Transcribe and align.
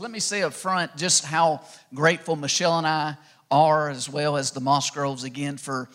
Let 0.00 0.12
me 0.12 0.20
say 0.20 0.42
up 0.42 0.52
front 0.52 0.96
just 0.96 1.24
how 1.24 1.62
grateful 1.92 2.36
Michelle 2.36 2.78
and 2.78 2.86
I 2.86 3.16
are, 3.50 3.90
as 3.90 4.08
well 4.08 4.36
as 4.36 4.52
the 4.52 4.60
Moss 4.60 4.90
Groves, 4.90 5.24
again, 5.24 5.56
for 5.56 5.88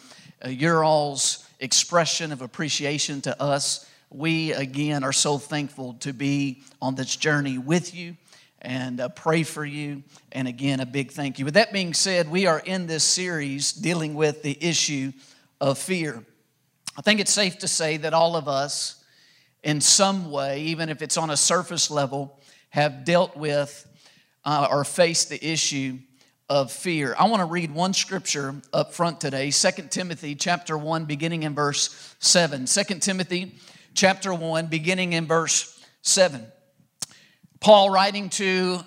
uh, 0.43 0.49
your 0.49 0.83
all's 0.83 1.47
expression 1.61 2.33
of 2.33 2.41
appreciation 2.41 3.21
to 3.21 3.41
us. 3.41 3.89
We, 4.09 4.51
again, 4.51 5.05
are 5.05 5.13
so 5.13 5.37
thankful 5.37 5.93
to 6.01 6.11
be 6.11 6.63
on 6.81 6.95
this 6.95 7.15
journey 7.15 7.57
with 7.57 7.95
you 7.95 8.17
and 8.61 8.99
uh, 8.99 9.07
pray 9.09 9.43
for 9.43 9.63
you. 9.63 10.03
And 10.33 10.49
again, 10.49 10.81
a 10.81 10.85
big 10.85 11.11
thank 11.11 11.39
you. 11.39 11.45
With 11.45 11.53
that 11.53 11.71
being 11.71 11.93
said, 11.93 12.29
we 12.29 12.45
are 12.45 12.59
in 12.59 12.87
this 12.87 13.05
series 13.05 13.71
dealing 13.71 14.15
with 14.15 14.43
the 14.43 14.57
issue 14.59 15.13
of 15.61 15.77
fear. 15.77 16.25
I 16.97 17.01
think 17.03 17.21
it's 17.21 17.31
safe 17.31 17.59
to 17.59 17.69
say 17.69 17.95
that 17.97 18.13
all 18.13 18.35
of 18.35 18.49
us, 18.49 19.01
in 19.63 19.79
some 19.79 20.29
way, 20.29 20.61
even 20.63 20.89
if 20.89 21.01
it's 21.01 21.15
on 21.15 21.29
a 21.29 21.37
surface 21.37 21.89
level, 21.89 22.37
have 22.69 23.05
dealt 23.05 23.37
with 23.37 23.87
uh, 24.45 24.67
or 24.69 24.83
face 24.83 25.25
the 25.25 25.43
issue 25.45 25.97
of 26.49 26.71
fear. 26.71 27.15
I 27.17 27.27
want 27.27 27.41
to 27.41 27.45
read 27.45 27.71
one 27.71 27.93
scripture 27.93 28.55
up 28.73 28.93
front 28.93 29.21
today, 29.21 29.49
2 29.49 29.69
Timothy 29.89 30.35
chapter 30.35 30.77
1 30.77 31.05
beginning 31.05 31.43
in 31.43 31.55
verse 31.55 32.15
7. 32.19 32.65
2 32.65 32.83
Timothy 32.99 33.55
chapter 33.93 34.33
1 34.33 34.67
beginning 34.67 35.13
in 35.13 35.25
verse 35.25 35.79
7. 36.01 36.45
Paul 37.59 37.89
writing 37.89 38.29
to 38.29 38.81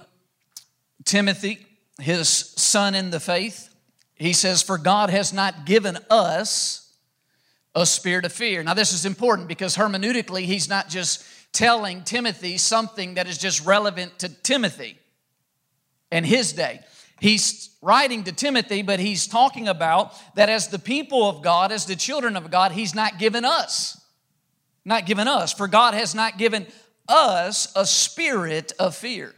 Timothy, 1.05 1.67
his 1.99 2.29
son 2.29 2.95
in 2.95 3.11
the 3.11 3.21
faith, 3.21 3.75
he 4.15 4.33
says, 4.33 4.63
For 4.63 4.77
God 4.77 5.09
has 5.11 5.33
not 5.33 5.65
given 5.65 5.99
us 6.11 6.95
a 7.75 7.87
spirit 7.87 8.25
of 8.25 8.33
fear. 8.33 8.63
Now, 8.63 8.75
this 8.75 8.93
is 8.93 9.07
important 9.07 9.49
because 9.49 9.77
hermeneutically, 9.77 10.43
he's 10.43 10.69
not 10.69 10.89
just 10.89 11.25
telling 11.53 12.05
Timothy 12.05 12.59
something 12.59 13.15
that 13.15 13.27
is 13.27 13.39
just 13.39 13.65
relevant 13.65 14.19
to 14.19 14.29
Timothy 14.29 14.99
and 16.11 16.25
his 16.25 16.53
day. 16.53 16.81
He's 17.21 17.71
writing 17.81 18.25
to 18.25 18.33
Timothy, 18.33 18.83
but 18.83 19.01
he's 19.01 19.27
talking 19.27 19.69
about 19.69 20.13
that 20.35 20.49
as 20.49 20.69
the 20.69 20.79
people 20.79 21.29
of 21.29 21.43
God, 21.43 21.73
as 21.73 21.87
the 21.87 21.97
children 21.97 22.37
of 22.37 22.51
God, 22.51 22.73
he's 22.73 22.95
not 22.95 23.19
given 23.19 23.45
us. 23.45 24.01
Not 24.85 25.07
given 25.07 25.27
us. 25.27 25.53
For 25.53 25.67
God 25.67 25.95
has 25.95 26.15
not 26.15 26.39
given 26.39 26.67
us 27.09 27.73
a 27.75 27.87
spirit 27.87 28.73
of 28.79 28.95
fear, 28.95 29.35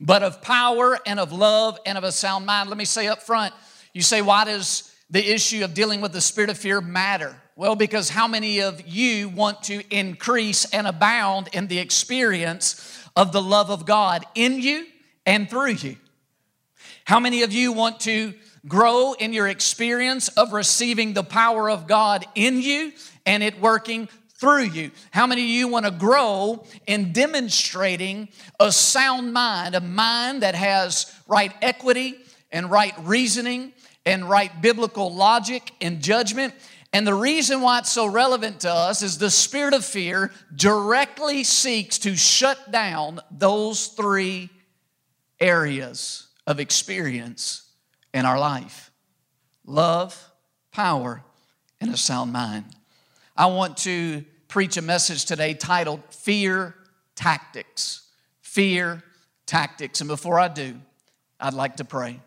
but 0.00 0.22
of 0.22 0.40
power 0.40 0.98
and 1.06 1.20
of 1.20 1.32
love 1.32 1.78
and 1.84 1.98
of 1.98 2.04
a 2.04 2.12
sound 2.12 2.46
mind. 2.46 2.68
Let 2.68 2.78
me 2.78 2.84
say 2.84 3.06
up 3.06 3.22
front, 3.22 3.52
you 3.92 4.02
say, 4.02 4.22
why 4.22 4.44
does 4.44 4.94
the 5.10 5.32
issue 5.32 5.64
of 5.64 5.74
dealing 5.74 6.00
with 6.00 6.12
the 6.12 6.20
spirit 6.20 6.50
of 6.50 6.58
fear 6.58 6.80
matter? 6.80 7.36
Well, 7.56 7.76
because 7.76 8.08
how 8.08 8.26
many 8.26 8.60
of 8.60 8.86
you 8.86 9.28
want 9.28 9.64
to 9.64 9.82
increase 9.94 10.64
and 10.72 10.86
abound 10.86 11.50
in 11.52 11.68
the 11.68 11.78
experience 11.78 13.06
of 13.14 13.30
the 13.30 13.42
love 13.42 13.70
of 13.70 13.86
God 13.86 14.24
in 14.34 14.60
you 14.60 14.86
and 15.26 15.48
through 15.48 15.72
you. 15.72 15.96
How 17.04 17.20
many 17.20 17.42
of 17.42 17.52
you 17.52 17.72
want 17.72 18.00
to 18.00 18.34
grow 18.66 19.12
in 19.12 19.32
your 19.32 19.46
experience 19.46 20.28
of 20.28 20.52
receiving 20.52 21.12
the 21.12 21.22
power 21.22 21.68
of 21.68 21.86
God 21.86 22.24
in 22.34 22.60
you 22.60 22.92
and 23.26 23.42
it 23.42 23.60
working 23.60 24.08
through 24.38 24.64
you? 24.64 24.90
How 25.10 25.26
many 25.26 25.42
of 25.42 25.48
you 25.48 25.68
want 25.68 25.84
to 25.84 25.90
grow 25.90 26.64
in 26.86 27.12
demonstrating 27.12 28.28
a 28.58 28.72
sound 28.72 29.32
mind, 29.32 29.74
a 29.74 29.80
mind 29.80 30.42
that 30.42 30.54
has 30.54 31.14
right 31.28 31.52
equity 31.60 32.16
and 32.50 32.70
right 32.70 32.94
reasoning 33.02 33.72
and 34.06 34.28
right 34.28 34.62
biblical 34.62 35.14
logic 35.14 35.72
and 35.80 36.02
judgment? 36.02 36.54
And 36.92 37.06
the 37.06 37.14
reason 37.14 37.60
why 37.60 37.80
it's 37.80 37.90
so 37.90 38.06
relevant 38.06 38.60
to 38.60 38.70
us 38.70 39.02
is 39.02 39.18
the 39.18 39.30
spirit 39.30 39.74
of 39.74 39.84
fear 39.84 40.30
directly 40.54 41.42
seeks 41.42 41.98
to 41.98 42.16
shut 42.16 42.70
down 42.70 43.20
those 43.32 43.88
three 43.88 44.48
areas 45.40 46.28
of 46.46 46.60
experience 46.60 47.70
in 48.12 48.24
our 48.24 48.38
life 48.38 48.90
love, 49.66 50.30
power, 50.72 51.22
and 51.80 51.92
a 51.92 51.96
sound 51.96 52.32
mind. 52.32 52.64
I 53.36 53.46
want 53.46 53.78
to 53.78 54.24
preach 54.48 54.76
a 54.76 54.82
message 54.82 55.24
today 55.24 55.54
titled 55.54 56.00
Fear 56.10 56.74
Tactics. 57.14 58.08
Fear 58.40 59.02
Tactics. 59.46 60.00
And 60.00 60.08
before 60.08 60.38
I 60.38 60.48
do, 60.48 60.76
I'd 61.40 61.54
like 61.54 61.76
to 61.76 61.84
pray. 61.84 62.20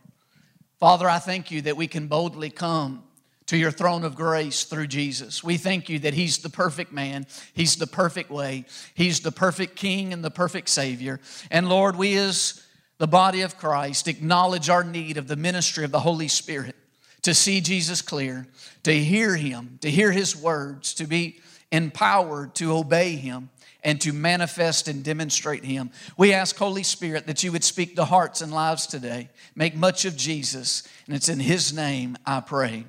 Father, 0.80 1.08
I 1.08 1.20
thank 1.20 1.52
you 1.52 1.62
that 1.62 1.78
we 1.78 1.88
can 1.88 2.08
boldly 2.08 2.50
come 2.50 3.04
to 3.48 3.58
your 3.58 3.72
throne 3.72 4.04
of 4.04 4.16
grace 4.16 4.66
through 4.66 4.88
Jesus. 4.88 5.44
We 5.44 5.58
thank 5.58 5.90
you 5.90 6.00
that 6.00 6.14
He's 6.14 6.40
the 6.40 6.50
perfect 6.50 6.92
man, 6.92 7.26
He's 7.54 7.78
the 7.78 7.88
perfect 7.88 8.30
way, 8.30 8.66
He's 8.94 9.22
the 9.22 9.32
perfect 9.32 9.76
King 9.76 10.12
and 10.14 10.24
the 10.24 10.30
perfect 10.30 10.70
Savior. 10.70 11.20
And 11.50 11.70
Lord, 11.70 11.96
we 11.96 12.18
as 12.18 12.62
the 12.98 13.08
body 13.08 13.42
of 13.42 13.58
Christ, 13.58 14.08
acknowledge 14.08 14.70
our 14.70 14.84
need 14.84 15.18
of 15.18 15.28
the 15.28 15.36
ministry 15.36 15.84
of 15.84 15.92
the 15.92 16.00
Holy 16.00 16.28
Spirit 16.28 16.76
to 17.22 17.34
see 17.34 17.62
Jesus 17.62 18.02
clear, 18.02 18.48
to 18.84 18.94
hear 18.94 19.36
Him, 19.36 19.78
to 19.82 19.92
hear 19.92 20.12
His 20.12 20.36
words, 20.36 20.94
to 20.96 21.06
be 21.06 21.40
empowered 21.72 22.56
to 22.56 22.74
obey 22.74 23.16
Him 23.16 23.50
and 23.84 24.02
to 24.02 24.14
manifest 24.14 24.88
and 24.88 25.04
demonstrate 25.04 25.64
Him. 25.64 25.92
We 26.18 26.34
ask, 26.34 26.58
Holy 26.58 26.84
Spirit, 26.84 27.28
that 27.28 27.44
you 27.44 27.52
would 27.52 27.64
speak 27.64 27.96
to 27.96 28.06
hearts 28.06 28.42
and 28.42 28.52
lives 28.52 28.88
today. 28.88 29.30
Make 29.56 29.76
much 29.76 30.06
of 30.06 30.16
Jesus, 30.16 30.84
and 31.06 31.16
it's 31.16 31.30
in 31.30 31.40
His 31.40 31.74
name 31.74 32.18
I 32.26 32.40
pray. 32.40 32.86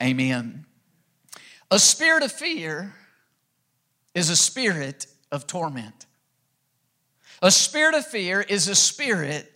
Amen. 0.00 0.66
A 1.70 1.78
spirit 1.78 2.22
of 2.22 2.32
fear 2.32 2.94
is 4.14 4.30
a 4.30 4.36
spirit 4.36 5.06
of 5.30 5.46
torment. 5.46 6.03
A 7.44 7.50
spirit 7.50 7.94
of 7.94 8.06
fear 8.06 8.40
is 8.40 8.68
a 8.68 8.74
spirit 8.74 9.52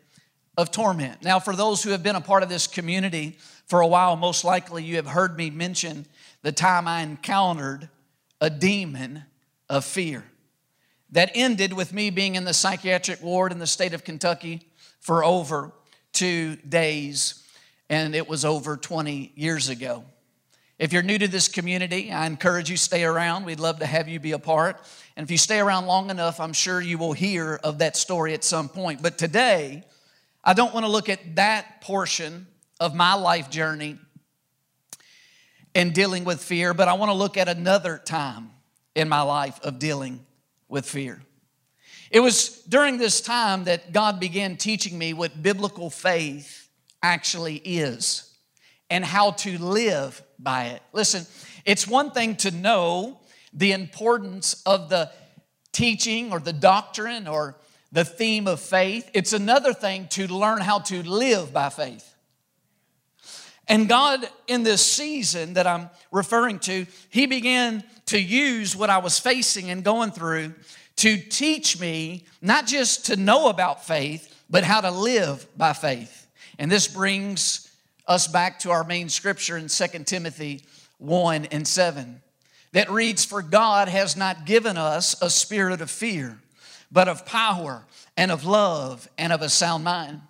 of 0.59 0.71
torment. 0.71 1.23
Now, 1.23 1.41
for 1.41 1.57
those 1.57 1.83
who 1.83 1.89
have 1.89 2.03
been 2.03 2.17
a 2.17 2.21
part 2.21 2.43
of 2.43 2.51
this 2.51 2.67
community 2.67 3.39
for 3.65 3.81
a 3.81 3.87
while, 3.87 4.15
most 4.15 4.45
likely 4.45 4.85
you 4.85 4.97
have 4.97 5.07
heard 5.07 5.39
me 5.39 5.49
mention 5.49 6.05
the 6.43 6.53
time 6.53 6.87
I 6.87 7.01
encountered 7.01 7.89
a 8.43 8.51
demon 8.51 9.25
of 9.71 9.87
fear 9.87 10.23
that 11.13 11.31
ended 11.35 11.73
with 11.73 11.95
me 11.95 12.11
being 12.11 12.35
in 12.35 12.45
the 12.45 12.53
psychiatric 12.53 13.23
ward 13.23 13.53
in 13.53 13.59
the 13.59 13.67
state 13.67 13.95
of 13.95 14.05
Kentucky 14.05 14.69
for 15.01 15.25
over 15.25 15.73
two 16.13 16.57
days, 16.57 17.43
and 17.89 18.15
it 18.15 18.29
was 18.29 18.45
over 18.45 18.77
20 18.77 19.33
years 19.35 19.71
ago. 19.71 20.05
If 20.79 20.93
you're 20.93 21.03
new 21.03 21.19
to 21.19 21.27
this 21.27 21.49
community, 21.49 22.13
I 22.13 22.27
encourage 22.27 22.71
you 22.71 22.77
stay 22.77 23.03
around. 23.03 23.45
We'd 23.45 23.59
love 23.59 23.81
to 23.81 23.87
have 23.87 24.09
you 24.09 24.21
be 24.21 24.31
a 24.33 24.39
part. 24.39 24.81
And 25.17 25.25
if 25.25 25.31
you 25.31 25.37
stay 25.37 25.59
around 25.59 25.87
long 25.87 26.09
enough, 26.09 26.39
I'm 26.39 26.53
sure 26.53 26.81
you 26.81 26.99
will 26.99 27.13
hear 27.13 27.59
of 27.65 27.79
that 27.79 27.97
story 27.97 28.33
at 28.33 28.45
some 28.45 28.69
point. 28.69 29.03
But 29.03 29.19
today, 29.19 29.83
I 30.45 30.55
don't 30.55 30.73
want 30.73 30.87
to 30.87 30.93
look 30.93 31.09
at 31.09 31.35
that 31.35 31.81
portion 31.81 32.47
of 32.79 32.95
my 32.95 33.15
life 33.15 33.51
journey 33.51 33.99
and 35.75 35.93
dealing 35.93 36.25
with 36.25 36.43
fear, 36.43 36.73
but 36.73 36.87
I 36.87 36.93
want 36.93 37.11
to 37.11 37.15
look 37.15 37.37
at 37.37 37.49
another 37.49 37.99
time 37.99 38.51
in 38.95 39.09
my 39.09 39.23
life 39.23 39.59
of 39.65 39.81
dealing 39.81 40.25
with 40.69 40.87
fear. 40.87 41.21
It 42.13 42.21
was 42.21 42.63
during 42.69 42.99
this 42.99 43.21
time 43.21 43.65
that 43.65 43.93
God 43.93 44.21
began 44.21 44.57
teaching 44.57 44.97
me 44.97 45.13
what 45.13 45.43
biblical 45.43 45.91
faith 45.91 46.69
actually 47.03 47.57
is 47.57 48.33
and 48.89 49.05
how 49.05 49.33
to 49.33 49.63
live 49.63 50.23
by 50.39 50.67
it. 50.67 50.83
Listen, 50.93 51.27
it's 51.65 51.87
one 51.87 52.11
thing 52.11 52.37
to 52.37 52.51
know 52.51 53.21
the 53.53 53.73
importance 53.73 54.63
of 54.65 54.89
the 54.89 55.11
teaching 55.73 56.33
or 56.33 56.41
the 56.41 56.53
doctrine 56.53 57.27
or 57.27 57.57
the 57.93 58.05
theme 58.05 58.47
of 58.47 58.61
faith, 58.61 59.11
it's 59.15 59.33
another 59.33 59.73
thing 59.73 60.09
to 60.09 60.27
learn 60.27 60.61
how 60.61 60.79
to 60.79 61.03
live 61.09 61.53
by 61.53 61.71
faith. 61.71 62.15
And 63.67 63.89
God, 63.89 64.29
in 64.47 64.63
this 64.63 64.85
season 64.85 65.55
that 65.55 65.67
I'm 65.67 65.91
referring 66.11 66.59
to, 66.61 66.87
He 67.11 67.27
began 67.27 67.85
to 68.07 68.19
use 68.21 68.75
what 68.75 68.91
I 68.91 68.99
was 68.99 69.19
facing 69.19 69.71
and 69.71 69.85
going 69.85 70.11
through 70.11 70.55
to 70.97 71.17
teach 71.17 71.79
me 71.79 72.27
not 72.41 72.67
just 72.67 73.07
to 73.07 73.17
know 73.17 73.49
about 73.49 73.87
faith, 73.87 74.35
but 74.51 74.65
how 74.65 74.81
to 74.81 74.91
live 74.91 75.47
by 75.57 75.73
faith. 75.75 76.27
And 76.59 76.71
this 76.71 76.89
brings 76.89 77.68
us 78.09 78.27
back 78.27 78.59
to 78.61 78.71
our 78.71 78.83
main 78.83 79.09
scripture 79.09 79.57
in 79.57 79.69
2 79.69 79.87
Timothy 80.05 80.65
1 80.97 81.45
and 81.47 81.69
7 81.69 82.23
that 82.73 82.91
reads, 82.91 83.25
For 83.25 83.43
God 83.43 83.89
has 83.89 84.17
not 84.17 84.47
given 84.47 84.77
us 84.77 85.21
a 85.23 85.31
spirit 85.31 85.81
of 85.81 85.91
fear, 85.91 86.41
but 86.91 87.07
of 87.07 87.27
power 87.27 87.85
and 88.17 88.33
of 88.33 88.45
love 88.45 89.09
and 89.19 89.33
of 89.33 89.43
a 89.43 89.49
sound 89.49 89.85
mind. 89.85 90.23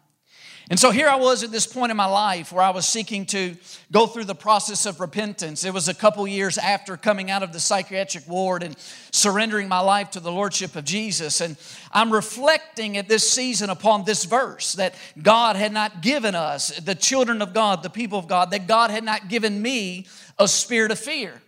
And 0.71 0.79
so 0.79 0.91
here 0.91 1.09
I 1.09 1.17
was 1.17 1.43
at 1.43 1.51
this 1.51 1.67
point 1.67 1.91
in 1.91 1.97
my 1.97 2.05
life 2.05 2.53
where 2.53 2.63
I 2.63 2.71
was 2.71 2.87
seeking 2.87 3.25
to 3.27 3.57
go 3.91 4.07
through 4.07 4.25
the 4.25 4.35
process 4.35 4.85
of 4.85 5.01
repentance. 5.01 5.65
It 5.65 5.73
was 5.73 5.89
a 5.89 5.95
couple 5.95 6.29
years 6.29 6.59
after 6.59 6.99
coming 6.99 7.31
out 7.31 7.43
of 7.43 7.55
the 7.55 7.61
psychiatric 7.61 8.29
ward 8.29 8.63
and 8.63 8.77
surrendering 9.11 9.67
my 9.69 9.81
life 9.81 10.11
to 10.11 10.21
the 10.21 10.31
Lordship 10.31 10.77
of 10.77 10.85
Jesus. 10.85 11.41
And 11.41 11.57
I'm 11.91 12.13
reflecting 12.13 12.99
at 12.99 13.09
this 13.09 13.29
season 13.29 13.71
upon 13.71 14.05
this 14.05 14.27
verse 14.27 14.75
that 14.75 14.95
God 15.23 15.57
had 15.57 15.73
not 15.73 16.03
given 16.03 16.35
us, 16.35 16.69
the 16.81 16.95
children 16.95 17.41
of 17.41 17.55
God, 17.55 17.83
the 17.83 17.89
people 17.89 18.19
of 18.19 18.29
God, 18.29 18.51
that 18.51 18.67
God 18.67 18.91
had 18.91 19.05
not 19.05 19.29
given 19.29 19.63
me 19.63 20.07
a 20.39 20.47
spirit 20.47 20.91
of 20.91 20.99
fear. 20.99 21.41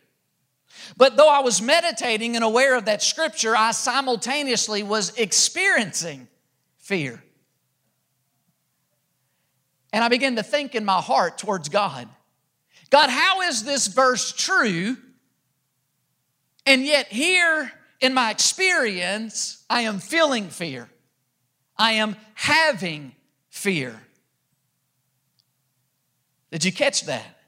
But 0.96 1.18
though 1.18 1.28
I 1.28 1.40
was 1.40 1.60
meditating 1.60 2.36
and 2.36 2.44
aware 2.44 2.74
of 2.74 2.86
that 2.86 3.02
scripture, 3.02 3.54
I 3.54 3.72
simultaneously 3.72 4.82
was 4.82 5.14
experiencing 5.16 6.26
fear. 6.78 7.22
And 9.92 10.04
I 10.04 10.08
began 10.08 10.36
to 10.36 10.42
think 10.42 10.74
in 10.74 10.84
my 10.84 11.00
heart 11.00 11.38
towards 11.38 11.68
God 11.68 12.08
God, 12.90 13.08
how 13.08 13.42
is 13.42 13.62
this 13.62 13.86
verse 13.86 14.32
true? 14.32 14.96
And 16.66 16.84
yet, 16.84 17.06
here 17.06 17.72
in 18.00 18.12
my 18.12 18.30
experience, 18.30 19.64
I 19.70 19.82
am 19.82 20.00
feeling 20.00 20.48
fear. 20.48 20.90
I 21.76 21.92
am 21.92 22.16
having 22.34 23.12
fear. 23.48 23.98
Did 26.50 26.64
you 26.64 26.72
catch 26.72 27.06
that? 27.06 27.38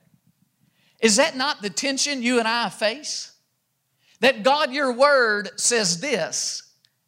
Is 1.00 1.16
that 1.16 1.36
not 1.36 1.60
the 1.60 1.70
tension 1.70 2.22
you 2.22 2.38
and 2.38 2.46
I 2.46 2.68
face? 2.68 3.32
That 4.20 4.44
God, 4.44 4.72
your 4.72 4.92
word 4.92 5.50
says 5.56 6.00
this, 6.00 6.62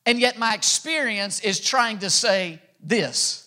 and 0.04 0.18
yet 0.18 0.36
my 0.36 0.54
experience 0.54 1.40
is 1.40 1.60
trying 1.60 2.00
to 2.00 2.10
say 2.10 2.60
this. 2.80 3.43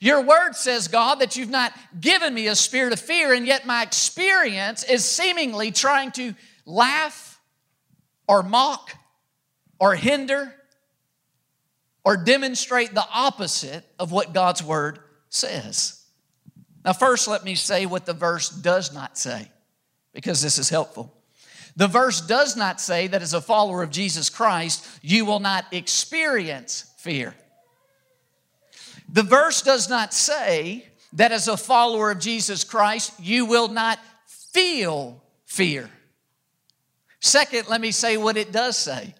Your 0.00 0.22
word 0.22 0.54
says, 0.54 0.88
God, 0.88 1.20
that 1.20 1.36
you've 1.36 1.50
not 1.50 1.72
given 2.00 2.34
me 2.34 2.46
a 2.46 2.54
spirit 2.54 2.92
of 2.92 3.00
fear, 3.00 3.32
and 3.32 3.46
yet 3.46 3.66
my 3.66 3.82
experience 3.82 4.84
is 4.84 5.04
seemingly 5.04 5.70
trying 5.70 6.12
to 6.12 6.34
laugh 6.66 7.40
or 8.26 8.42
mock 8.42 8.94
or 9.78 9.94
hinder 9.94 10.54
or 12.04 12.16
demonstrate 12.16 12.94
the 12.94 13.06
opposite 13.12 13.84
of 13.98 14.12
what 14.12 14.32
God's 14.32 14.62
word 14.62 14.98
says. 15.28 16.02
Now, 16.84 16.92
first, 16.92 17.28
let 17.28 17.44
me 17.44 17.54
say 17.54 17.86
what 17.86 18.06
the 18.06 18.14
verse 18.14 18.48
does 18.48 18.94
not 18.94 19.18
say, 19.18 19.50
because 20.12 20.40
this 20.40 20.58
is 20.58 20.68
helpful. 20.68 21.14
The 21.76 21.86
verse 21.86 22.20
does 22.20 22.56
not 22.56 22.80
say 22.80 23.06
that 23.08 23.22
as 23.22 23.34
a 23.34 23.40
follower 23.40 23.82
of 23.82 23.90
Jesus 23.90 24.30
Christ, 24.30 24.86
you 25.02 25.24
will 25.24 25.38
not 25.38 25.66
experience 25.70 26.92
fear. 26.98 27.34
The 29.08 29.22
verse 29.22 29.62
does 29.62 29.88
not 29.88 30.12
say 30.12 30.86
that 31.14 31.32
as 31.32 31.48
a 31.48 31.56
follower 31.56 32.10
of 32.10 32.18
Jesus 32.18 32.64
Christ, 32.64 33.12
you 33.18 33.46
will 33.46 33.68
not 33.68 33.98
feel 34.26 35.22
fear. 35.46 35.88
Second, 37.20 37.68
let 37.68 37.80
me 37.80 37.90
say 37.90 38.16
what 38.16 38.36
it 38.36 38.52
does 38.52 38.76
say. 38.76 39.14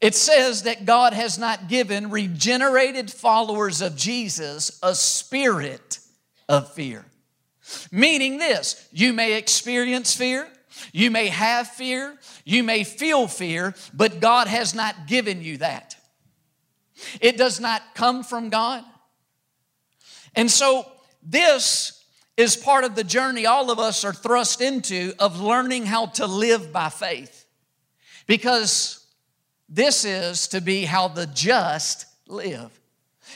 It 0.00 0.14
says 0.14 0.62
that 0.62 0.86
God 0.86 1.12
has 1.12 1.38
not 1.38 1.68
given 1.68 2.10
regenerated 2.10 3.10
followers 3.10 3.82
of 3.82 3.96
Jesus 3.96 4.78
a 4.82 4.94
spirit 4.94 5.98
of 6.48 6.72
fear. 6.72 7.04
Meaning 7.92 8.38
this, 8.38 8.88
you 8.92 9.12
may 9.12 9.36
experience 9.36 10.14
fear, 10.14 10.48
you 10.92 11.10
may 11.10 11.26
have 11.26 11.68
fear, 11.68 12.16
you 12.44 12.62
may 12.62 12.84
feel 12.84 13.28
fear, 13.28 13.74
but 13.92 14.20
God 14.20 14.46
has 14.46 14.74
not 14.74 15.06
given 15.06 15.42
you 15.42 15.58
that. 15.58 15.89
It 17.20 17.36
does 17.36 17.60
not 17.60 17.82
come 17.94 18.22
from 18.22 18.48
God. 18.48 18.84
And 20.34 20.50
so, 20.50 20.90
this 21.22 22.04
is 22.36 22.56
part 22.56 22.84
of 22.84 22.94
the 22.94 23.04
journey 23.04 23.46
all 23.46 23.70
of 23.70 23.78
us 23.78 24.04
are 24.04 24.12
thrust 24.12 24.60
into 24.60 25.12
of 25.18 25.40
learning 25.40 25.86
how 25.86 26.06
to 26.06 26.26
live 26.26 26.72
by 26.72 26.88
faith. 26.88 27.46
Because 28.26 29.06
this 29.68 30.04
is 30.04 30.48
to 30.48 30.60
be 30.60 30.84
how 30.84 31.08
the 31.08 31.26
just 31.26 32.06
live. 32.26 32.80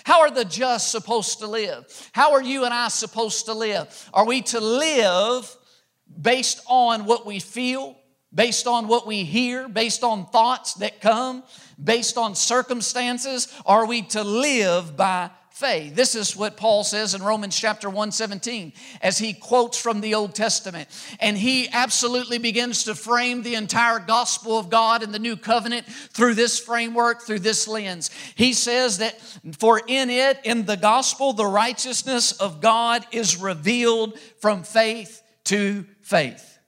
How 0.05 0.21
are 0.21 0.31
the 0.31 0.45
just 0.45 0.91
supposed 0.91 1.39
to 1.39 1.47
live? 1.47 2.11
How 2.13 2.33
are 2.33 2.43
you 2.43 2.65
and 2.65 2.75
I 2.75 2.89
supposed 2.89 3.47
to 3.47 3.55
live? 3.55 4.11
Are 4.13 4.27
we 4.27 4.43
to 4.43 4.61
live 4.61 5.57
based 6.21 6.63
on 6.67 7.05
what 7.05 7.27
we 7.27 7.39
feel, 7.41 7.97
based 8.35 8.67
on 8.67 8.89
what 8.89 9.07
we 9.07 9.25
hear, 9.25 9.69
based 9.69 10.03
on 10.03 10.27
thoughts 10.27 10.75
that 10.75 11.01
come, 11.01 11.43
based 11.83 12.19
on 12.19 12.35
circumstances? 12.35 13.49
Are 13.67 13.87
we 13.87 14.03
to 14.03 14.23
live 14.23 14.97
by 14.97 15.31
faith? 15.55 15.95
This 15.95 16.17
is 16.17 16.37
what 16.37 16.57
Paul 16.57 16.83
says 16.83 17.15
in 17.15 17.23
Romans 17.23 17.57
chapter 17.57 17.89
117 17.89 18.73
as 19.01 19.19
he 19.19 19.33
quotes 19.33 19.81
from 19.81 20.01
the 20.01 20.15
Old 20.15 20.35
Testament. 20.35 20.89
And 21.21 21.39
he 21.39 21.69
absolutely 21.69 22.39
begins 22.39 22.85
to 22.85 22.95
frame 22.95 23.43
the 23.43 23.55
entire 23.55 24.01
gospel 24.01 24.59
of 24.59 24.69
God 24.69 25.05
in 25.05 25.13
the 25.13 25.19
new 25.21 25.37
covenant 25.37 25.87
through 25.87 26.35
this 26.35 26.59
framework, 26.59 27.23
through 27.23 27.39
this 27.39 27.69
lens. 27.69 28.11
He 28.35 28.53
says 28.53 28.99
that 28.99 29.21
for 29.59 29.81
in 29.87 30.11
it, 30.11 30.41
in 30.43 30.65
the 30.65 30.77
gospel, 30.77 31.33
the 31.33 31.47
righteousness 31.47 32.33
of 32.33 32.61
God 32.61 33.07
is 33.13 33.37
revealed 33.37 34.19
from 34.41 34.65
faith 34.65 35.23
to 35.45 35.87
faith. 36.03 36.59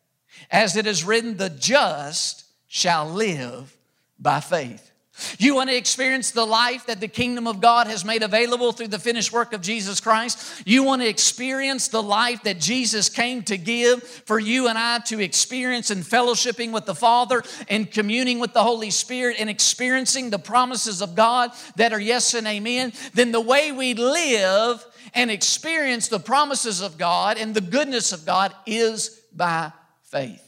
As 0.49 0.77
it 0.77 0.87
is 0.87 1.03
written, 1.03 1.37
the 1.37 1.51
just 1.51 2.45
shall 2.69 3.09
live 3.09 3.77
by 4.19 4.39
faith. 4.39 4.93
You 5.39 5.55
want 5.55 5.71
to 5.71 5.77
experience 5.77 6.31
the 6.31 6.47
life 6.47 6.87
that 6.87 7.01
the 7.01 7.09
kingdom 7.09 7.47
of 7.47 7.61
God 7.61 7.87
has 7.87 8.05
made 8.05 8.23
available 8.23 8.73
through 8.73 8.89
the 8.89 8.99
finished 8.99 9.33
work 9.33 9.53
of 9.53 9.61
Jesus 9.61 10.01
Christ? 10.01 10.63
You 10.67 10.83
want 10.83 11.03
to 11.03 11.09
experience 11.09 11.89
the 11.89 12.03
life 12.03 12.43
that 12.43 12.61
Jesus 12.61 13.09
came 13.09 13.43
to 13.45 13.57
give 13.57 14.03
for 14.03 14.39
you 14.39 14.69
and 14.69 14.77
I 14.77 14.99
to 15.07 15.21
experience 15.21 15.91
in 15.91 15.99
fellowshipping 15.99 16.73
with 16.73 16.87
the 16.87 16.95
Father 16.95 17.43
and 17.69 17.91
communing 17.91 18.39
with 18.39 18.53
the 18.53 18.63
Holy 18.63 18.91
Spirit 18.91 19.37
and 19.39 19.49
experiencing 19.49 20.31
the 20.31 20.39
promises 20.39 21.01
of 21.01 21.15
God 21.15 21.51
that 21.77 21.93
are 21.93 22.01
yes 22.01 22.35
and 22.35 22.47
amen? 22.47 22.93
Then 23.15 23.33
the 23.33 23.41
way 23.41 23.73
we 23.73 23.95
live 23.95 24.85
and 25.15 25.31
experience 25.31 26.09
the 26.09 26.21
promises 26.21 26.83
of 26.83 26.99
God 26.99 27.39
and 27.39 27.55
the 27.55 27.61
goodness 27.61 28.13
of 28.13 28.27
God 28.27 28.55
is 28.67 29.21
by 29.35 29.73
faith. 30.05 30.46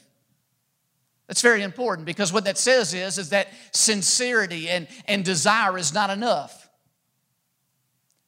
That's 1.28 1.42
very 1.42 1.62
important 1.62 2.06
because 2.06 2.32
what 2.32 2.46
that 2.46 2.58
says 2.58 2.94
is, 2.94 3.18
is 3.18 3.28
that 3.30 3.48
sincerity 3.72 4.68
and, 4.68 4.88
and 5.06 5.24
desire 5.24 5.76
is 5.76 5.92
not 5.92 6.08
enough. 6.10 6.68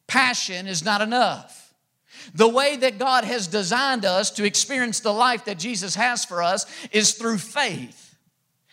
Passion 0.06 0.66
is 0.66 0.84
not 0.84 1.00
enough. 1.00 1.74
The 2.34 2.48
way 2.48 2.76
that 2.76 2.98
God 2.98 3.24
has 3.24 3.46
designed 3.46 4.04
us 4.04 4.30
to 4.32 4.44
experience 4.44 5.00
the 5.00 5.12
life 5.12 5.46
that 5.46 5.58
Jesus 5.58 5.94
has 5.94 6.26
for 6.26 6.42
us 6.42 6.66
is 6.92 7.14
through 7.14 7.38
faith. 7.38 8.08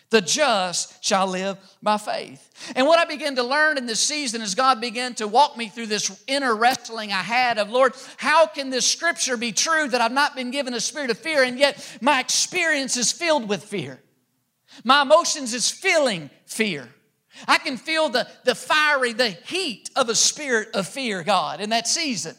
The 0.10 0.22
just 0.22 1.03
shall 1.03 1.27
live 1.27 1.57
by 1.81 1.98
faith. 1.98 2.74
And 2.75 2.88
what 2.88 3.00
I 3.00 3.05
began 3.05 3.36
to 3.36 3.43
learn 3.43 3.77
in 3.77 3.86
this 3.86 4.00
season 4.00 4.41
as 4.41 4.55
God 4.55 4.81
began 4.81 5.13
to 5.15 5.27
walk 5.27 5.57
me 5.57 5.67
through 5.67 5.88
this 5.88 6.24
inner 6.27 6.55
wrestling 6.55 7.12
I 7.12 7.22
had 7.22 7.57
of, 7.57 7.69
Lord, 7.69 7.93
how 8.17 8.48
can 8.48 8.69
this 8.69 8.86
scripture 8.86 9.38
be 9.38 9.51
true 9.51 9.88
that 9.88 10.01
I've 10.01 10.13
not 10.13 10.36
been 10.36 10.51
given 10.51 10.74
a 10.74 10.79
spirit 10.79 11.12
of 11.12 11.17
fear 11.17 11.43
and 11.43 11.60
yet 11.60 11.98
my 12.01 12.19
experience 12.19 12.98
is 12.98 13.12
filled 13.12 13.48
with 13.48 13.63
fear? 13.63 14.00
My 14.84 15.01
emotions 15.01 15.53
is 15.53 15.69
feeling 15.69 16.29
fear. 16.46 16.88
I 17.48 17.57
can 17.57 17.77
feel 17.77 18.10
the, 18.10 18.27
the 18.46 18.55
fiery, 18.55 19.13
the 19.13 19.29
heat 19.29 19.89
of 19.96 20.10
a 20.10 20.15
spirit 20.15 20.69
of 20.74 20.88
fear, 20.88 21.24
God, 21.24 21.62
in 21.62 21.69
that 21.69 21.88
season. 21.88 22.36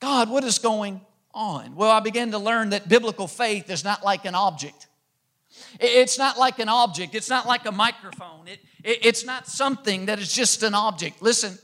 God, 0.00 0.30
what 0.30 0.44
is 0.44 0.58
going 0.58 1.00
on? 1.34 1.74
Well, 1.74 1.90
I 1.90 2.00
began 2.00 2.30
to 2.32 2.38
learn 2.38 2.70
that 2.70 2.88
biblical 2.88 3.26
faith 3.26 3.68
is 3.70 3.82
not 3.84 4.04
like 4.04 4.24
an 4.24 4.34
object. 4.34 4.86
It's 5.80 6.18
not 6.18 6.38
like 6.38 6.58
an 6.58 6.68
object. 6.68 7.14
It's 7.14 7.28
not 7.28 7.46
like 7.46 7.66
a 7.66 7.72
microphone. 7.72 8.46
It, 8.46 8.60
it, 8.84 8.98
it's 9.06 9.24
not 9.24 9.48
something 9.48 10.06
that 10.06 10.18
is 10.18 10.32
just 10.32 10.62
an 10.62 10.74
object. 10.74 11.20
Listen, 11.20 11.58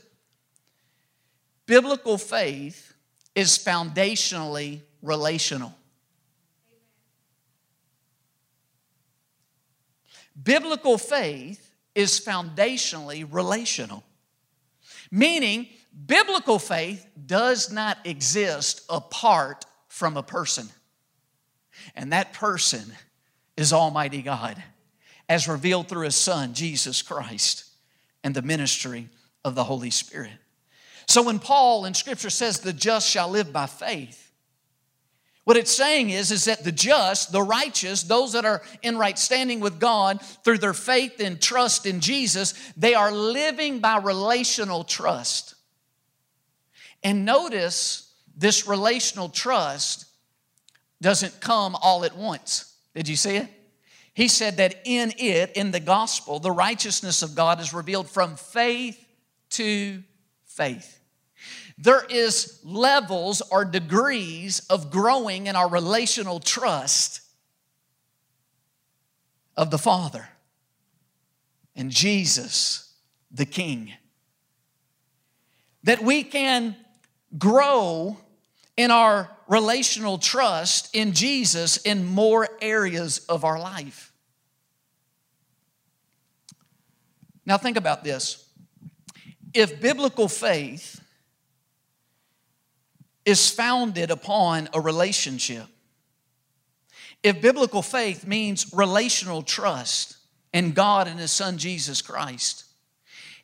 biblical 1.65 2.17
faith 2.17 2.93
is 3.35 3.57
foundationally 3.57 4.81
relational. 5.01 5.73
Biblical 10.45 10.99
faith 10.99 11.73
is 11.95 12.19
foundationally 12.19 13.27
relational, 13.29 14.03
meaning 15.11 15.67
biblical 16.05 16.59
faith 16.59 17.05
does 17.25 17.71
not 17.71 17.97
exist 18.05 18.85
apart 18.89 19.65
from 19.87 20.15
a 20.15 20.23
person. 20.23 20.69
And 21.95 22.13
that 22.13 22.33
person 22.33 22.83
is 23.57 23.73
Almighty 23.73 24.21
God, 24.21 24.61
as 25.27 25.47
revealed 25.47 25.87
through 25.89 26.05
His 26.05 26.15
Son, 26.15 26.53
Jesus 26.53 27.01
Christ, 27.01 27.65
and 28.23 28.35
the 28.35 28.43
ministry 28.43 29.09
of 29.43 29.55
the 29.55 29.63
Holy 29.63 29.89
Spirit. 29.89 30.33
So 31.07 31.23
when 31.23 31.39
Paul 31.39 31.85
in 31.85 31.95
Scripture 31.95 32.29
says 32.29 32.59
the 32.59 32.71
just 32.71 33.09
shall 33.09 33.29
live 33.29 33.51
by 33.51 33.65
faith, 33.65 34.31
what 35.45 35.57
it's 35.57 35.71
saying 35.71 36.09
is, 36.09 36.31
is 36.31 36.45
that 36.45 36.63
the 36.63 36.71
just, 36.71 37.31
the 37.31 37.41
righteous, 37.41 38.01
those 38.01 38.33
that 38.33 38.45
are 38.45 38.63
in 38.81 38.97
right 38.97 39.17
standing 39.17 39.59
with 39.59 39.79
God 39.79 40.19
through 40.43 40.57
their 40.57 40.73
faith 40.73 41.19
and 41.19 41.39
trust 41.39 41.85
in 41.85 41.99
Jesus, 41.99 42.55
they 42.75 42.95
are 42.95 43.11
living 43.11 43.79
by 43.79 43.97
relational 43.99 44.83
trust. 44.83 45.53
And 47.03 47.25
notice 47.25 48.11
this 48.35 48.67
relational 48.67 49.29
trust 49.29 50.05
doesn't 50.99 51.39
come 51.39 51.75
all 51.75 52.03
at 52.03 52.17
once. 52.17 52.75
Did 52.95 53.07
you 53.07 53.15
see 53.15 53.35
it? 53.35 53.47
He 54.15 54.27
said 54.27 54.57
that 54.57 54.81
in 54.85 55.13
it, 55.19 55.51
in 55.51 55.69
the 55.69 55.79
gospel, 55.79 56.39
the 56.39 56.51
righteousness 56.51 57.21
of 57.21 57.35
God 57.35 57.59
is 57.59 57.71
revealed 57.71 58.09
from 58.09 58.35
faith 58.35 58.99
to 59.51 60.01
faith. 60.45 60.99
There 61.77 62.05
is 62.05 62.59
levels 62.63 63.41
or 63.51 63.65
degrees 63.65 64.61
of 64.69 64.89
growing 64.89 65.47
in 65.47 65.55
our 65.55 65.69
relational 65.69 66.39
trust 66.39 67.21
of 69.57 69.71
the 69.71 69.77
Father 69.77 70.29
and 71.75 71.91
Jesus, 71.91 72.93
the 73.29 73.45
King. 73.45 73.93
That 75.83 76.01
we 76.01 76.23
can 76.23 76.75
grow 77.37 78.17
in 78.77 78.91
our 78.91 79.29
relational 79.47 80.17
trust 80.17 80.95
in 80.95 81.13
Jesus 81.13 81.77
in 81.77 82.05
more 82.05 82.47
areas 82.61 83.19
of 83.27 83.43
our 83.43 83.59
life. 83.59 84.11
Now, 87.45 87.57
think 87.57 87.77
about 87.77 88.03
this. 88.03 88.49
If 89.53 89.79
biblical 89.79 90.27
faith 90.27 91.01
is 93.25 93.49
founded 93.49 94.11
upon 94.11 94.69
a 94.73 94.79
relationship, 94.79 95.65
if 97.23 97.41
biblical 97.41 97.81
faith 97.81 98.27
means 98.27 98.71
relational 98.73 99.41
trust 99.41 100.17
in 100.53 100.73
God 100.73 101.07
and 101.07 101.19
His 101.19 101.31
Son 101.31 101.57
Jesus 101.57 102.01
Christ, 102.01 102.65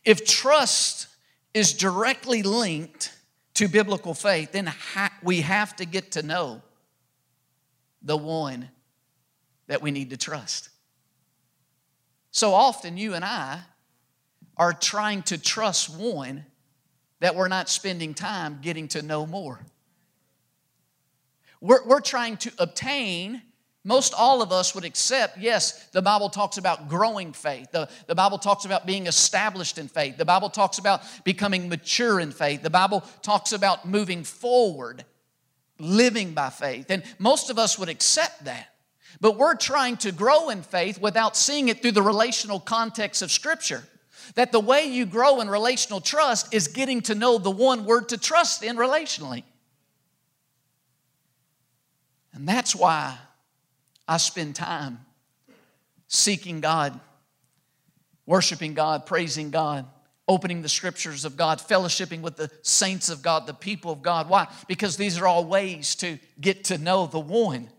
if 0.06 0.26
trust 0.26 1.08
is 1.54 1.74
directly 1.74 2.44
linked 2.44 3.12
to 3.56 3.68
biblical 3.68 4.14
faith, 4.14 4.52
then 4.52 4.68
ha- 4.68 5.12
we 5.24 5.42
have 5.42 5.76
to 5.78 5.86
get 5.86 6.12
to 6.12 6.24
know 6.24 6.62
the 8.02 8.18
one 8.18 8.70
that 9.68 9.82
we 9.82 9.92
need 9.92 10.12
to 10.12 10.18
trust. 10.18 10.70
So 12.32 12.54
often, 12.54 12.98
you 12.98 13.14
and 13.14 13.26
I 13.26 13.62
are 14.58 14.74
trying 14.74 15.24
to 15.24 15.38
trust 15.38 15.90
one 15.98 16.46
that 17.20 17.36
we're 17.36 17.48
not 17.48 17.70
spending 17.70 18.14
time 18.14 18.60
getting 18.62 18.88
to 18.90 19.02
know 19.02 19.26
more. 19.26 19.60
We're, 21.62 21.86
we're 21.86 22.02
trying 22.02 22.38
to 22.38 22.52
obtain 22.58 23.42
most 23.84 24.14
all 24.16 24.44
of 24.44 24.52
us 24.52 24.76
would 24.76 24.86
accept, 24.86 25.40
yes, 25.40 25.88
the 25.88 26.02
Bible 26.04 26.30
talks 26.30 26.58
about 26.58 26.88
growing 26.88 27.34
faith. 27.34 27.72
The, 27.72 27.90
the 28.06 28.14
Bible 28.14 28.38
talks 28.38 28.66
about 28.66 28.86
being 28.86 29.08
established 29.08 29.80
in 29.80 29.88
faith. 29.88 30.18
The 30.18 30.26
Bible 30.26 30.50
talks 30.50 30.78
about 30.78 31.02
becoming 31.24 31.68
mature 31.68 32.20
in 32.20 32.32
faith. 32.32 32.62
The 32.62 32.70
Bible 32.70 33.04
talks 33.24 33.54
about 33.54 33.88
moving 33.88 34.24
forward, 34.24 35.04
living 35.80 36.34
by 36.34 36.52
faith. 36.52 36.92
And 36.92 37.04
most 37.18 37.50
of 37.50 37.58
us 37.58 37.80
would 37.80 37.90
accept 37.90 38.46
that. 38.46 38.68
But 39.20 39.38
we're 39.38 39.56
trying 39.56 39.98
to 39.98 40.12
grow 40.12 40.50
in 40.50 40.62
faith 40.62 41.02
without 41.02 41.36
seeing 41.36 41.68
it 41.68 41.82
through 41.82 41.94
the 41.94 42.04
relational 42.04 42.60
context 42.60 43.24
of 43.24 43.32
Scripture. 43.32 43.84
That 44.36 44.52
the 44.52 44.60
way 44.60 44.86
you 44.86 45.08
grow 45.08 45.42
in 45.42 45.50
relational 45.50 46.02
trust 46.02 46.54
is 46.54 46.68
getting 46.68 47.02
to 47.02 47.16
know 47.16 47.40
the 47.40 47.52
one 47.52 47.86
word 47.86 48.10
to 48.10 48.18
trust 48.18 48.64
in 48.64 48.78
relationally. 48.78 49.44
And 52.42 52.50
that's 52.50 52.76
why 52.76 53.20
I 54.08 54.18
spend 54.18 54.56
time 54.56 55.06
seeking 56.08 56.60
God, 56.60 57.00
worshiping 58.26 58.74
God, 58.74 59.06
praising 59.06 59.52
God, 59.52 59.86
opening 60.28 60.64
the 60.64 60.68
scriptures 60.68 61.24
of 61.24 61.38
God, 61.38 61.60
fellowshipping 61.60 62.22
with 62.22 62.38
the 62.38 62.50
saints 62.64 63.10
of 63.10 63.22
God, 63.22 63.46
the 63.46 63.54
people 63.54 63.92
of 63.92 64.02
God. 64.02 64.28
Why? 64.28 64.48
Because 64.68 64.98
these 64.98 65.20
are 65.20 65.28
all 65.28 65.46
ways 65.46 65.94
to 65.98 66.18
get 66.40 66.64
to 66.64 66.80
know 66.80 67.06
the 67.06 67.20
one 67.20 67.70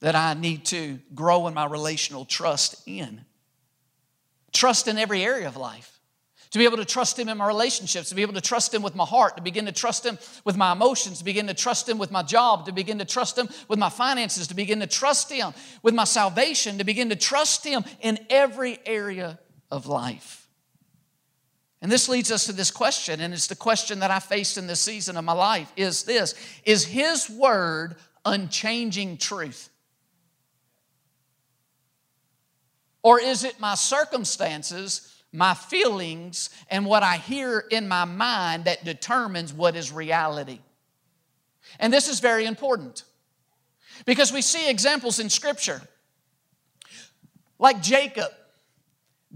that 0.00 0.16
I 0.16 0.34
need 0.34 0.64
to 0.64 0.98
grow 1.14 1.46
in 1.46 1.54
my 1.54 1.66
relational 1.66 2.24
trust 2.24 2.82
in. 2.88 3.24
Trust 4.52 4.88
in 4.88 4.98
every 4.98 5.22
area 5.22 5.46
of 5.46 5.56
life 5.56 5.93
to 6.54 6.58
be 6.58 6.64
able 6.66 6.76
to 6.76 6.84
trust 6.84 7.18
Him 7.18 7.28
in 7.28 7.38
my 7.38 7.48
relationships, 7.48 8.10
to 8.10 8.14
be 8.14 8.22
able 8.22 8.34
to 8.34 8.40
trust 8.40 8.72
Him 8.72 8.80
with 8.80 8.94
my 8.94 9.04
heart, 9.04 9.36
to 9.36 9.42
begin 9.42 9.66
to 9.66 9.72
trust 9.72 10.06
Him 10.06 10.16
with 10.44 10.56
my 10.56 10.70
emotions, 10.70 11.18
to 11.18 11.24
begin 11.24 11.48
to 11.48 11.54
trust 11.54 11.88
Him 11.88 11.98
with 11.98 12.12
my 12.12 12.22
job, 12.22 12.66
to 12.66 12.72
begin 12.72 13.00
to 13.00 13.04
trust 13.04 13.36
Him 13.36 13.48
with 13.66 13.76
my 13.76 13.88
finances, 13.88 14.46
to 14.46 14.54
begin 14.54 14.78
to 14.78 14.86
trust 14.86 15.32
Him 15.32 15.52
with 15.82 15.94
my 15.94 16.04
salvation, 16.04 16.78
to 16.78 16.84
begin 16.84 17.08
to 17.08 17.16
trust 17.16 17.64
Him 17.66 17.82
in 18.00 18.20
every 18.30 18.78
area 18.86 19.40
of 19.68 19.88
life. 19.88 20.46
And 21.82 21.90
this 21.90 22.08
leads 22.08 22.30
us 22.30 22.46
to 22.46 22.52
this 22.52 22.70
question, 22.70 23.20
and 23.20 23.34
it's 23.34 23.48
the 23.48 23.56
question 23.56 23.98
that 23.98 24.12
I 24.12 24.20
faced 24.20 24.56
in 24.56 24.68
this 24.68 24.78
season 24.78 25.16
of 25.16 25.24
my 25.24 25.32
life 25.32 25.72
is 25.74 26.04
this 26.04 26.36
Is 26.64 26.84
His 26.84 27.28
Word 27.28 27.96
unchanging 28.24 29.16
truth? 29.16 29.70
Or 33.02 33.18
is 33.18 33.42
it 33.42 33.58
my 33.58 33.74
circumstances 33.74 35.13
my 35.34 35.52
feelings, 35.52 36.48
and 36.70 36.86
what 36.86 37.02
I 37.02 37.16
hear 37.16 37.64
in 37.70 37.88
my 37.88 38.04
mind 38.04 38.66
that 38.66 38.84
determines 38.84 39.52
what 39.52 39.74
is 39.74 39.90
reality. 39.90 40.60
And 41.80 41.92
this 41.92 42.08
is 42.08 42.20
very 42.20 42.46
important 42.46 43.02
because 44.06 44.32
we 44.32 44.42
see 44.42 44.70
examples 44.70 45.18
in 45.18 45.28
Scripture 45.28 45.82
like 47.58 47.82
Jacob. 47.82 48.30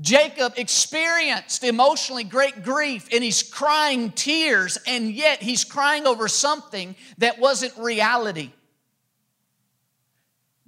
Jacob 0.00 0.52
experienced 0.56 1.64
emotionally 1.64 2.22
great 2.22 2.62
grief 2.62 3.08
and 3.12 3.24
he's 3.24 3.42
crying 3.42 4.12
tears, 4.12 4.78
and 4.86 5.12
yet 5.12 5.42
he's 5.42 5.64
crying 5.64 6.06
over 6.06 6.28
something 6.28 6.94
that 7.18 7.40
wasn't 7.40 7.76
reality. 7.76 8.52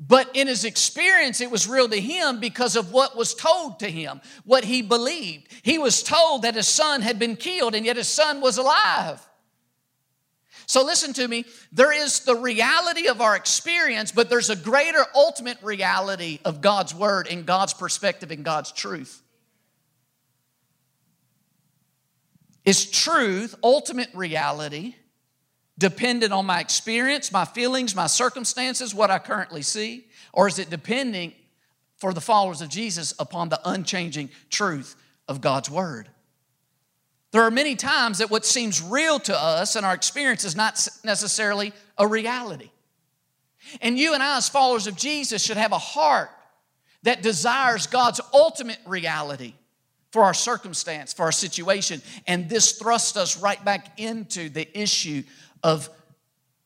But 0.00 0.30
in 0.32 0.46
his 0.46 0.64
experience, 0.64 1.42
it 1.42 1.50
was 1.50 1.68
real 1.68 1.86
to 1.86 2.00
him 2.00 2.40
because 2.40 2.74
of 2.74 2.90
what 2.90 3.18
was 3.18 3.34
told 3.34 3.80
to 3.80 3.90
him, 3.90 4.22
what 4.44 4.64
he 4.64 4.80
believed. 4.80 5.48
He 5.62 5.76
was 5.76 6.02
told 6.02 6.42
that 6.42 6.54
his 6.54 6.66
son 6.66 7.02
had 7.02 7.18
been 7.18 7.36
killed, 7.36 7.74
and 7.74 7.84
yet 7.84 7.98
his 7.98 8.08
son 8.08 8.40
was 8.40 8.56
alive. 8.56 9.20
So, 10.64 10.84
listen 10.84 11.12
to 11.14 11.28
me. 11.28 11.44
There 11.70 11.92
is 11.92 12.20
the 12.20 12.34
reality 12.34 13.08
of 13.08 13.20
our 13.20 13.36
experience, 13.36 14.10
but 14.10 14.30
there's 14.30 14.48
a 14.48 14.56
greater 14.56 15.04
ultimate 15.14 15.58
reality 15.62 16.38
of 16.46 16.62
God's 16.62 16.94
word 16.94 17.28
and 17.30 17.44
God's 17.44 17.74
perspective 17.74 18.30
and 18.30 18.42
God's 18.42 18.72
truth. 18.72 19.20
Is 22.64 22.90
truth 22.90 23.54
ultimate 23.62 24.08
reality? 24.14 24.94
Dependent 25.80 26.32
on 26.32 26.46
my 26.46 26.60
experience, 26.60 27.32
my 27.32 27.46
feelings, 27.46 27.96
my 27.96 28.06
circumstances, 28.06 28.94
what 28.94 29.10
I 29.10 29.18
currently 29.18 29.62
see? 29.62 30.06
Or 30.32 30.46
is 30.46 30.58
it 30.58 30.70
depending 30.70 31.32
for 31.96 32.12
the 32.12 32.20
followers 32.20 32.60
of 32.60 32.68
Jesus 32.68 33.14
upon 33.18 33.48
the 33.48 33.60
unchanging 33.64 34.30
truth 34.50 34.94
of 35.26 35.40
God's 35.40 35.70
Word? 35.70 36.08
There 37.32 37.42
are 37.42 37.50
many 37.50 37.76
times 37.76 38.18
that 38.18 38.30
what 38.30 38.44
seems 38.44 38.82
real 38.82 39.18
to 39.20 39.36
us 39.36 39.74
and 39.74 39.86
our 39.86 39.94
experience 39.94 40.44
is 40.44 40.54
not 40.54 40.86
necessarily 41.02 41.72
a 41.96 42.06
reality. 42.06 42.70
And 43.80 43.98
you 43.98 44.14
and 44.14 44.22
I, 44.22 44.36
as 44.36 44.48
followers 44.48 44.86
of 44.86 44.96
Jesus, 44.96 45.42
should 45.42 45.56
have 45.56 45.72
a 45.72 45.78
heart 45.78 46.30
that 47.04 47.22
desires 47.22 47.86
God's 47.86 48.20
ultimate 48.34 48.80
reality 48.86 49.54
for 50.10 50.24
our 50.24 50.34
circumstance, 50.34 51.12
for 51.12 51.22
our 51.22 51.32
situation. 51.32 52.02
And 52.26 52.48
this 52.48 52.72
thrusts 52.72 53.16
us 53.16 53.40
right 53.40 53.64
back 53.64 53.98
into 53.98 54.48
the 54.48 54.68
issue 54.78 55.22
of 55.62 55.90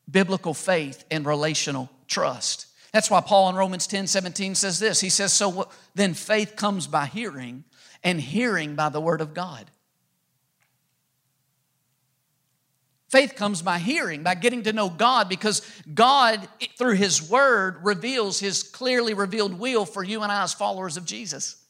biblical 0.09 0.53
faith 0.53 1.03
and 1.09 1.25
relational 1.25 1.89
trust. 2.07 2.67
That's 2.91 3.09
why 3.09 3.21
Paul 3.21 3.49
in 3.49 3.55
Romans 3.55 3.87
10 3.87 4.07
17 4.07 4.55
says 4.55 4.79
this. 4.79 5.01
He 5.01 5.09
says, 5.09 5.33
So 5.33 5.69
then 5.95 6.13
faith 6.13 6.55
comes 6.55 6.87
by 6.87 7.05
hearing, 7.07 7.65
and 8.03 8.21
hearing 8.21 8.75
by 8.75 8.89
the 8.89 9.01
word 9.01 9.21
of 9.21 9.33
God. 9.33 9.69
Faith 13.09 13.35
comes 13.35 13.61
by 13.61 13.79
hearing, 13.79 14.23
by 14.23 14.35
getting 14.35 14.63
to 14.63 14.73
know 14.73 14.89
God, 14.89 15.29
because 15.29 15.61
God, 15.93 16.47
through 16.77 16.95
His 16.95 17.29
Word, 17.29 17.77
reveals 17.83 18.39
His 18.39 18.63
clearly 18.63 19.13
revealed 19.13 19.57
will 19.57 19.85
for 19.85 20.03
you 20.03 20.21
and 20.21 20.31
I 20.31 20.43
as 20.43 20.53
followers 20.53 20.97
of 20.97 21.05
Jesus. 21.05 21.64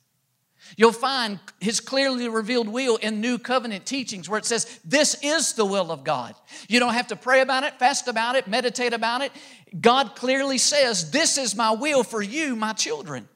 You'll 0.77 0.91
find 0.91 1.39
his 1.59 1.79
clearly 1.79 2.27
revealed 2.27 2.67
will 2.67 2.97
in 2.97 3.21
new 3.21 3.37
covenant 3.37 3.85
teachings 3.85 4.27
where 4.27 4.39
it 4.39 4.45
says, 4.45 4.79
This 4.83 5.15
is 5.21 5.53
the 5.53 5.65
will 5.65 5.91
of 5.91 6.03
God. 6.03 6.35
You 6.67 6.79
don't 6.79 6.93
have 6.93 7.07
to 7.07 7.15
pray 7.15 7.41
about 7.41 7.63
it, 7.63 7.79
fast 7.79 8.07
about 8.07 8.35
it, 8.35 8.47
meditate 8.47 8.93
about 8.93 9.21
it. 9.21 9.31
God 9.79 10.15
clearly 10.15 10.57
says, 10.57 11.11
This 11.11 11.37
is 11.37 11.55
my 11.55 11.71
will 11.71 12.03
for 12.03 12.21
you, 12.21 12.55
my 12.55 12.73
children. 12.73 13.27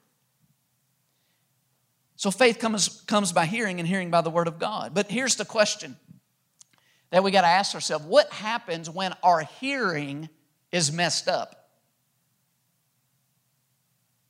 So 2.16 2.32
faith 2.32 2.60
comes, 2.60 3.02
comes 3.08 3.32
by 3.32 3.46
hearing, 3.46 3.80
and 3.80 3.88
hearing 3.88 4.12
by 4.12 4.22
the 4.22 4.30
word 4.30 4.48
of 4.48 4.60
God. 4.60 4.94
But 4.94 5.10
here's 5.10 5.38
the 5.38 5.46
question 5.46 5.96
that 7.12 7.24
we 7.24 7.32
got 7.32 7.42
to 7.42 7.48
ask 7.48 7.74
ourselves 7.74 8.06
what 8.06 8.32
happens 8.34 8.90
when 8.90 9.14
our 9.24 9.42
hearing 9.60 10.30
is 10.72 10.92
messed 10.92 11.28
up? 11.28 11.59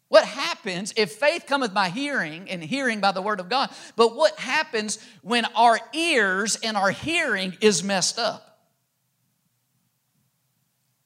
What 0.09 0.25
happens 0.25 0.91
if 0.97 1.13
faith 1.13 1.45
cometh 1.47 1.71
by 1.73 1.89
hearing 1.89 2.49
and 2.49 2.63
hearing 2.63 2.99
by 2.99 3.11
the 3.11 3.21
word 3.21 3.39
of 3.39 3.47
God? 3.47 3.69
But 3.95 4.15
what 4.15 4.37
happens 4.39 4.97
when 5.21 5.45
our 5.55 5.79
ears 5.93 6.57
and 6.63 6.75
our 6.75 6.89
hearing 6.89 7.55
is 7.61 7.83
messed 7.83 8.17
up? 8.17 8.59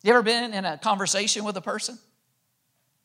You 0.03 0.11
ever 0.11 0.23
been 0.23 0.53
in 0.53 0.65
a 0.65 0.77
conversation 0.77 1.43
with 1.43 1.55
a 1.57 1.61
person 1.61 1.97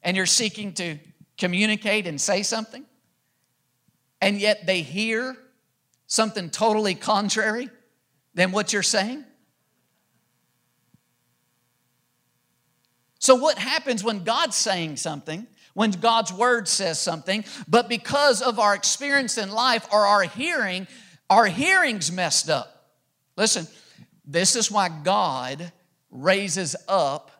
and 0.02 0.16
you're 0.16 0.26
seeking 0.26 0.72
to 0.74 0.98
communicate 1.36 2.06
and 2.06 2.20
say 2.20 2.42
something, 2.44 2.84
and 4.20 4.40
yet 4.40 4.66
they 4.66 4.82
hear 4.82 5.36
something 6.06 6.50
totally 6.50 6.94
contrary 6.94 7.70
than 8.34 8.52
what 8.52 8.72
you're 8.72 8.82
saying? 8.84 9.24
So, 13.18 13.34
what 13.34 13.58
happens 13.58 14.04
when 14.04 14.22
God's 14.22 14.56
saying 14.56 14.96
something, 14.96 15.46
when 15.78 15.92
God's 15.92 16.32
word 16.32 16.66
says 16.66 16.98
something, 16.98 17.44
but 17.68 17.88
because 17.88 18.42
of 18.42 18.58
our 18.58 18.74
experience 18.74 19.38
in 19.38 19.52
life 19.52 19.86
or 19.92 20.06
our 20.06 20.22
hearing, 20.22 20.88
our 21.30 21.46
hearing's 21.46 22.10
messed 22.10 22.50
up? 22.50 22.90
Listen, 23.36 23.64
this 24.24 24.56
is 24.56 24.72
why 24.72 24.88
God 24.88 25.70
raises 26.10 26.74
up 26.88 27.30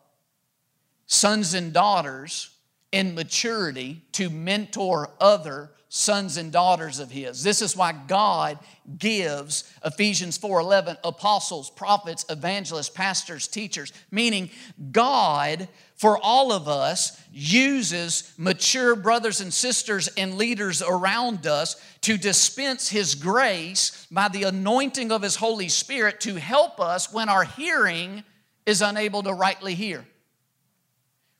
sons 1.06 1.52
and 1.52 1.72
daughters 1.72 2.50
in 2.92 3.14
maturity 3.14 4.02
to 4.12 4.30
mentor 4.30 5.10
other 5.20 5.70
sons 5.90 6.36
and 6.36 6.52
daughters 6.52 6.98
of 6.98 7.10
his. 7.10 7.42
This 7.42 7.62
is 7.62 7.74
why 7.74 7.92
God 7.92 8.58
gives 8.98 9.64
Ephesians 9.84 10.36
4:11 10.36 10.98
apostles, 11.02 11.70
prophets, 11.70 12.26
evangelists, 12.28 12.90
pastors, 12.90 13.48
teachers, 13.48 13.92
meaning 14.10 14.50
God 14.92 15.68
for 15.96 16.18
all 16.18 16.52
of 16.52 16.68
us 16.68 17.18
uses 17.32 18.32
mature 18.36 18.94
brothers 18.94 19.40
and 19.40 19.52
sisters 19.52 20.08
and 20.08 20.36
leaders 20.36 20.82
around 20.82 21.46
us 21.46 21.76
to 22.02 22.18
dispense 22.18 22.88
his 22.88 23.14
grace 23.14 24.06
by 24.10 24.28
the 24.28 24.44
anointing 24.44 25.10
of 25.10 25.22
his 25.22 25.36
Holy 25.36 25.68
Spirit 25.68 26.20
to 26.20 26.34
help 26.36 26.80
us 26.80 27.12
when 27.12 27.28
our 27.28 27.44
hearing 27.44 28.24
is 28.66 28.82
unable 28.82 29.22
to 29.22 29.32
rightly 29.32 29.74
hear. 29.74 30.06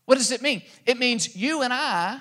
What 0.09 0.17
does 0.17 0.31
it 0.31 0.41
mean? 0.41 0.63
It 0.87 0.99
means 0.99 1.37
you 1.37 1.61
and 1.61 1.71
I 1.71 2.19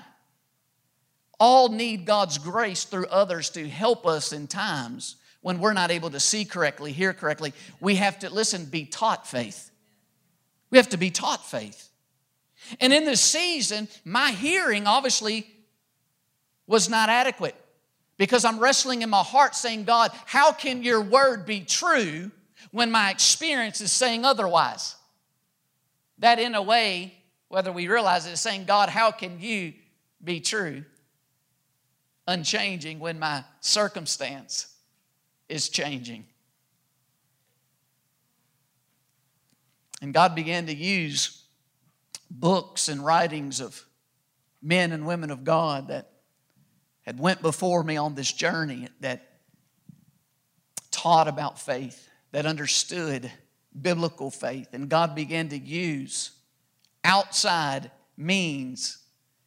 all 1.40 1.70
need 1.70 2.06
God's 2.06 2.38
grace 2.38 2.84
through 2.84 3.06
others 3.06 3.50
to 3.52 3.66
help 3.66 4.06
us 4.06 4.34
in 4.34 4.48
times 4.48 5.16
when 5.40 5.62
we're 5.62 5.72
not 5.72 5.90
able 5.90 6.10
to 6.10 6.20
see 6.20 6.44
correctly, 6.44 6.92
hear 6.92 7.14
correctly. 7.14 7.54
We 7.80 7.96
have 7.96 8.20
to, 8.20 8.30
listen, 8.30 8.66
be 8.66 8.84
taught 8.84 9.26
faith. 9.26 9.72
We 10.70 10.78
have 10.78 10.90
to 10.90 10.98
be 10.98 11.12
taught 11.12 11.46
faith. 11.46 11.88
And 12.82 12.92
in 12.92 13.06
this 13.06 13.22
season, 13.22 13.88
my 14.04 14.32
hearing 14.32 14.86
obviously 14.86 15.48
was 16.68 16.90
not 16.90 17.08
adequate 17.08 17.56
because 18.18 18.44
I'm 18.44 18.60
wrestling 18.60 19.02
in 19.02 19.10
my 19.10 19.24
heart 19.24 19.56
saying, 19.56 19.86
God, 19.86 20.12
how 20.26 20.52
can 20.52 20.84
your 20.84 21.00
word 21.00 21.46
be 21.46 21.62
true 21.62 22.32
when 22.72 22.92
my 22.92 23.12
experience 23.12 23.80
is 23.80 23.94
saying 23.94 24.26
otherwise? 24.26 24.98
That, 26.18 26.38
in 26.38 26.54
a 26.54 26.62
way, 26.62 27.14
whether 27.50 27.72
we 27.72 27.88
realize 27.88 28.26
it, 28.26 28.32
is 28.34 28.42
saying, 28.42 28.66
God, 28.66 28.90
how 28.90 29.12
can 29.12 29.40
you 29.40 29.74
be 30.24 30.40
true, 30.40 30.84
unchanging, 32.28 33.00
when 33.00 33.20
my 33.20 33.44
circumstance 33.62 34.68
is 35.48 35.70
changing? 35.70 36.26
And 40.02 40.14
God 40.14 40.36
began 40.36 40.68
to 40.68 40.76
use 40.76 41.44
books 42.30 42.90
and 42.90 43.04
writings 43.04 43.60
of 43.60 43.84
men 44.62 44.92
and 44.92 45.08
women 45.08 45.32
of 45.32 45.44
God 45.44 45.88
that 45.88 46.12
had 47.02 47.20
went 47.20 47.42
before 47.42 47.84
me 47.84 47.96
on 47.96 48.16
this 48.16 48.32
journey 48.32 48.90
that 49.00 49.40
taught 50.92 51.28
about 51.28 51.60
faith, 51.60 52.10
that 52.32 52.46
understood 52.46 53.32
biblical 53.82 54.30
faith. 54.30 54.68
And 54.74 54.90
God 54.90 55.16
began 55.16 55.50
to 55.50 55.58
use 55.58 56.32
outside 57.04 57.92
means 58.16 58.98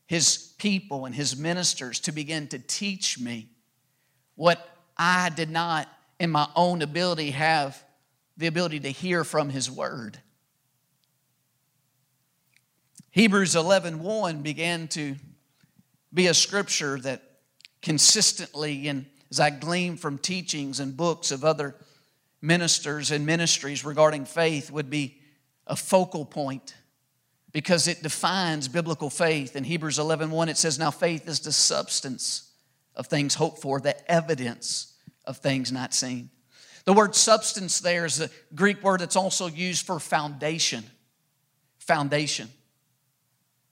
his 0.06 0.54
people 0.58 1.06
and 1.06 1.14
his 1.14 1.36
ministers 1.36 2.00
to 2.00 2.12
begin 2.12 2.48
to 2.48 2.58
teach 2.58 3.18
me 3.18 3.48
what 4.34 4.68
I 4.96 5.28
did 5.28 5.50
not, 5.50 5.88
in 6.18 6.30
my 6.30 6.48
own 6.56 6.82
ability, 6.82 7.30
have 7.30 7.82
the 8.36 8.46
ability 8.46 8.80
to 8.80 8.90
hear 8.90 9.24
from 9.24 9.50
his 9.50 9.70
word. 9.70 10.18
Hebrews 13.12 13.56
11 13.56 14.02
1 14.02 14.42
began 14.42 14.88
to 14.88 15.16
be 16.12 16.26
a 16.26 16.34
scripture 16.34 16.98
that 17.00 17.22
consistently, 17.82 18.88
and 18.88 19.06
as 19.30 19.40
I 19.40 19.50
glean 19.50 19.96
from 19.96 20.18
teachings 20.18 20.80
and 20.80 20.96
books 20.96 21.30
of 21.30 21.44
other 21.44 21.76
ministers 22.42 23.10
and 23.10 23.26
ministries 23.26 23.84
regarding 23.84 24.24
faith 24.24 24.70
would 24.70 24.90
be 24.90 25.20
a 25.66 25.76
focal 25.76 26.24
point 26.24 26.74
because 27.52 27.88
it 27.88 28.02
defines 28.02 28.68
biblical 28.68 29.10
faith. 29.10 29.56
In 29.56 29.64
Hebrews 29.64 29.98
11 29.98 30.30
1, 30.30 30.48
it 30.48 30.56
says, 30.56 30.78
Now 30.78 30.90
faith 30.90 31.28
is 31.28 31.40
the 31.40 31.52
substance 31.52 32.50
of 32.94 33.06
things 33.06 33.34
hoped 33.34 33.60
for, 33.60 33.80
the 33.80 34.10
evidence 34.10 34.94
of 35.24 35.38
things 35.38 35.72
not 35.72 35.94
seen. 35.94 36.30
The 36.84 36.92
word 36.92 37.14
substance 37.14 37.80
there 37.80 38.04
is 38.04 38.20
a 38.20 38.30
Greek 38.54 38.82
word 38.82 39.00
that's 39.00 39.16
also 39.16 39.46
used 39.46 39.86
for 39.86 39.98
foundation. 40.00 40.84
Foundation. 41.78 42.48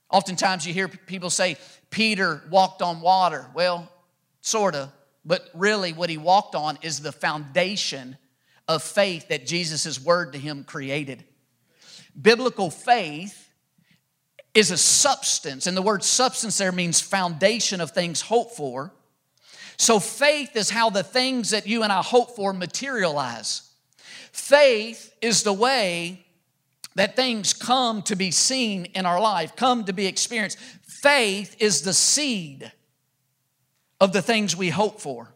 Oftentimes 0.09 0.65
you 0.65 0.73
hear 0.73 0.87
people 0.87 1.29
say, 1.29 1.57
Peter 1.89 2.43
walked 2.49 2.81
on 2.81 3.01
water. 3.01 3.45
Well, 3.53 3.91
sort 4.41 4.75
of, 4.75 4.91
but 5.25 5.49
really 5.53 5.93
what 5.93 6.09
he 6.09 6.17
walked 6.17 6.55
on 6.55 6.77
is 6.81 6.99
the 6.99 7.11
foundation 7.11 8.17
of 8.67 8.83
faith 8.83 9.29
that 9.29 9.45
Jesus' 9.45 10.03
word 10.03 10.33
to 10.33 10.39
him 10.39 10.63
created. 10.63 11.23
Biblical 12.19 12.69
faith 12.69 13.48
is 14.53 14.71
a 14.71 14.77
substance, 14.77 15.67
and 15.67 15.77
the 15.77 15.81
word 15.81 16.03
substance 16.03 16.57
there 16.57 16.71
means 16.71 16.99
foundation 16.99 17.81
of 17.81 17.91
things 17.91 18.21
hoped 18.21 18.55
for. 18.55 18.91
So 19.77 19.99
faith 19.99 20.55
is 20.55 20.69
how 20.69 20.89
the 20.89 21.03
things 21.03 21.51
that 21.51 21.67
you 21.67 21.83
and 21.83 21.91
I 21.91 22.01
hope 22.01 22.35
for 22.35 22.51
materialize. 22.51 23.69
Faith 24.31 25.13
is 25.21 25.43
the 25.43 25.53
way 25.53 26.25
that 26.95 27.15
things 27.15 27.53
come 27.53 28.01
to 28.03 28.15
be 28.15 28.31
seen 28.31 28.85
in 28.85 29.05
our 29.05 29.21
life, 29.21 29.55
come 29.55 29.85
to 29.85 29.93
be 29.93 30.07
experienced. 30.07 30.57
Faith 30.57 31.55
is 31.59 31.81
the 31.81 31.93
seed 31.93 32.71
of 34.01 34.11
the 34.11 34.21
things 34.21 34.55
we 34.55 34.69
hope 34.69 34.99
for 34.99 35.29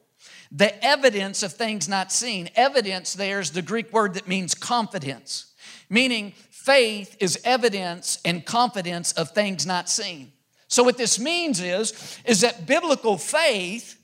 the 0.54 0.86
evidence 0.86 1.41
of 1.41 1.52
things 1.52 1.89
not 1.89 2.12
seen. 2.12 2.47
Evidence 2.56 3.13
there 3.13 3.39
is 3.39 3.52
the 3.52 3.62
Greek 3.62 3.91
word 3.91 4.13
that 4.13 4.28
means 4.28 4.54
confidence, 4.54 5.52
meaning 5.89 6.34
faith 6.63 7.17
is 7.19 7.39
evidence 7.43 8.19
and 8.23 8.45
confidence 8.45 9.12
of 9.13 9.32
things 9.32 9.65
not 9.65 9.89
seen. 9.89 10.32
So 10.67 10.82
what 10.82 10.97
this 10.97 11.19
means 11.19 11.60
is 11.60 12.19
is 12.26 12.41
that 12.41 12.65
biblical 12.65 13.17
faith 13.17 13.99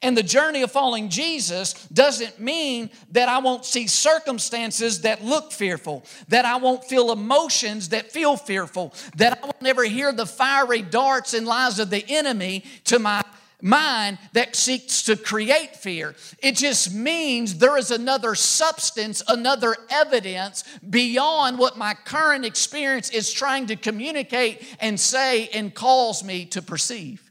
and 0.00 0.16
the 0.16 0.22
journey 0.22 0.62
of 0.62 0.72
following 0.72 1.10
Jesus 1.10 1.74
doesn't 1.88 2.40
mean 2.40 2.90
that 3.12 3.28
I 3.28 3.38
won't 3.38 3.64
see 3.64 3.86
circumstances 3.86 5.02
that 5.02 5.22
look 5.22 5.52
fearful, 5.52 6.04
that 6.28 6.44
I 6.44 6.56
won't 6.56 6.82
feel 6.82 7.12
emotions 7.12 7.90
that 7.90 8.10
feel 8.10 8.36
fearful, 8.36 8.94
that 9.16 9.38
I 9.40 9.46
will 9.46 9.54
never 9.60 9.84
hear 9.84 10.12
the 10.12 10.26
fiery 10.26 10.82
darts 10.82 11.34
and 11.34 11.46
lies 11.46 11.78
of 11.78 11.90
the 11.90 12.04
enemy 12.08 12.64
to 12.84 12.98
my 12.98 13.22
mind 13.62 14.18
that 14.32 14.56
seeks 14.56 15.02
to 15.04 15.16
create 15.16 15.76
fear. 15.76 16.14
It 16.40 16.56
just 16.56 16.92
means 16.92 17.58
there 17.58 17.78
is 17.78 17.90
another 17.90 18.34
substance, 18.34 19.22
another 19.28 19.76
evidence 19.88 20.64
beyond 20.88 21.58
what 21.58 21.78
my 21.78 21.94
current 21.94 22.44
experience 22.44 23.08
is 23.10 23.32
trying 23.32 23.68
to 23.68 23.76
communicate 23.76 24.76
and 24.80 24.98
say 24.98 25.48
and 25.48 25.72
calls 25.72 26.24
me 26.24 26.44
to 26.46 26.60
perceive. 26.60 27.30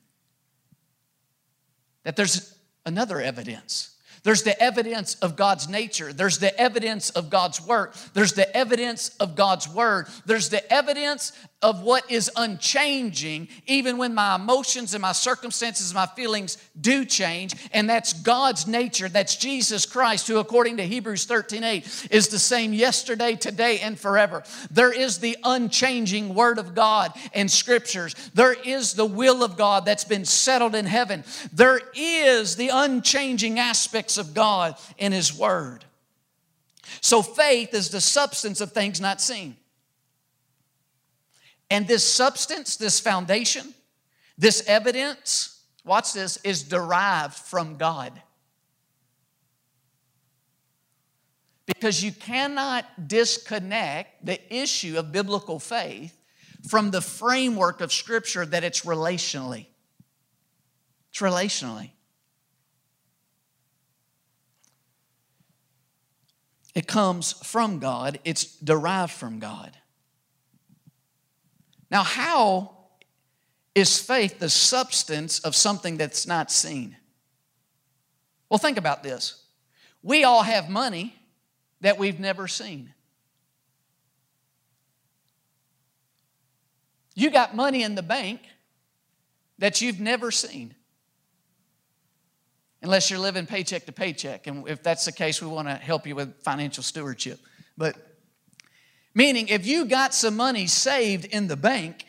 That 2.04 2.16
there's 2.16 2.56
another 2.86 3.22
evidence. 3.22 3.91
There's 4.24 4.44
the 4.44 4.62
evidence 4.62 5.16
of 5.16 5.36
God's 5.36 5.68
nature. 5.68 6.14
There's 6.14 6.38
the 6.38 6.58
evidence 6.60 7.10
of 7.12 7.30
God's 7.30 7.60
work. 7.60 7.96
There's 8.14 8.34
the 8.34 8.56
evidence 8.56 9.16
of 9.20 9.36
God's 9.36 9.68
word. 9.68 10.08
There's 10.26 10.50
the 10.50 10.72
evidence 10.72 11.32
of 11.62 11.84
what 11.84 12.10
is 12.10 12.30
unchanging, 12.36 13.48
even 13.68 13.98
when 13.98 14.16
my 14.16 14.36
emotions 14.36 14.96
and 14.96 15.02
my 15.02 15.12
circumstances, 15.12 15.94
my 15.94 16.08
feelings 16.08 16.58
do 16.80 17.06
change. 17.06 17.56
And 17.72 17.88
that's 17.88 18.14
God's 18.14 18.66
nature. 18.66 19.08
That's 19.08 19.36
Jesus 19.36 19.86
Christ, 19.86 20.28
who, 20.28 20.40
according 20.40 20.78
to 20.78 20.84
Hebrews 20.84 21.26
13 21.26 21.64
8, 21.64 22.08
is 22.10 22.30
the 22.30 22.40
same 22.40 22.74
yesterday, 22.74 23.36
today, 23.36 23.80
and 23.80 24.00
forever. 24.00 24.44
There 24.72 24.92
is 24.92 25.20
the 25.20 25.38
unchanging 25.44 26.34
Word 26.34 26.58
of 26.58 26.74
God 26.74 27.14
and 27.34 27.50
Scriptures. 27.50 28.16
There 28.34 28.54
is 28.54 28.94
the 28.94 29.06
will 29.06 29.44
of 29.44 29.56
God 29.56 29.86
that's 29.86 30.04
been 30.04 30.26
settled 30.26 30.74
in 30.74 30.86
heaven. 30.86 31.24
There 31.54 31.82
is 31.96 32.56
the 32.56 32.70
unchanging 32.74 33.60
aspects 33.60 34.11
of 34.18 34.34
God 34.34 34.76
in 34.98 35.12
His 35.12 35.34
Word. 35.34 35.86
So 37.02 37.22
faith 37.22 37.74
is 37.74 37.90
the 37.90 38.02
substance 38.02 38.62
of 38.62 38.72
things 38.72 39.00
not 39.00 39.22
seen. 39.22 39.58
And 41.70 41.88
this 41.88 42.08
substance, 42.08 42.76
this 42.76 43.00
foundation, 43.00 43.74
This 44.42 44.68
evidence, 44.68 45.62
watch 45.86 46.14
this, 46.14 46.38
is 46.38 46.64
derived 46.64 47.36
from 47.36 47.78
God. 47.78 48.20
Because 51.68 52.04
you 52.04 52.12
cannot 52.12 53.08
disconnect 53.08 54.26
the 54.26 54.40
issue 54.52 54.98
of 54.98 55.12
biblical 55.12 55.60
faith 55.60 56.18
from 56.68 56.90
the 56.90 57.02
framework 57.02 57.82
of 57.82 57.94
Scripture 57.94 58.44
that 58.48 58.64
it's 58.64 58.82
relationally. 58.82 59.68
It's 61.12 61.22
relationally. 61.22 61.92
It 66.74 66.88
comes 66.88 67.34
from 67.34 67.80
God, 67.80 68.20
it's 68.24 68.46
derived 68.46 69.12
from 69.12 69.40
God. 69.40 69.78
Now, 71.90 72.04
how 72.04 72.78
is 73.76 74.00
faith 74.00 74.40
the 74.40 74.50
substance 74.50 75.40
of 75.40 75.56
something 75.56 75.98
that's 75.98 76.26
not 76.26 76.52
seen? 76.52 76.96
Well, 78.50 78.58
think 78.58 78.78
about 78.78 79.04
this. 79.04 79.44
We 80.02 80.24
all 80.24 80.44
have 80.44 80.70
money 80.70 81.16
that 81.82 81.98
we've 81.98 82.20
never 82.20 82.48
seen. 82.48 82.94
You 87.16 87.30
got 87.30 87.56
money 87.56 87.84
in 87.84 87.96
the 87.96 88.04
bank 88.04 88.42
that 89.58 89.82
you've 89.82 90.00
never 90.00 90.32
seen. 90.32 90.76
Unless 92.82 93.10
you're 93.10 93.20
living 93.20 93.46
paycheck 93.46 93.86
to 93.86 93.92
paycheck. 93.92 94.48
And 94.48 94.68
if 94.68 94.82
that's 94.82 95.06
the 95.06 95.12
case, 95.12 95.42
we 95.42 95.48
want 95.48 95.68
to 95.68 95.76
help 95.76 96.08
you 96.08 96.16
with 96.16 96.42
financial 96.42 96.84
stewardship. 96.84 97.40
But 97.78 97.96
meaning, 99.14 99.50
if 99.50 99.68
you 99.68 99.86
got 99.86 100.14
some 100.14 100.36
money 100.36 100.68
saved 100.68 101.26
in 101.26 101.48
the 101.48 101.56
bank, 101.56 102.06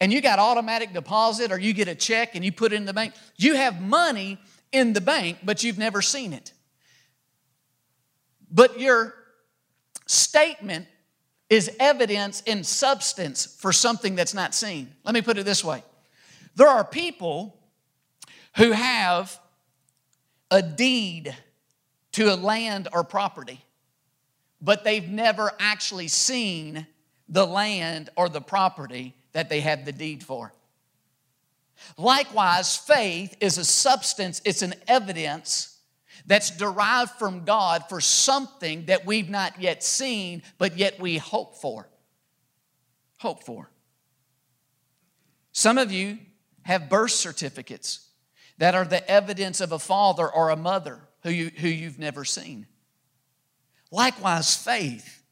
and 0.00 0.12
you 0.12 0.20
got 0.20 0.38
automatic 0.38 0.92
deposit 0.92 1.50
or 1.50 1.58
you 1.58 1.72
get 1.72 1.88
a 1.88 1.94
check 1.94 2.34
and 2.34 2.44
you 2.44 2.52
put 2.52 2.72
it 2.72 2.76
in 2.76 2.84
the 2.84 2.92
bank, 2.92 3.14
you 3.36 3.56
have 3.56 3.80
money 3.80 4.38
in 4.70 4.92
the 4.92 5.00
bank, 5.00 5.38
but 5.42 5.64
you've 5.64 5.78
never 5.78 6.02
seen 6.02 6.32
it. 6.32 6.52
But 8.50 8.78
your 8.78 9.14
statement 10.06 10.86
is 11.50 11.70
evidence 11.80 12.42
in 12.42 12.62
substance 12.62 13.46
for 13.46 13.72
something 13.72 14.14
that's 14.14 14.34
not 14.34 14.54
seen. 14.54 14.94
Let 15.04 15.14
me 15.14 15.22
put 15.22 15.38
it 15.38 15.44
this 15.44 15.64
way 15.64 15.82
there 16.54 16.68
are 16.68 16.84
people 16.84 17.57
who 18.58 18.72
have 18.72 19.38
a 20.50 20.60
deed 20.60 21.34
to 22.10 22.34
a 22.34 22.34
land 22.34 22.88
or 22.92 23.04
property, 23.04 23.64
but 24.60 24.82
they've 24.82 25.08
never 25.08 25.52
actually 25.60 26.08
seen 26.08 26.84
the 27.28 27.46
land 27.46 28.10
or 28.16 28.28
the 28.28 28.40
property 28.40 29.14
that 29.32 29.48
they 29.48 29.60
have 29.60 29.84
the 29.84 29.92
deed 29.92 30.24
for. 30.24 30.52
Likewise, 31.96 32.76
faith 32.76 33.36
is 33.40 33.58
a 33.58 33.64
substance, 33.64 34.42
it's 34.44 34.62
an 34.62 34.74
evidence 34.88 35.78
that's 36.26 36.50
derived 36.50 37.12
from 37.12 37.44
God 37.44 37.84
for 37.88 38.00
something 38.00 38.86
that 38.86 39.06
we've 39.06 39.30
not 39.30 39.60
yet 39.60 39.84
seen, 39.84 40.42
but 40.58 40.76
yet 40.76 40.98
we 40.98 41.16
hope 41.16 41.54
for. 41.54 41.88
Hope 43.18 43.44
for. 43.44 43.70
Some 45.52 45.78
of 45.78 45.92
you 45.92 46.18
have 46.62 46.88
birth 46.88 47.12
certificates 47.12 48.07
that 48.58 48.74
are 48.74 48.84
the 48.84 49.08
evidence 49.10 49.60
of 49.60 49.72
a 49.72 49.78
father 49.78 50.28
or 50.28 50.50
a 50.50 50.56
mother 50.56 51.00
who, 51.22 51.30
you, 51.30 51.50
who 51.56 51.68
you've 51.68 51.98
never 51.98 52.24
seen. 52.24 52.66
Likewise, 53.90 54.54
faith 54.54 55.22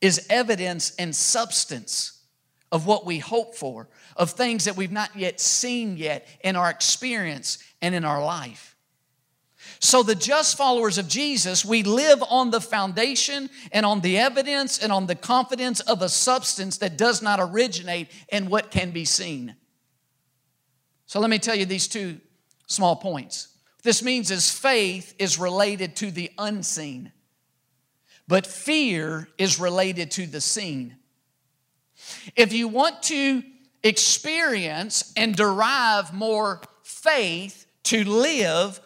is 0.00 0.26
evidence 0.28 0.94
and 0.98 1.14
substance 1.14 2.22
of 2.70 2.86
what 2.86 3.06
we 3.06 3.18
hope 3.18 3.54
for, 3.54 3.88
of 4.16 4.30
things 4.30 4.64
that 4.64 4.76
we've 4.76 4.92
not 4.92 5.14
yet 5.16 5.40
seen 5.40 5.96
yet 5.96 6.26
in 6.42 6.56
our 6.56 6.68
experience 6.68 7.58
and 7.80 7.94
in 7.94 8.04
our 8.04 8.22
life. 8.22 8.76
So, 9.80 10.02
the 10.02 10.14
just 10.14 10.56
followers 10.56 10.98
of 10.98 11.08
Jesus, 11.08 11.64
we 11.64 11.82
live 11.82 12.22
on 12.28 12.50
the 12.50 12.60
foundation 12.60 13.48
and 13.70 13.86
on 13.86 14.00
the 14.00 14.18
evidence 14.18 14.78
and 14.78 14.90
on 14.90 15.06
the 15.06 15.14
confidence 15.14 15.80
of 15.80 16.02
a 16.02 16.08
substance 16.08 16.78
that 16.78 16.98
does 16.98 17.22
not 17.22 17.38
originate 17.40 18.08
in 18.28 18.50
what 18.50 18.70
can 18.70 18.90
be 18.90 19.04
seen. 19.04 19.54
So, 21.06 21.20
let 21.20 21.30
me 21.30 21.38
tell 21.38 21.54
you 21.54 21.64
these 21.64 21.86
two 21.86 22.20
small 22.68 22.94
points. 22.94 23.48
What 23.76 23.84
this 23.84 24.02
means 24.02 24.30
is 24.30 24.50
faith 24.50 25.14
is 25.18 25.38
related 25.38 25.96
to 25.96 26.10
the 26.10 26.30
unseen, 26.38 27.12
but 28.28 28.46
fear 28.46 29.28
is 29.36 29.58
related 29.58 30.12
to 30.12 30.26
the 30.26 30.40
seen. 30.40 30.96
If 32.36 32.52
you 32.52 32.68
want 32.68 33.02
to 33.04 33.42
experience 33.82 35.12
and 35.16 35.34
derive 35.34 36.14
more 36.14 36.60
faith 36.82 37.66
to 37.84 38.04
live, 38.04 38.80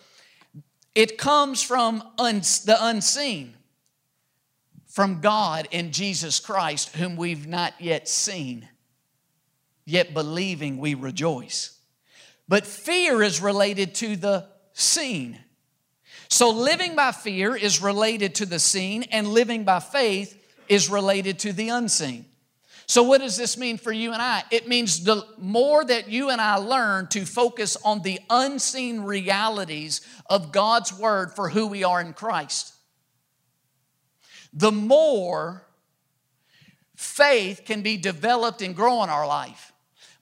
it 0.94 1.18
comes 1.18 1.62
from 1.62 2.02
the 2.18 2.76
unseen, 2.80 3.54
from 4.86 5.20
God 5.20 5.68
and 5.72 5.92
Jesus 5.92 6.38
Christ, 6.38 6.94
whom 6.96 7.16
we've 7.16 7.46
not 7.46 7.74
yet 7.80 8.08
seen, 8.08 8.68
yet 9.84 10.14
believing 10.14 10.78
we 10.78 10.94
rejoice. 10.94 11.78
But 12.48 12.66
fear 12.66 13.22
is 13.22 13.40
related 13.40 13.94
to 13.96 14.16
the 14.16 14.48
seen. 14.72 15.38
So 16.28 16.50
living 16.50 16.96
by 16.96 17.12
fear 17.12 17.54
is 17.54 17.82
related 17.82 18.34
to 18.36 18.46
the 18.46 18.58
seen, 18.58 19.04
and 19.04 19.28
living 19.28 19.64
by 19.64 19.80
faith 19.80 20.38
is 20.68 20.88
related 20.88 21.38
to 21.40 21.52
the 21.52 21.68
unseen. 21.68 22.26
So, 22.86 23.02
what 23.02 23.20
does 23.20 23.36
this 23.36 23.56
mean 23.56 23.78
for 23.78 23.92
you 23.92 24.12
and 24.12 24.20
I? 24.20 24.42
It 24.50 24.68
means 24.68 25.04
the 25.04 25.24
more 25.38 25.84
that 25.84 26.08
you 26.08 26.30
and 26.30 26.40
I 26.40 26.56
learn 26.56 27.06
to 27.08 27.24
focus 27.24 27.76
on 27.84 28.02
the 28.02 28.20
unseen 28.28 29.00
realities 29.00 30.00
of 30.28 30.52
God's 30.52 30.92
Word 30.92 31.32
for 31.32 31.48
who 31.48 31.68
we 31.68 31.84
are 31.84 32.00
in 32.00 32.12
Christ, 32.12 32.74
the 34.52 34.72
more 34.72 35.66
faith 36.96 37.62
can 37.64 37.82
be 37.82 37.96
developed 37.96 38.62
and 38.62 38.76
grow 38.76 39.02
in 39.02 39.10
our 39.10 39.26
life. 39.26 39.71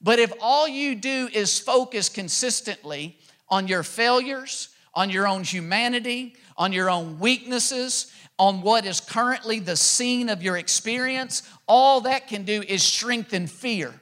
But 0.01 0.19
if 0.19 0.33
all 0.41 0.67
you 0.67 0.95
do 0.95 1.29
is 1.31 1.59
focus 1.59 2.09
consistently 2.09 3.17
on 3.49 3.67
your 3.67 3.83
failures, 3.83 4.69
on 4.93 5.09
your 5.09 5.27
own 5.27 5.43
humanity, 5.43 6.35
on 6.57 6.73
your 6.73 6.89
own 6.89 7.19
weaknesses, 7.19 8.11
on 8.39 8.61
what 8.61 8.85
is 8.85 8.99
currently 8.99 9.59
the 9.59 9.75
scene 9.75 10.27
of 10.29 10.41
your 10.41 10.57
experience, 10.57 11.43
all 11.67 12.01
that 12.01 12.27
can 12.27 12.43
do 12.43 12.63
is 12.67 12.81
strengthen 12.81 13.45
fear, 13.45 13.93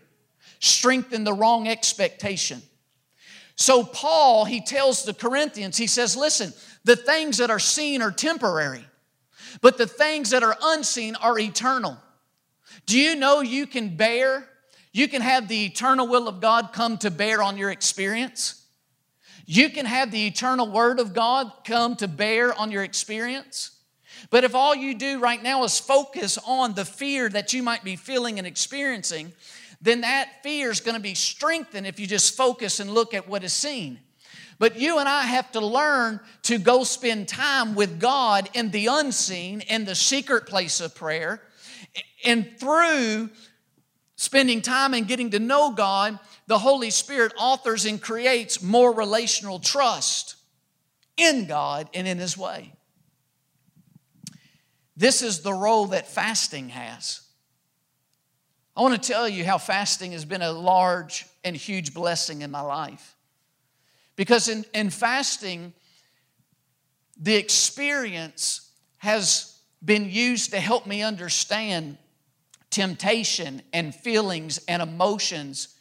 strengthen 0.59 1.25
the 1.25 1.33
wrong 1.33 1.67
expectation. 1.67 2.61
So, 3.55 3.83
Paul, 3.83 4.45
he 4.45 4.61
tells 4.61 5.03
the 5.03 5.13
Corinthians, 5.13 5.75
he 5.75 5.87
says, 5.87 6.15
Listen, 6.15 6.53
the 6.85 6.95
things 6.95 7.37
that 7.37 7.49
are 7.49 7.59
seen 7.59 8.01
are 8.01 8.11
temporary, 8.11 8.85
but 9.59 9.77
the 9.77 9.87
things 9.87 10.29
that 10.29 10.43
are 10.43 10.57
unseen 10.61 11.15
are 11.15 11.37
eternal. 11.37 11.97
Do 12.85 12.97
you 12.97 13.17
know 13.17 13.41
you 13.41 13.67
can 13.67 13.97
bear, 13.97 14.47
you 14.91 15.07
can 15.07 15.21
have 15.21 15.47
the 15.47 15.65
eternal 15.65 16.07
will 16.07 16.27
of 16.27 16.41
God 16.41 16.69
come 16.73 16.97
to 16.99 17.11
bear 17.11 17.41
on 17.41 17.57
your 17.57 17.71
experience? 17.71 18.65
You 19.45 19.69
can 19.69 19.85
have 19.85 20.11
the 20.11 20.27
eternal 20.27 20.69
word 20.69 20.99
of 20.99 21.13
God 21.13 21.51
come 21.63 21.95
to 21.97 22.07
bear 22.07 22.53
on 22.53 22.71
your 22.71 22.83
experience. 22.83 23.71
But 24.29 24.43
if 24.43 24.53
all 24.53 24.75
you 24.75 24.95
do 24.95 25.19
right 25.19 25.41
now 25.41 25.63
is 25.63 25.79
focus 25.79 26.37
on 26.45 26.73
the 26.73 26.85
fear 26.85 27.29
that 27.29 27.53
you 27.53 27.63
might 27.63 27.83
be 27.83 27.95
feeling 27.95 28.37
and 28.37 28.45
experiencing, 28.45 29.33
then 29.81 30.01
that 30.01 30.43
fear 30.43 30.69
is 30.69 30.81
going 30.81 30.95
to 30.95 31.01
be 31.01 31.15
strengthened 31.15 31.87
if 31.87 31.99
you 31.99 32.05
just 32.05 32.35
focus 32.35 32.79
and 32.79 32.91
look 32.91 33.13
at 33.13 33.27
what 33.27 33.43
is 33.43 33.53
seen. 33.53 33.99
But 34.59 34.77
you 34.77 34.99
and 34.99 35.07
I 35.07 35.23
have 35.23 35.51
to 35.53 35.61
learn 35.61 36.19
to 36.43 36.57
go 36.57 36.83
spend 36.83 37.29
time 37.29 37.75
with 37.75 37.99
God 37.99 38.49
in 38.53 38.71
the 38.71 38.87
unseen, 38.87 39.61
in 39.61 39.85
the 39.85 39.95
secret 39.95 40.45
place 40.45 40.81
of 40.81 40.93
prayer. 40.93 41.41
And 42.25 42.59
through 42.59 43.29
spending 44.19 44.61
time 44.61 44.93
and 44.93 45.07
getting 45.07 45.29
to 45.29 45.39
know 45.39 45.71
God, 45.71 46.19
the 46.45 46.57
Holy 46.57 46.89
Spirit 46.89 47.31
authors 47.39 47.85
and 47.85 48.01
creates 48.01 48.61
more 48.61 48.93
relational 48.93 49.59
trust 49.59 50.35
in 51.15 51.45
God 51.45 51.89
and 51.93 52.05
in 52.05 52.17
His 52.17 52.37
way. 52.37 52.73
This 54.97 55.21
is 55.21 55.39
the 55.39 55.53
role 55.53 55.85
that 55.87 56.05
fasting 56.05 56.67
has. 56.67 57.21
I 58.75 58.81
want 58.81 59.01
to 59.01 59.09
tell 59.09 59.27
you 59.27 59.45
how 59.45 59.57
fasting 59.57 60.11
has 60.11 60.25
been 60.25 60.41
a 60.41 60.51
large 60.51 61.25
and 61.45 61.55
huge 61.55 61.93
blessing 61.93 62.41
in 62.41 62.51
my 62.51 62.59
life. 62.59 63.15
Because 64.17 64.49
in, 64.49 64.65
in 64.73 64.89
fasting, 64.89 65.71
the 67.17 67.35
experience 67.35 68.69
has 68.97 69.57
been 69.83 70.09
used 70.09 70.51
to 70.51 70.59
help 70.59 70.85
me 70.85 71.03
understand 71.03 71.97
temptation 72.69 73.61
and 73.73 73.93
feelings 73.93 74.59
and 74.67 74.81
emotions 74.81 75.75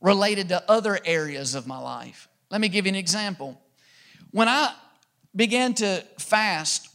related 0.00 0.48
to 0.48 0.70
other 0.70 0.98
areas 1.04 1.54
of 1.54 1.66
my 1.66 1.78
life. 1.78 2.28
Let 2.50 2.60
me 2.60 2.68
give 2.68 2.86
you 2.86 2.90
an 2.90 2.96
example. 2.96 3.60
When 4.30 4.48
I 4.48 4.72
began 5.34 5.74
to 5.74 6.04
fast, 6.18 6.88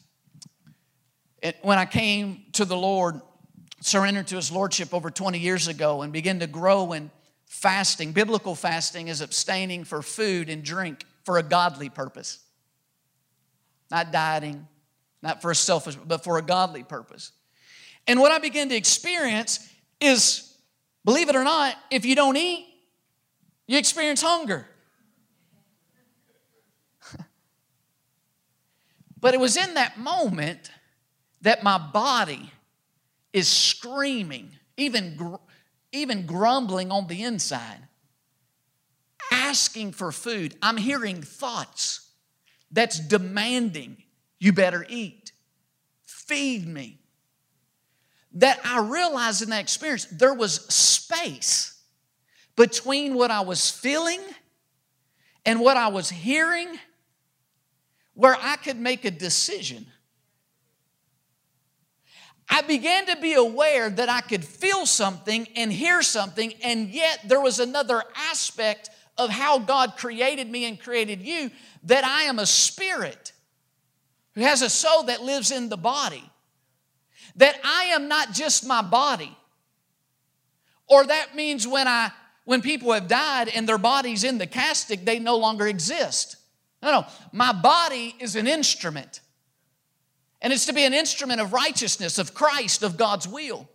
when 1.61 1.77
I 1.77 1.85
came 1.85 2.43
to 2.53 2.65
the 2.65 2.75
Lord, 2.75 3.21
surrendered 3.81 4.27
to 4.27 4.35
His 4.35 4.51
Lordship 4.51 4.93
over 4.93 5.11
20 5.11 5.37
years 5.37 5.67
ago, 5.67 6.01
and 6.01 6.11
began 6.11 6.39
to 6.39 6.47
grow 6.47 6.93
in 6.93 7.11
fasting, 7.45 8.11
biblical 8.11 8.55
fasting, 8.55 9.07
is 9.07 9.21
abstaining 9.21 9.83
for 9.83 10.01
food 10.01 10.49
and 10.49 10.63
drink 10.63 11.05
for 11.23 11.37
a 11.37 11.43
godly 11.43 11.89
purpose. 11.89 12.39
Not 13.91 14.11
dieting, 14.11 14.67
not 15.21 15.41
for 15.41 15.51
a 15.51 15.55
selfish, 15.55 15.95
but 15.95 16.23
for 16.23 16.37
a 16.37 16.41
godly 16.41 16.83
purpose. 16.83 17.31
And 18.07 18.19
what 18.19 18.31
I 18.31 18.39
begin 18.39 18.69
to 18.69 18.75
experience 18.75 19.67
is, 19.99 20.55
believe 21.03 21.29
it 21.29 21.35
or 21.35 21.43
not, 21.43 21.75
if 21.89 22.05
you 22.05 22.15
don't 22.15 22.37
eat, 22.37 22.67
you 23.67 23.77
experience 23.77 24.21
hunger. 24.21 24.67
but 29.19 29.33
it 29.33 29.39
was 29.39 29.57
in 29.57 29.73
that 29.73 29.97
moment 29.97 30.69
that 31.41 31.63
my 31.63 31.77
body 31.77 32.51
is 33.33 33.47
screaming, 33.47 34.51
even, 34.77 35.15
gr- 35.15 35.35
even 35.91 36.25
grumbling 36.25 36.91
on 36.91 37.07
the 37.07 37.23
inside, 37.23 37.87
asking 39.31 39.91
for 39.93 40.11
food. 40.11 40.55
I'm 40.61 40.77
hearing 40.77 41.21
thoughts 41.21 42.11
that's 42.71 42.99
demanding, 42.99 43.97
you 44.39 44.53
better 44.53 44.85
eat, 44.89 45.31
feed 46.03 46.67
me. 46.67 46.99
That 48.35 48.59
I 48.65 48.79
realized 48.79 49.41
in 49.41 49.49
that 49.49 49.61
experience, 49.61 50.05
there 50.05 50.33
was 50.33 50.65
space 50.73 51.81
between 52.55 53.15
what 53.15 53.31
I 53.31 53.41
was 53.41 53.69
feeling 53.69 54.19
and 55.45 55.59
what 55.59 55.77
I 55.77 55.87
was 55.87 56.09
hearing 56.09 56.77
where 58.13 58.35
I 58.39 58.55
could 58.55 58.77
make 58.77 59.05
a 59.05 59.11
decision. 59.11 59.85
I 62.49 62.61
began 62.61 63.07
to 63.07 63.15
be 63.17 63.33
aware 63.33 63.89
that 63.89 64.09
I 64.09 64.21
could 64.21 64.45
feel 64.45 64.85
something 64.85 65.47
and 65.55 65.71
hear 65.71 66.01
something, 66.01 66.53
and 66.63 66.89
yet 66.89 67.21
there 67.25 67.41
was 67.41 67.59
another 67.59 68.03
aspect 68.15 68.89
of 69.17 69.29
how 69.29 69.59
God 69.59 69.97
created 69.97 70.49
me 70.49 70.65
and 70.65 70.79
created 70.79 71.21
you 71.21 71.51
that 71.83 72.03
I 72.03 72.23
am 72.23 72.39
a 72.39 72.45
spirit 72.45 73.31
who 74.33 74.41
has 74.41 74.61
a 74.61 74.69
soul 74.69 75.03
that 75.03 75.21
lives 75.21 75.51
in 75.51 75.69
the 75.69 75.77
body. 75.77 76.29
That 77.37 77.59
I 77.63 77.85
am 77.85 78.07
not 78.07 78.31
just 78.31 78.65
my 78.65 78.81
body. 78.81 79.35
Or 80.87 81.05
that 81.05 81.35
means 81.35 81.67
when 81.67 81.87
I 81.87 82.11
when 82.45 82.61
people 82.61 82.93
have 82.93 83.07
died 83.07 83.49
and 83.49 83.67
their 83.67 83.79
bodies 83.79 84.23
in 84.23 84.37
the 84.37 84.47
casket, 84.47 85.03
they 85.03 85.17
no 85.19 85.37
longer 85.37 85.67
exist. 85.67 86.37
No, 86.81 86.91
no. 86.91 87.05
My 87.31 87.51
body 87.51 88.15
is 88.19 88.35
an 88.35 88.47
instrument. 88.47 89.19
And 90.41 90.53
it's 90.53 90.67
to 90.67 90.73
be 90.73 90.85
an 90.85 90.93
instrument 90.93 91.41
of 91.41 91.53
righteousness, 91.53 92.19
of 92.19 92.35
Christ, 92.35 92.83
of 92.83 92.97
God's 92.97 93.27
will. 93.27 93.67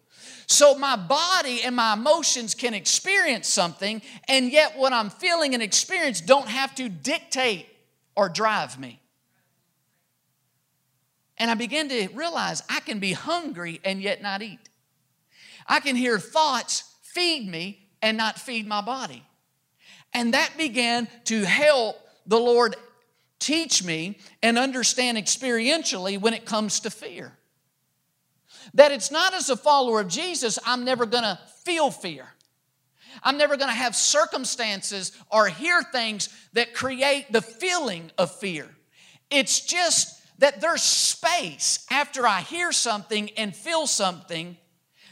So 0.46 0.77
my 0.77 0.94
body 0.94 1.62
and 1.62 1.75
my 1.75 1.94
emotions 1.94 2.55
can 2.55 2.75
experience 2.75 3.49
something, 3.49 4.03
and 4.29 4.53
yet 4.53 4.77
what 4.77 4.92
I'm 4.92 5.11
feeling 5.11 5.55
and 5.55 5.62
experience 5.62 6.20
don't 6.20 6.49
have 6.49 6.75
to 6.77 6.88
dictate 6.88 7.66
or 8.16 8.29
drive 8.29 8.79
me. 8.79 8.99
And 11.40 11.50
I 11.50 11.55
begin 11.55 11.88
to 11.88 12.09
realize 12.09 12.62
I 12.68 12.81
can 12.81 12.98
be 12.98 13.14
hungry 13.14 13.81
and 13.83 14.00
yet 14.03 14.20
not 14.20 14.42
eat. 14.42 14.68
I 15.66 15.81
can 15.81 15.96
hear 15.96 16.18
thoughts 16.18 16.85
feed 17.03 17.48
me 17.48 17.88
and 18.03 18.16
not 18.16 18.38
feed 18.38 18.66
my 18.66 18.83
body. 18.83 19.24
And 20.12 20.35
that 20.35 20.53
began 20.59 21.09
to 21.24 21.42
help 21.42 21.96
the 22.26 22.38
Lord 22.38 22.76
teach 23.38 23.83
me 23.83 24.18
and 24.42 24.59
understand 24.59 25.16
experientially 25.16 26.20
when 26.20 26.35
it 26.35 26.44
comes 26.44 26.81
to 26.81 26.90
fear. 26.90 27.33
That 28.74 28.92
it's 28.92 29.11
not 29.11 29.33
as 29.33 29.48
a 29.48 29.57
follower 29.57 30.00
of 30.00 30.09
Jesus, 30.09 30.59
I'm 30.66 30.85
never 30.85 31.07
gonna 31.07 31.40
feel 31.64 31.90
fear. 31.90 32.26
I'm 33.22 33.38
never 33.38 33.57
gonna 33.57 33.72
have 33.72 33.96
circumstances 33.96 35.12
or 35.33 35.48
hear 35.48 35.83
things 35.83 36.29
that 36.53 36.74
create 36.74 37.33
the 37.33 37.40
feeling 37.40 38.11
of 38.18 38.31
fear. 38.31 38.68
It's 39.31 39.61
just 39.61 40.19
that 40.40 40.61
there's 40.61 40.83
space 40.83 41.87
after 41.90 42.26
I 42.26 42.40
hear 42.40 42.72
something 42.72 43.31
and 43.37 43.55
feel 43.55 43.87
something 43.87 44.57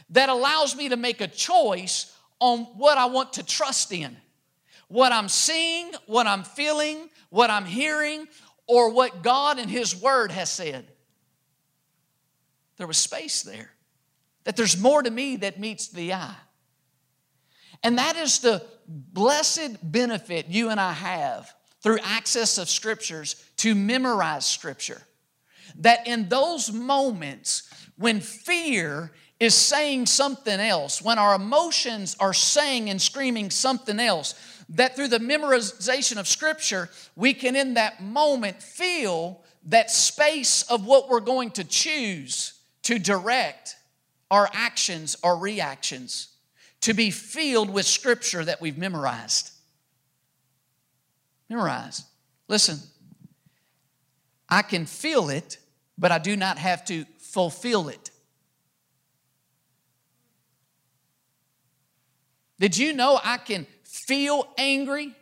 that 0.09 0.27
allows 0.27 0.75
me 0.75 0.89
to 0.89 0.97
make 0.97 1.21
a 1.21 1.27
choice 1.27 2.15
on 2.39 2.61
what 2.77 2.97
I 2.97 3.05
want 3.05 3.33
to 3.33 3.43
trust 3.43 3.91
in. 3.91 4.17
What 4.87 5.11
I'm 5.11 5.29
seeing, 5.29 5.91
what 6.07 6.25
I'm 6.25 6.43
feeling, 6.43 7.09
what 7.29 7.51
I'm 7.51 7.65
hearing, 7.65 8.27
or 8.67 8.91
what 8.91 9.21
God 9.21 9.59
and 9.59 9.69
His 9.69 9.95
Word 9.95 10.31
has 10.31 10.49
said. 10.49 10.87
There 12.77 12.87
was 12.87 12.97
space 12.97 13.43
there. 13.43 13.71
That 14.45 14.55
there's 14.55 14.79
more 14.79 15.03
to 15.03 15.11
me 15.11 15.35
that 15.37 15.59
meets 15.59 15.89
the 15.89 16.13
eye. 16.13 16.35
And 17.83 17.99
that 17.99 18.15
is 18.15 18.39
the 18.39 18.65
blessed 18.87 19.77
benefit 19.83 20.47
you 20.47 20.69
and 20.69 20.79
I 20.79 20.93
have 20.93 21.53
through 21.83 21.99
access 22.03 22.57
of 22.57 22.67
scriptures 22.67 23.35
to 23.57 23.75
memorize 23.75 24.45
scripture. 24.45 25.03
That 25.77 26.07
in 26.07 26.29
those 26.29 26.71
moments 26.71 27.69
when 27.97 28.19
fear 28.19 29.11
is 29.39 29.55
saying 29.55 30.05
something 30.05 30.59
else, 30.59 31.01
when 31.01 31.17
our 31.17 31.35
emotions 31.35 32.15
are 32.19 32.33
saying 32.33 32.89
and 32.89 33.01
screaming 33.01 33.49
something 33.49 33.99
else, 33.99 34.35
that 34.69 34.95
through 34.95 35.07
the 35.07 35.19
memorization 35.19 36.17
of 36.17 36.27
Scripture, 36.27 36.89
we 37.15 37.33
can 37.33 37.55
in 37.55 37.75
that 37.75 38.03
moment 38.03 38.61
feel 38.61 39.41
that 39.65 39.89
space 39.89 40.63
of 40.63 40.85
what 40.85 41.09
we're 41.09 41.19
going 41.19 41.51
to 41.51 41.63
choose 41.63 42.53
to 42.83 42.99
direct 42.99 43.75
our 44.31 44.49
actions 44.53 45.15
or 45.23 45.37
reactions, 45.37 46.29
to 46.81 46.93
be 46.93 47.09
filled 47.11 47.69
with 47.69 47.85
Scripture 47.85 48.45
that 48.45 48.61
we've 48.61 48.77
memorized. 48.77 49.51
Memorize. 51.49 52.03
Listen, 52.47 52.79
I 54.49 54.61
can 54.61 54.85
feel 54.85 55.29
it, 55.29 55.57
but 55.97 56.11
I 56.11 56.17
do 56.17 56.35
not 56.35 56.57
have 56.57 56.83
to 56.85 57.05
fulfill 57.19 57.89
it. 57.89 58.11
Did 62.59 62.77
you 62.77 62.93
know 62.93 63.19
I 63.23 63.37
can 63.37 63.67
feel 63.83 64.47
angry 64.57 65.15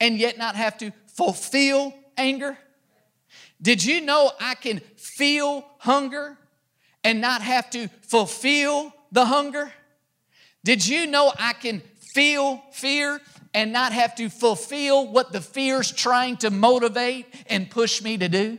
and 0.00 0.18
yet 0.18 0.38
not 0.38 0.56
have 0.56 0.76
to 0.78 0.92
fulfill 1.14 1.94
anger? 2.16 2.58
Did 3.60 3.84
you 3.84 4.00
know 4.00 4.32
I 4.40 4.54
can 4.54 4.80
feel 4.96 5.64
hunger 5.78 6.36
and 7.04 7.20
not 7.20 7.42
have 7.42 7.70
to 7.70 7.88
fulfill 8.02 8.92
the 9.12 9.24
hunger? 9.24 9.72
Did 10.64 10.86
you 10.86 11.06
know 11.06 11.32
I 11.38 11.52
can 11.52 11.80
feel 12.12 12.62
fear 12.72 13.20
and 13.56 13.72
not 13.72 13.92
have 13.92 14.14
to 14.14 14.28
fulfill 14.28 15.08
what 15.08 15.32
the 15.32 15.40
fear's 15.40 15.90
trying 15.90 16.36
to 16.36 16.50
motivate 16.50 17.26
and 17.48 17.68
push 17.68 18.00
me 18.00 18.16
to 18.16 18.28
do? 18.28 18.58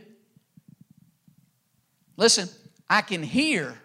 Listen, 2.18 2.50
I 2.90 3.00
can 3.00 3.22
hear 3.22 3.78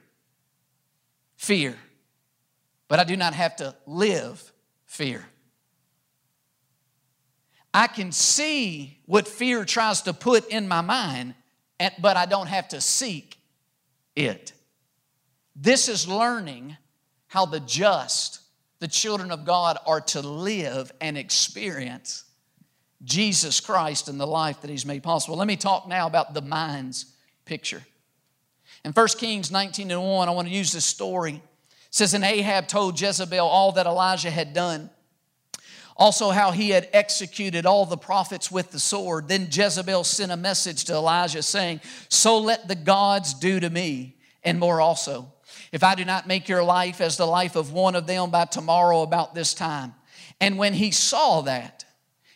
fear 1.38 1.78
but 2.94 3.00
I 3.00 3.06
do 3.06 3.18
not 3.18 3.34
have 3.34 3.56
to 3.56 3.76
live 3.88 4.52
fear. 4.86 5.26
I 7.74 7.88
can 7.88 8.12
see 8.12 9.00
what 9.08 9.28
fear 9.28 9.66
tries 9.66 10.04
to 10.04 10.14
put 10.14 10.48
in 10.50 10.68
my 10.68 10.82
mind, 10.82 11.34
but 12.00 12.18
I 12.18 12.28
don't 12.28 12.46
have 12.46 12.68
to 12.68 12.80
seek 12.80 13.40
it. 14.16 14.54
This 15.56 15.90
is 15.90 16.08
learning 16.08 16.78
how 17.26 17.48
the 17.48 17.62
just, 17.62 18.42
the 18.84 18.90
children 18.90 19.32
of 19.32 19.46
God, 19.46 19.78
are 19.86 20.02
to 20.02 20.22
live 20.22 20.92
and 21.00 21.18
experience 21.18 22.26
Jesus 23.02 23.62
Christ 23.62 24.10
and 24.10 24.20
the 24.20 24.28
life 24.28 24.60
that 24.60 24.70
He's 24.70 24.86
made 24.86 25.04
possible. 25.04 25.38
Let 25.38 25.48
me 25.48 25.56
talk 25.56 25.88
now 25.88 26.06
about 26.06 26.34
the 26.34 26.42
mind's 26.42 27.06
picture. 27.46 27.82
In 28.84 28.92
1 28.92 29.08
Kings 29.18 29.52
19 29.52 29.90
and 29.90 30.04
1, 30.04 30.28
I 30.28 30.32
want 30.32 30.50
to 30.50 30.54
use 30.54 30.74
this 30.74 30.84
story 30.84 31.42
says, 31.94 32.14
And 32.14 32.26
Ahab 32.26 32.68
told 32.68 33.00
Jezebel 33.00 33.48
all 33.48 33.72
that 33.74 33.86
Elijah 33.86 34.32
had 34.32 34.54
done, 34.54 34.90
also 35.96 36.32
how 36.32 36.52
he 36.52 36.72
had 36.72 36.90
executed 36.92 37.66
all 37.66 37.86
the 37.86 37.96
prophets 37.96 38.52
with 38.52 38.72
the 38.72 38.80
sword. 38.80 39.30
Then 39.30 39.48
Jezebel 39.50 40.04
sent 40.04 40.32
a 40.32 40.38
message 40.38 40.84
to 40.86 40.94
Elijah 40.94 41.42
saying, 41.44 41.80
So 42.10 42.40
let 42.40 42.68
the 42.68 42.76
gods 42.76 43.34
do 43.34 43.62
to 43.62 43.70
me, 43.70 44.18
and 44.44 44.60
more 44.60 44.82
also, 44.82 45.32
if 45.74 45.84
I 45.84 45.96
do 45.96 46.06
not 46.06 46.28
make 46.28 46.48
your 46.48 46.64
life 46.64 47.02
as 47.02 47.18
the 47.18 47.26
life 47.26 47.56
of 47.56 47.74
one 47.74 47.96
of 47.96 48.06
them 48.06 48.30
by 48.30 48.46
tomorrow 48.46 49.02
about 49.02 49.34
this 49.34 49.56
time. 49.56 49.96
And 50.40 50.60
when 50.60 50.76
he 50.76 50.92
saw 50.92 51.42
that, 51.42 51.84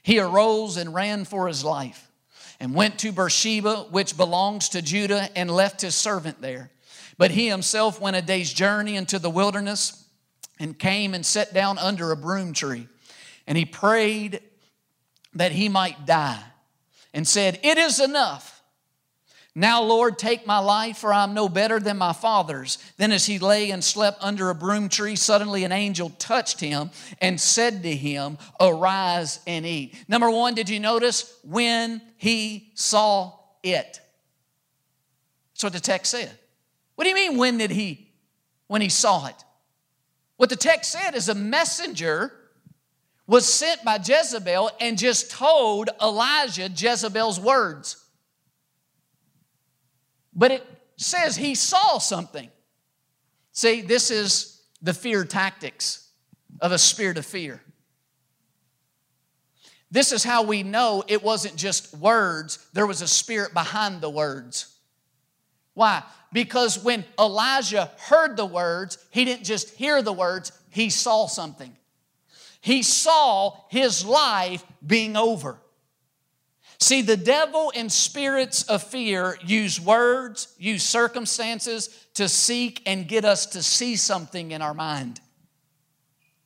he 0.01 0.19
arose 0.19 0.75
and 0.75 0.91
ran 0.91 1.23
for 1.23 1.47
his 1.47 1.63
life 1.63 2.11
and 2.59 2.73
went 2.73 2.97
to 2.99 3.11
Beersheba, 3.11 3.89
which 3.91 4.17
belongs 4.17 4.69
to 4.69 4.81
Judah, 4.81 5.29
and 5.35 5.51
left 5.51 5.81
his 5.81 5.93
servant 5.93 6.41
there. 6.41 6.71
But 7.19 7.29
he 7.29 7.47
himself 7.47 8.01
went 8.01 8.15
a 8.15 8.23
day's 8.23 8.51
journey 8.51 8.95
into 8.95 9.19
the 9.19 9.29
wilderness 9.29 10.03
and 10.59 10.77
came 10.77 11.13
and 11.13 11.23
sat 11.23 11.53
down 11.53 11.77
under 11.77 12.11
a 12.11 12.17
broom 12.17 12.53
tree. 12.53 12.87
And 13.45 13.55
he 13.55 13.65
prayed 13.65 14.41
that 15.35 15.51
he 15.51 15.69
might 15.69 16.07
die 16.07 16.43
and 17.13 17.27
said, 17.27 17.59
It 17.61 17.77
is 17.77 17.99
enough. 17.99 18.56
Now, 19.59 19.81
Lord, 19.81 20.19
take 20.19 20.45
my 20.45 20.59
life, 20.59 20.99
for 20.99 21.11
I 21.11 21.23
am 21.23 21.33
no 21.33 21.49
better 21.49 21.79
than 21.79 21.97
my 21.97 22.13
father's. 22.13 22.77
Then, 22.97 23.11
as 23.11 23.25
he 23.25 23.39
lay 23.39 23.71
and 23.71 23.83
slept 23.83 24.19
under 24.21 24.51
a 24.51 24.55
broom 24.55 24.87
tree, 24.87 25.15
suddenly 25.15 25.63
an 25.63 25.71
angel 25.71 26.11
touched 26.19 26.59
him 26.59 26.91
and 27.21 27.41
said 27.41 27.81
to 27.81 27.91
him, 27.91 28.37
Arise 28.59 29.39
and 29.47 29.65
eat. 29.65 29.95
Number 30.07 30.29
one, 30.29 30.53
did 30.53 30.69
you 30.69 30.79
notice 30.79 31.39
when 31.43 32.03
he 32.17 32.69
saw 32.75 33.33
it? 33.63 33.99
That's 35.53 35.63
what 35.63 35.73
the 35.73 35.79
text 35.79 36.11
said. 36.11 36.37
What 36.93 37.05
do 37.05 37.09
you 37.09 37.15
mean, 37.15 37.39
when 37.39 37.57
did 37.57 37.71
he? 37.71 38.11
When 38.67 38.83
he 38.83 38.89
saw 38.89 39.25
it. 39.25 39.43
What 40.35 40.49
the 40.49 40.55
text 40.55 40.91
said 40.91 41.15
is 41.15 41.29
a 41.29 41.35
messenger 41.35 42.31
was 43.25 43.51
sent 43.51 43.83
by 43.83 43.95
Jezebel 43.95 44.69
and 44.79 44.99
just 44.99 45.31
told 45.31 45.89
Elijah 45.99 46.69
Jezebel's 46.69 47.39
words. 47.39 48.03
But 50.37 50.51
it 50.51 50.65
says 50.97 51.35
he 51.35 51.55
saw 51.55 51.97
something. 51.97 52.49
See, 53.51 53.81
this 53.81 54.11
is 54.11 54.61
the 54.83 54.93
fear 54.93 55.25
tactics 55.25 56.07
of 56.61 56.71
a 56.71 56.77
spirit 56.77 57.17
of 57.17 57.25
fear. 57.25 57.59
This 59.89 60.11
is 60.11 60.23
how 60.23 60.43
we 60.43 60.61
know 60.63 61.03
it 61.07 61.23
wasn't 61.23 61.55
just 61.55 61.95
words, 61.97 62.67
there 62.73 62.85
was 62.85 63.01
a 63.01 63.07
spirit 63.07 63.53
behind 63.53 64.01
the 64.01 64.09
words. 64.09 64.75
Why? 65.73 66.03
Because 66.31 66.83
when 66.83 67.05
Elijah 67.19 67.91
heard 67.97 68.37
the 68.37 68.45
words, 68.45 68.97
he 69.09 69.25
didn't 69.25 69.45
just 69.45 69.75
hear 69.75 70.01
the 70.01 70.13
words, 70.13 70.51
he 70.69 70.89
saw 70.89 71.25
something. 71.27 71.75
He 72.61 72.83
saw 72.83 73.55
his 73.69 74.05
life 74.05 74.63
being 74.85 75.15
over. 75.15 75.57
See, 76.79 77.01
the 77.01 77.17
devil 77.17 77.71
and 77.75 77.91
spirits 77.91 78.63
of 78.63 78.83
fear 78.83 79.37
use 79.43 79.81
words, 79.81 80.53
use 80.59 80.83
circumstances 80.83 81.89
to 82.13 82.29
seek 82.29 82.81
and 82.85 83.07
get 83.07 83.25
us 83.25 83.47
to 83.47 83.63
see 83.63 83.95
something 83.95 84.51
in 84.51 84.61
our 84.61 84.75
mind. 84.75 85.19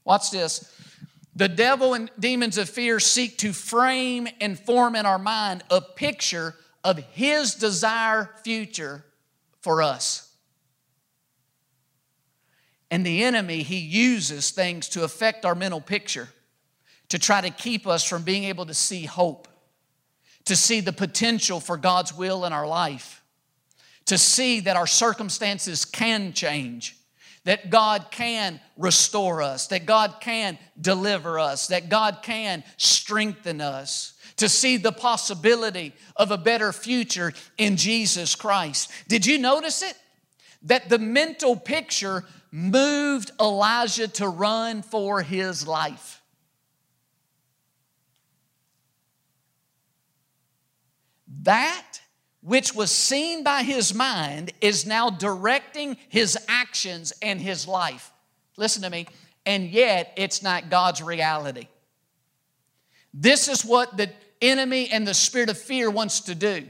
Watch 0.05 0.31
this. 0.31 0.73
The 1.35 1.49
devil 1.49 1.93
and 1.93 2.09
demons 2.19 2.57
of 2.57 2.69
fear 2.69 2.99
seek 2.99 3.37
to 3.39 3.51
frame 3.51 4.27
and 4.39 4.57
form 4.57 4.95
in 4.95 5.05
our 5.05 5.19
mind 5.19 5.63
a 5.69 5.81
picture 5.81 6.55
of 6.83 6.97
his 6.97 7.55
desire 7.55 8.29
future 8.43 9.03
for 9.61 9.81
us. 9.81 10.33
And 12.89 13.05
the 13.05 13.23
enemy, 13.23 13.63
he 13.63 13.77
uses 13.77 14.51
things 14.51 14.89
to 14.89 15.03
affect 15.03 15.45
our 15.45 15.55
mental 15.55 15.79
picture 15.79 16.29
to 17.09 17.19
try 17.19 17.41
to 17.41 17.49
keep 17.49 17.85
us 17.87 18.03
from 18.07 18.23
being 18.23 18.45
able 18.45 18.65
to 18.65 18.73
see 18.73 19.05
hope 19.05 19.47
to 20.51 20.55
see 20.57 20.81
the 20.81 20.91
potential 20.91 21.61
for 21.61 21.77
God's 21.77 22.13
will 22.13 22.43
in 22.43 22.51
our 22.51 22.67
life, 22.67 23.23
to 24.03 24.17
see 24.17 24.59
that 24.59 24.75
our 24.75 24.85
circumstances 24.85 25.85
can 25.85 26.33
change, 26.33 26.97
that 27.45 27.69
God 27.69 28.07
can 28.11 28.59
restore 28.75 29.41
us, 29.41 29.67
that 29.67 29.85
God 29.85 30.15
can 30.19 30.59
deliver 30.81 31.39
us, 31.39 31.67
that 31.67 31.87
God 31.87 32.17
can 32.21 32.65
strengthen 32.75 33.61
us, 33.61 34.11
to 34.35 34.49
see 34.49 34.75
the 34.75 34.91
possibility 34.91 35.93
of 36.17 36.31
a 36.31 36.37
better 36.37 36.73
future 36.73 37.31
in 37.57 37.77
Jesus 37.77 38.35
Christ. 38.35 38.91
Did 39.07 39.25
you 39.25 39.37
notice 39.37 39.81
it? 39.81 39.97
That 40.63 40.89
the 40.89 40.99
mental 40.99 41.55
picture 41.55 42.25
moved 42.51 43.31
Elijah 43.39 44.09
to 44.09 44.27
run 44.27 44.81
for 44.81 45.21
his 45.21 45.65
life. 45.65 46.20
That 51.43 52.01
which 52.41 52.73
was 52.73 52.91
seen 52.91 53.43
by 53.43 53.63
his 53.63 53.93
mind 53.93 54.51
is 54.61 54.85
now 54.85 55.09
directing 55.09 55.97
his 56.09 56.37
actions 56.47 57.13
and 57.21 57.39
his 57.39 57.67
life. 57.67 58.11
Listen 58.57 58.81
to 58.83 58.89
me. 58.89 59.07
And 59.45 59.69
yet, 59.69 60.13
it's 60.17 60.43
not 60.43 60.69
God's 60.69 61.01
reality. 61.01 61.67
This 63.13 63.47
is 63.47 63.65
what 63.65 63.97
the 63.97 64.09
enemy 64.41 64.89
and 64.89 65.07
the 65.07 65.13
spirit 65.13 65.49
of 65.49 65.57
fear 65.57 65.89
wants 65.89 66.21
to 66.21 66.35
do 66.35 66.63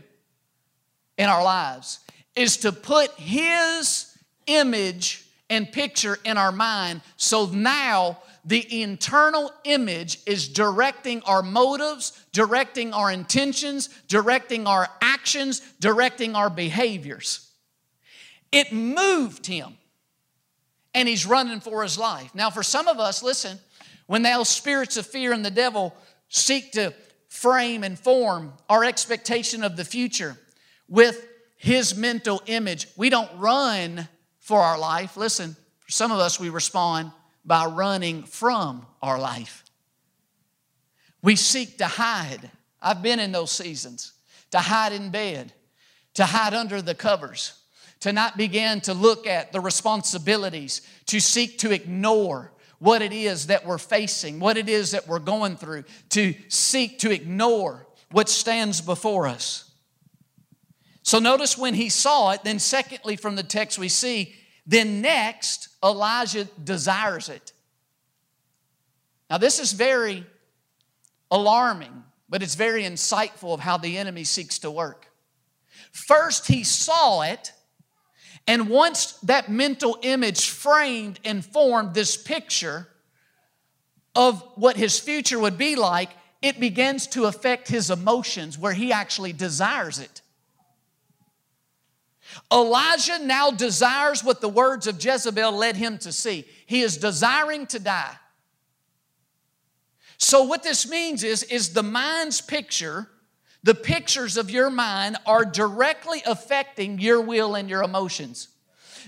in 1.18 1.30
our 1.30 1.44
lives 1.44 2.00
is 2.36 2.58
to 2.58 2.72
put 2.72 3.12
his 3.12 4.18
image 4.48 5.26
and 5.50 5.72
picture 5.72 6.18
in 6.24 6.38
our 6.38 6.52
mind 6.52 7.02
so 7.18 7.46
now 7.48 8.18
the 8.43 8.82
internal 8.82 9.51
image 9.65 10.19
is 10.25 10.47
directing 10.47 11.21
our 11.23 11.43
motives, 11.43 12.25
directing 12.32 12.93
our 12.93 13.12
intentions, 13.12 13.89
directing 14.08 14.65
our 14.65 14.88
actions, 15.01 15.62
directing 15.80 16.36
our 16.36 16.49
behaviors. 16.49 17.51
It 18.51 18.73
moved 18.73 19.45
him, 19.45 19.77
and 20.93 21.08
he's 21.08 21.25
running 21.25 21.60
for 21.60 21.84
his 21.84 21.97
life. 21.97 22.34
Now, 22.34 22.49
for 22.49 22.63
some 22.63 22.88
of 22.88 22.99
us, 22.99 23.21
listen, 23.21 23.60
when 24.08 24.23
those 24.23 24.49
spirits 24.49 24.97
of 24.97 25.06
fear 25.06 25.34
and 25.34 25.45
the 25.45 25.51
devil 25.51 25.95
seek 26.27 26.71
to 26.73 26.93
frame 27.30 27.84
and 27.84 27.97
form 27.97 28.54
our 28.67 28.84
expectation 28.84 29.63
of 29.63 29.77
the 29.77 29.86
future 29.86 30.36
with 30.89 31.27
his 31.58 31.95
mental 31.95 32.41
image, 32.47 32.88
we 32.97 33.10
don't 33.10 33.30
run 33.38 34.10
for 34.39 34.60
our 34.60 34.80
life. 34.80 35.15
Listen, 35.15 35.56
for 35.80 35.91
some 35.91 36.12
of 36.12 36.19
us, 36.19 36.39
we 36.39 36.49
respond 36.49 37.12
by 37.45 37.65
running 37.65 38.23
from 38.23 38.86
our 39.01 39.19
life. 39.19 39.63
We 41.21 41.36
seek 41.36 41.77
to 41.80 41.88
hide. 41.88 42.49
I've 42.82 43.01
been 43.01 43.19
in 43.19 43.32
those 43.32 43.51
seasons 43.51 44.13
to 44.51 44.60
hide 44.60 44.91
in 44.91 45.12
bed, 45.12 45.54
to 46.15 46.25
hide 46.25 46.54
under 46.54 46.82
the 46.82 46.95
covers, 46.95 47.54
to 48.01 48.12
not 48.12 48.38
begin 48.38 48.82
to 48.82 48.93
look 48.93 49.27
at 49.27 49.51
the 49.51 49.60
responsibilities, 49.60 50.82
to 51.06 51.19
seek 51.19 51.58
to 51.60 51.71
ignore 51.71 52.51
what 52.80 53.01
it 53.01 53.13
is 53.13 53.47
that 53.47 53.65
we're 53.65 53.77
facing, 53.77 54.39
what 54.39 54.58
it 54.58 54.67
is 54.67 54.91
that 54.91 55.08
we're 55.08 55.19
going 55.19 55.56
through, 55.56 55.84
to 56.10 56.34
seek 56.47 56.99
to 56.99 57.12
ignore 57.12 57.88
what 58.12 58.27
stands 58.27 58.82
before 58.82 59.27
us. 59.27 59.71
So 61.04 61.19
notice 61.19 61.58
when 61.58 61.75
he 61.75 61.89
saw 61.89 62.32
it, 62.32 62.43
then, 62.43 62.60
secondly, 62.60 63.15
from 63.15 63.36
the 63.36 63.43
text 63.43 63.80
we 63.80 63.89
see, 63.89 64.36
then 64.65 65.02
next, 65.02 65.69
Elijah 65.84 66.45
desires 66.63 67.30
it. 67.30 67.52
Now, 69.30 69.38
this 69.38 69.60
is 69.60 69.71
very 69.71 70.26
alarming, 71.32 72.04
but 72.30 72.43
it's 72.43 72.56
very 72.56 72.84
insightful 72.84 73.54
of 73.54 73.60
how 73.60 73.78
the 73.78 73.97
enemy 73.97 74.24
seeks 74.24 74.60
to 74.60 74.71
work. 74.71 75.08
First, 75.91 76.47
he 76.47 76.63
saw 76.63 77.21
it, 77.21 77.52
and 78.47 78.69
once 78.69 79.13
that 79.24 79.50
mental 79.50 79.97
image 80.02 80.50
framed 80.50 81.19
and 81.24 81.43
formed 81.43 81.93
this 81.93 82.17
picture 82.17 82.88
of 84.15 84.41
what 84.56 84.76
his 84.76 85.00
future 85.00 85.39
would 85.39 85.58
be 85.58 85.76
like, 85.76 86.10
it 86.41 86.60
begins 86.60 87.08
to 87.08 87.26
affect 87.26 87.67
his 87.67 87.89
emotions 87.89 88.58
where 88.58 88.74
he 88.74 88.91
actually 88.91 89.32
desires 89.32 90.00
it. 90.00 90.21
Elijah 92.52 93.20
now 93.20 93.52
desires 93.52 94.24
what 94.24 94.41
the 94.41 94.50
words 94.50 94.88
of 94.88 95.04
Jezebel 95.04 95.52
led 95.52 95.76
him 95.76 95.98
to 96.00 96.12
see. 96.12 96.46
He 96.65 96.82
is 96.82 96.98
desiring 96.98 97.65
to 97.67 97.80
die. 97.80 98.15
So 100.17 100.44
what 100.44 100.63
this 100.63 100.88
means 100.88 101.24
is 101.24 101.44
is 101.44 101.74
the 101.74 101.84
mind's 101.84 102.41
picture, 102.41 103.08
the 103.63 103.76
pictures 103.76 104.38
of 104.38 104.50
your 104.52 104.70
mind 104.70 105.17
are 105.26 105.44
directly 105.44 106.22
affecting 106.26 107.00
your 107.00 107.22
will 107.22 107.56
and 107.56 107.70
your 107.70 107.84
emotions. 107.84 108.48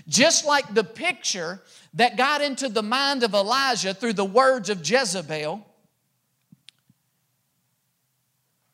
Just 0.08 0.44
like 0.44 0.74
the 0.74 0.84
picture 0.84 1.62
that 1.94 2.16
got 2.16 2.42
into 2.42 2.68
the 2.68 2.82
mind 2.82 3.22
of 3.22 3.32
Elijah 3.32 3.94
through 3.94 4.14
the 4.14 4.24
words 4.24 4.68
of 4.68 4.88
Jezebel, 4.88 5.64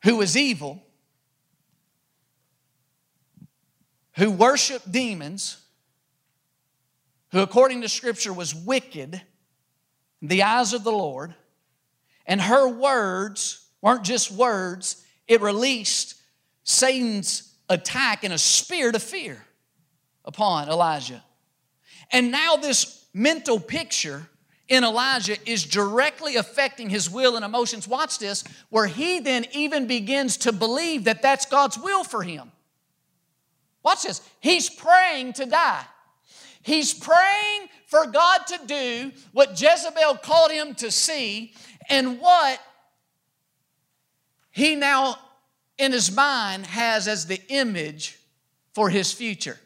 who 0.03 0.15
was 0.15 0.35
evil, 0.35 0.83
who 4.17 4.31
worshiped 4.31 4.91
demons, 4.91 5.57
who, 7.31 7.39
according 7.39 7.81
to 7.81 7.89
Scripture, 7.89 8.33
was 8.33 8.53
wicked 8.53 9.21
in 10.21 10.27
the 10.27 10.43
eyes 10.43 10.73
of 10.73 10.83
the 10.83 10.91
Lord, 10.91 11.33
and 12.25 12.41
her 12.41 12.67
words 12.67 13.67
weren't 13.81 14.03
just 14.03 14.31
words, 14.31 15.03
it 15.27 15.41
released 15.41 16.15
Satan's 16.63 17.53
attack 17.69 18.23
in 18.23 18.31
a 18.31 18.37
spirit 18.37 18.95
of 18.95 19.01
fear 19.01 19.43
upon 20.25 20.69
Elijah. 20.69 21.23
And 22.11 22.31
now, 22.31 22.57
this 22.57 23.05
mental 23.13 23.59
picture 23.59 24.27
in 24.67 24.83
Elijah 24.83 25.37
is 25.45 25.63
directly 25.63 26.35
affecting 26.35 26.89
his 26.89 27.09
will 27.09 27.35
and 27.35 27.43
emotions. 27.43 27.87
Watch 27.87 28.19
this, 28.19 28.43
where 28.69 28.87
he 28.87 29.19
then 29.19 29.45
even 29.53 29.87
begins 29.87 30.37
to 30.37 30.51
believe 30.51 31.05
that 31.05 31.21
that's 31.21 31.45
God's 31.45 31.77
will 31.77 32.03
for 32.03 32.23
him. 32.23 32.51
Watch 33.83 34.03
this. 34.03 34.21
He's 34.39 34.69
praying 34.69 35.33
to 35.33 35.45
die. 35.45 35.83
He's 36.63 36.93
praying 36.93 37.69
for 37.87 38.05
God 38.05 38.45
to 38.47 38.59
do 38.65 39.11
what 39.31 39.59
Jezebel 39.59 40.17
called 40.17 40.51
him 40.51 40.75
to 40.75 40.91
see 40.91 41.53
and 41.89 42.19
what 42.19 42.59
he 44.51 44.75
now 44.75 45.15
in 45.77 45.91
his 45.91 46.15
mind 46.15 46.67
has 46.67 47.07
as 47.07 47.25
the 47.25 47.41
image 47.49 48.19
for 48.73 48.89
his 48.89 49.11
future. 49.11 49.59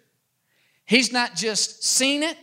He's 0.85 1.11
not 1.11 1.35
just 1.35 1.83
seen 1.83 2.23
it, 2.23 2.37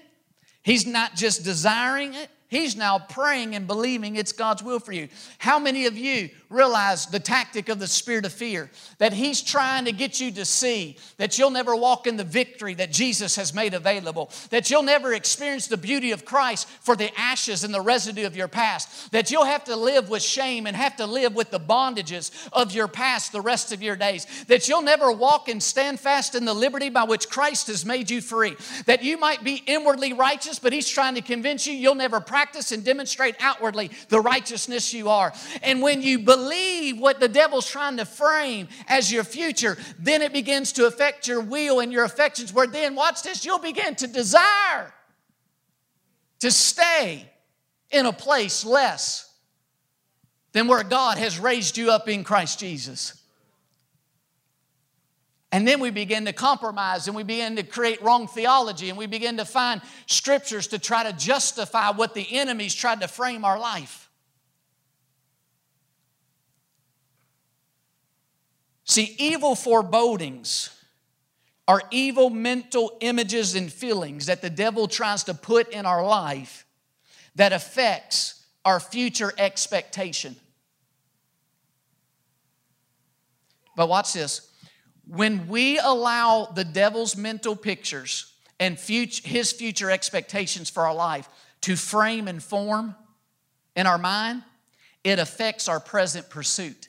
he's 0.62 0.86
not 0.86 1.14
just 1.14 1.44
desiring 1.44 2.14
it, 2.14 2.28
He's 2.52 2.76
now 2.76 2.98
praying 2.98 3.54
and 3.54 3.66
believing 3.66 4.16
it's 4.16 4.32
God's 4.32 4.62
will 4.62 4.78
for 4.78 4.92
you. 4.92 5.08
How 5.38 5.58
many 5.58 5.86
of 5.86 5.96
you 5.96 6.28
realize 6.50 7.06
the 7.06 7.18
tactic 7.18 7.70
of 7.70 7.78
the 7.78 7.86
spirit 7.86 8.26
of 8.26 8.32
fear? 8.34 8.70
That 8.98 9.14
He's 9.14 9.40
trying 9.40 9.86
to 9.86 9.92
get 9.92 10.20
you 10.20 10.30
to 10.32 10.44
see 10.44 10.98
that 11.16 11.38
you'll 11.38 11.48
never 11.48 11.74
walk 11.74 12.06
in 12.06 12.18
the 12.18 12.24
victory 12.24 12.74
that 12.74 12.92
Jesus 12.92 13.36
has 13.36 13.54
made 13.54 13.72
available, 13.72 14.30
that 14.50 14.68
you'll 14.68 14.82
never 14.82 15.14
experience 15.14 15.66
the 15.66 15.78
beauty 15.78 16.10
of 16.10 16.26
Christ 16.26 16.68
for 16.82 16.94
the 16.94 17.10
ashes 17.18 17.64
and 17.64 17.72
the 17.72 17.80
residue 17.80 18.26
of 18.26 18.36
your 18.36 18.48
past, 18.48 19.12
that 19.12 19.30
you'll 19.30 19.46
have 19.46 19.64
to 19.64 19.74
live 19.74 20.10
with 20.10 20.22
shame 20.22 20.66
and 20.66 20.76
have 20.76 20.96
to 20.96 21.06
live 21.06 21.34
with 21.34 21.50
the 21.50 21.58
bondages 21.58 22.30
of 22.52 22.74
your 22.74 22.86
past 22.86 23.32
the 23.32 23.40
rest 23.40 23.72
of 23.72 23.82
your 23.82 23.96
days, 23.96 24.26
that 24.48 24.68
you'll 24.68 24.82
never 24.82 25.10
walk 25.10 25.48
and 25.48 25.62
stand 25.62 25.98
fast 25.98 26.34
in 26.34 26.44
the 26.44 26.52
liberty 26.52 26.90
by 26.90 27.04
which 27.04 27.30
Christ 27.30 27.68
has 27.68 27.86
made 27.86 28.10
you 28.10 28.20
free, 28.20 28.56
that 28.84 29.02
you 29.02 29.16
might 29.16 29.42
be 29.42 29.62
inwardly 29.66 30.12
righteous, 30.12 30.58
but 30.58 30.74
He's 30.74 30.86
trying 30.86 31.14
to 31.14 31.22
convince 31.22 31.66
you 31.66 31.72
you'll 31.72 31.94
never 31.94 32.20
practice 32.20 32.41
practice 32.42 32.72
and 32.72 32.84
demonstrate 32.84 33.36
outwardly 33.38 33.88
the 34.08 34.20
righteousness 34.20 34.92
you 34.92 35.08
are. 35.08 35.32
And 35.62 35.80
when 35.80 36.02
you 36.02 36.18
believe 36.18 36.98
what 36.98 37.20
the 37.20 37.28
devil's 37.28 37.70
trying 37.70 37.98
to 37.98 38.04
frame 38.04 38.66
as 38.88 39.12
your 39.12 39.22
future, 39.22 39.78
then 39.96 40.22
it 40.22 40.32
begins 40.32 40.72
to 40.72 40.86
affect 40.86 41.28
your 41.28 41.40
will 41.40 41.78
and 41.78 41.92
your 41.92 42.02
affections, 42.02 42.52
where 42.52 42.66
then, 42.66 42.96
watch 42.96 43.22
this, 43.22 43.44
you'll 43.44 43.60
begin 43.60 43.94
to 43.94 44.08
desire 44.08 44.92
to 46.40 46.50
stay 46.50 47.30
in 47.92 48.06
a 48.06 48.12
place 48.12 48.64
less 48.64 49.32
than 50.50 50.66
where 50.66 50.82
God 50.82 51.18
has 51.18 51.38
raised 51.38 51.78
you 51.78 51.92
up 51.92 52.08
in 52.08 52.24
Christ 52.24 52.58
Jesus. 52.58 53.21
And 55.52 55.68
then 55.68 55.80
we 55.80 55.90
begin 55.90 56.24
to 56.24 56.32
compromise 56.32 57.06
and 57.06 57.14
we 57.14 57.24
begin 57.24 57.56
to 57.56 57.62
create 57.62 58.00
wrong 58.02 58.26
theology 58.26 58.88
and 58.88 58.96
we 58.96 59.06
begin 59.06 59.36
to 59.36 59.44
find 59.44 59.82
scriptures 60.06 60.68
to 60.68 60.78
try 60.78 61.04
to 61.04 61.12
justify 61.12 61.90
what 61.90 62.14
the 62.14 62.26
enemy's 62.38 62.74
tried 62.74 63.02
to 63.02 63.08
frame 63.08 63.44
our 63.44 63.58
life. 63.58 64.08
See, 68.84 69.14
evil 69.18 69.54
forebodings 69.54 70.70
are 71.68 71.82
evil 71.90 72.30
mental 72.30 72.96
images 73.00 73.54
and 73.54 73.70
feelings 73.70 74.26
that 74.26 74.40
the 74.40 74.50
devil 74.50 74.88
tries 74.88 75.24
to 75.24 75.34
put 75.34 75.68
in 75.68 75.84
our 75.84 76.04
life 76.04 76.64
that 77.34 77.52
affects 77.52 78.44
our 78.64 78.80
future 78.80 79.32
expectation. 79.36 80.34
But 83.76 83.88
watch 83.88 84.14
this 84.14 84.51
when 85.06 85.48
we 85.48 85.78
allow 85.78 86.46
the 86.46 86.64
devil's 86.64 87.16
mental 87.16 87.56
pictures 87.56 88.32
and 88.60 88.78
future, 88.78 89.28
his 89.28 89.52
future 89.52 89.90
expectations 89.90 90.70
for 90.70 90.86
our 90.86 90.94
life 90.94 91.28
to 91.62 91.76
frame 91.76 92.28
and 92.28 92.42
form 92.42 92.94
in 93.74 93.86
our 93.86 93.98
mind, 93.98 94.42
it 95.02 95.18
affects 95.18 95.68
our 95.68 95.80
present 95.80 96.30
pursuit. 96.30 96.88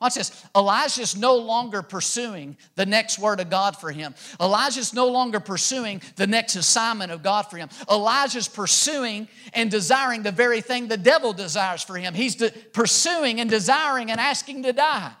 Watch 0.00 0.14
this. 0.14 0.44
Elijah's 0.54 1.16
no 1.16 1.36
longer 1.36 1.80
pursuing 1.80 2.58
the 2.74 2.84
next 2.84 3.18
word 3.18 3.40
of 3.40 3.48
God 3.48 3.78
for 3.78 3.90
him. 3.90 4.14
Elijah's 4.38 4.92
no 4.92 5.08
longer 5.08 5.40
pursuing 5.40 6.02
the 6.16 6.26
next 6.26 6.54
assignment 6.54 7.12
of 7.12 7.22
God 7.22 7.42
for 7.50 7.56
him. 7.56 7.70
Elijah's 7.90 8.46
pursuing 8.46 9.26
and 9.54 9.70
desiring 9.70 10.22
the 10.22 10.32
very 10.32 10.60
thing 10.60 10.88
the 10.88 10.98
devil 10.98 11.32
desires 11.32 11.82
for 11.82 11.96
him. 11.96 12.12
He's 12.12 12.34
de- 12.34 12.50
pursuing 12.50 13.40
and 13.40 13.48
desiring 13.48 14.10
and 14.10 14.20
asking 14.20 14.64
to 14.64 14.74
die. 14.74 15.12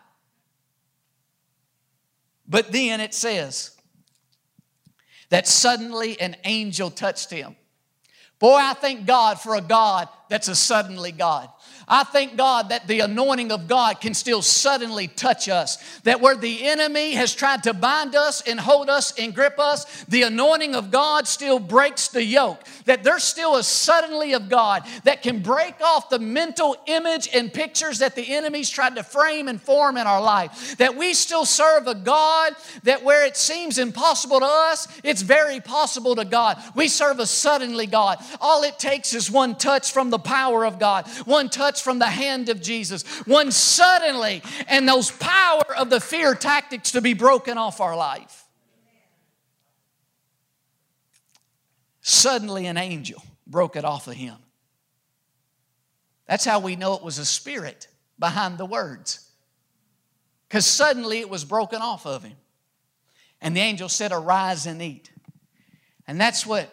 But 2.48 2.72
then 2.72 3.00
it 3.00 3.14
says 3.14 3.72
that 5.30 5.46
suddenly 5.46 6.20
an 6.20 6.36
angel 6.44 6.90
touched 6.90 7.30
him. 7.30 7.56
Boy, 8.38 8.56
I 8.56 8.74
thank 8.74 9.06
God 9.06 9.40
for 9.40 9.56
a 9.56 9.60
God 9.60 10.08
that's 10.28 10.48
a 10.48 10.54
suddenly 10.54 11.12
God. 11.12 11.48
I 11.88 12.02
thank 12.02 12.36
God 12.36 12.70
that 12.70 12.88
the 12.88 13.00
anointing 13.00 13.52
of 13.52 13.68
God 13.68 14.00
can 14.00 14.12
still 14.12 14.42
suddenly 14.42 15.06
touch 15.06 15.48
us. 15.48 15.78
That 16.02 16.20
where 16.20 16.36
the 16.36 16.66
enemy 16.66 17.12
has 17.12 17.32
tried 17.32 17.62
to 17.62 17.74
bind 17.74 18.16
us 18.16 18.40
and 18.40 18.58
hold 18.58 18.90
us 18.90 19.16
and 19.16 19.32
grip 19.32 19.60
us, 19.60 20.04
the 20.04 20.22
anointing 20.22 20.74
of 20.74 20.90
God 20.90 21.28
still 21.28 21.60
breaks 21.60 22.08
the 22.08 22.24
yoke. 22.24 22.60
That 22.86 23.04
there's 23.04 23.22
still 23.22 23.54
a 23.54 23.62
suddenly 23.62 24.32
of 24.32 24.48
God 24.48 24.82
that 25.04 25.22
can 25.22 25.38
break 25.38 25.80
off 25.80 26.10
the 26.10 26.18
mental 26.18 26.76
image 26.86 27.28
and 27.32 27.52
pictures 27.52 28.00
that 28.00 28.16
the 28.16 28.34
enemy's 28.34 28.68
tried 28.68 28.96
to 28.96 29.04
frame 29.04 29.46
and 29.46 29.62
form 29.62 29.96
in 29.96 30.08
our 30.08 30.20
life. 30.20 30.76
That 30.78 30.96
we 30.96 31.14
still 31.14 31.44
serve 31.44 31.86
a 31.86 31.94
God 31.94 32.54
that 32.82 33.04
where 33.04 33.24
it 33.24 33.36
seems 33.36 33.78
impossible 33.78 34.40
to 34.40 34.46
us, 34.46 34.88
it's 35.04 35.22
very 35.22 35.60
possible 35.60 36.16
to 36.16 36.24
God. 36.24 36.60
We 36.74 36.88
serve 36.88 37.20
a 37.20 37.26
suddenly 37.26 37.86
God. 37.86 38.18
All 38.40 38.64
it 38.64 38.80
takes 38.80 39.14
is 39.14 39.30
one 39.30 39.54
touch 39.54 39.92
from 39.92 40.10
the 40.10 40.18
power 40.18 40.66
of 40.66 40.80
God, 40.80 41.06
one 41.26 41.48
touch 41.48 41.75
touch 41.76 41.82
from 41.82 41.98
the 41.98 42.06
hand 42.06 42.48
of 42.48 42.60
Jesus. 42.60 43.02
One 43.26 43.50
suddenly, 43.50 44.42
and 44.68 44.88
those 44.88 45.10
power 45.10 45.62
of 45.76 45.90
the 45.90 46.00
fear 46.00 46.34
tactics 46.34 46.92
to 46.92 47.00
be 47.00 47.14
broken 47.14 47.58
off 47.58 47.80
our 47.80 47.96
life. 47.96 48.44
Suddenly, 52.00 52.66
an 52.66 52.76
angel 52.76 53.22
broke 53.46 53.76
it 53.76 53.84
off 53.84 54.06
of 54.06 54.14
him. 54.14 54.36
That's 56.26 56.44
how 56.44 56.60
we 56.60 56.76
know 56.76 56.94
it 56.94 57.02
was 57.02 57.18
a 57.18 57.24
spirit 57.24 57.88
behind 58.18 58.58
the 58.58 58.66
words. 58.66 59.28
Because 60.48 60.66
suddenly 60.66 61.18
it 61.18 61.28
was 61.28 61.44
broken 61.44 61.82
off 61.82 62.06
of 62.06 62.22
him. 62.22 62.36
And 63.40 63.56
the 63.56 63.60
angel 63.60 63.88
said, 63.88 64.12
Arise 64.12 64.66
and 64.66 64.80
eat. 64.80 65.10
And 66.06 66.20
that's 66.20 66.46
what 66.46 66.72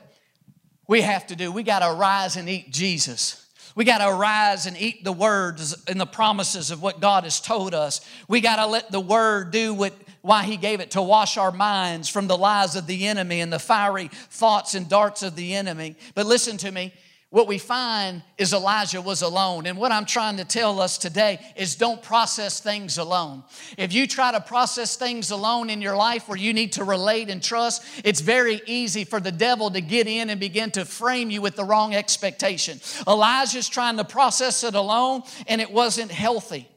we 0.88 1.02
have 1.02 1.26
to 1.28 1.36
do. 1.36 1.52
We 1.52 1.64
got 1.64 1.80
to 1.80 1.92
arise 1.92 2.36
and 2.36 2.48
eat 2.48 2.72
Jesus. 2.72 3.43
We 3.76 3.86
got 3.86 4.00
to 4.00 4.10
arise 4.10 4.66
and 4.66 4.80
eat 4.80 5.04
the 5.04 5.12
words 5.12 5.76
and 5.88 6.00
the 6.00 6.06
promises 6.06 6.70
of 6.70 6.82
what 6.82 7.00
God 7.00 7.24
has 7.24 7.40
told 7.42 7.74
us. 7.74 8.02
We 8.28 8.40
got 8.40 8.58
to 8.58 8.68
let 8.68 8.92
the 8.92 9.00
word 9.00 9.52
do 9.52 9.74
what 9.74 9.94
why 10.24 10.44
he 10.44 10.56
gave 10.56 10.80
it 10.80 10.92
to 10.92 11.02
wash 11.02 11.36
our 11.36 11.52
minds 11.52 12.08
from 12.08 12.28
the 12.28 12.38
lies 12.38 12.78
of 12.78 12.88
the 12.88 13.08
enemy 13.08 13.42
and 13.42 13.52
the 13.52 13.60
fiery 13.60 14.08
thoughts 14.08 14.74
and 14.74 14.88
darts 14.88 15.22
of 15.22 15.36
the 15.36 15.54
enemy. 15.54 15.98
But 16.16 16.26
listen 16.26 16.56
to 16.60 16.72
me, 16.72 16.94
what 17.34 17.48
we 17.48 17.58
find 17.58 18.22
is 18.38 18.54
Elijah 18.54 19.02
was 19.02 19.24
alone. 19.24 19.66
And 19.66 19.76
what 19.76 19.92
I'm 19.92 20.06
trying 20.06 20.38
to 20.38 20.46
tell 20.46 20.80
us 20.80 21.00
today 21.00 21.40
is 21.56 21.76
don't 21.76 22.00
process 22.00 22.60
things 22.60 23.00
alone. 23.00 23.44
If 23.76 23.92
you 23.92 24.06
try 24.06 24.32
to 24.34 24.40
process 24.40 24.96
things 24.98 25.32
alone 25.32 25.72
in 25.72 25.82
your 25.82 25.96
life 25.96 26.30
where 26.30 26.38
you 26.38 26.54
need 26.54 26.74
to 26.74 26.84
relate 26.84 27.32
and 27.32 27.42
trust, 27.42 27.84
it's 28.06 28.22
very 28.22 28.62
easy 28.68 29.04
for 29.04 29.20
the 29.20 29.32
devil 29.32 29.72
to 29.72 29.82
get 29.82 30.06
in 30.06 30.30
and 30.30 30.40
begin 30.40 30.70
to 30.72 30.86
frame 30.86 31.32
you 31.32 31.42
with 31.42 31.56
the 31.56 31.64
wrong 31.64 31.96
expectation. 31.96 32.80
Elijah's 33.08 33.68
trying 33.68 33.98
to 33.98 34.04
process 34.04 34.64
it 34.64 34.76
alone, 34.76 35.24
and 35.48 35.60
it 35.60 35.72
wasn't 35.72 36.12
healthy. 36.12 36.70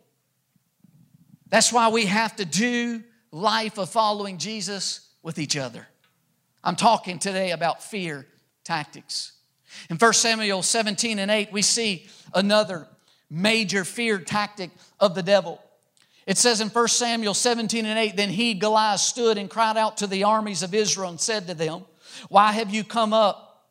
That's 1.50 1.70
why 1.70 1.90
we 1.90 2.06
have 2.06 2.34
to 2.36 2.46
do 2.46 3.02
life 3.30 3.76
of 3.76 3.90
following 3.90 4.38
Jesus 4.38 5.06
with 5.22 5.38
each 5.38 5.58
other. 5.58 5.86
I'm 6.64 6.76
talking 6.76 7.18
today 7.18 7.50
about 7.50 7.82
fear 7.82 8.26
tactics. 8.64 9.35
In 9.90 9.96
1 9.96 10.12
Samuel 10.12 10.62
17 10.62 11.18
and 11.18 11.30
8, 11.30 11.52
we 11.52 11.62
see 11.62 12.06
another 12.34 12.86
major 13.30 13.84
fear 13.84 14.18
tactic 14.18 14.70
of 15.00 15.14
the 15.14 15.22
devil. 15.22 15.62
It 16.26 16.38
says 16.38 16.60
in 16.60 16.68
1 16.68 16.88
Samuel 16.88 17.34
17 17.34 17.86
and 17.86 17.98
8, 17.98 18.16
then 18.16 18.30
he, 18.30 18.54
Goliath, 18.54 19.00
stood 19.00 19.38
and 19.38 19.48
cried 19.48 19.76
out 19.76 19.98
to 19.98 20.06
the 20.06 20.24
armies 20.24 20.62
of 20.62 20.74
Israel 20.74 21.10
and 21.10 21.20
said 21.20 21.46
to 21.46 21.54
them, 21.54 21.84
Why 22.28 22.52
have 22.52 22.74
you 22.74 22.82
come 22.82 23.12
up, 23.12 23.64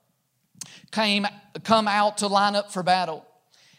came, 0.92 1.28
come 1.64 1.88
out 1.88 2.20
to 2.20 2.28
line 2.28 2.56
up 2.56 2.72
for 2.72 2.82
battle? 2.82 3.26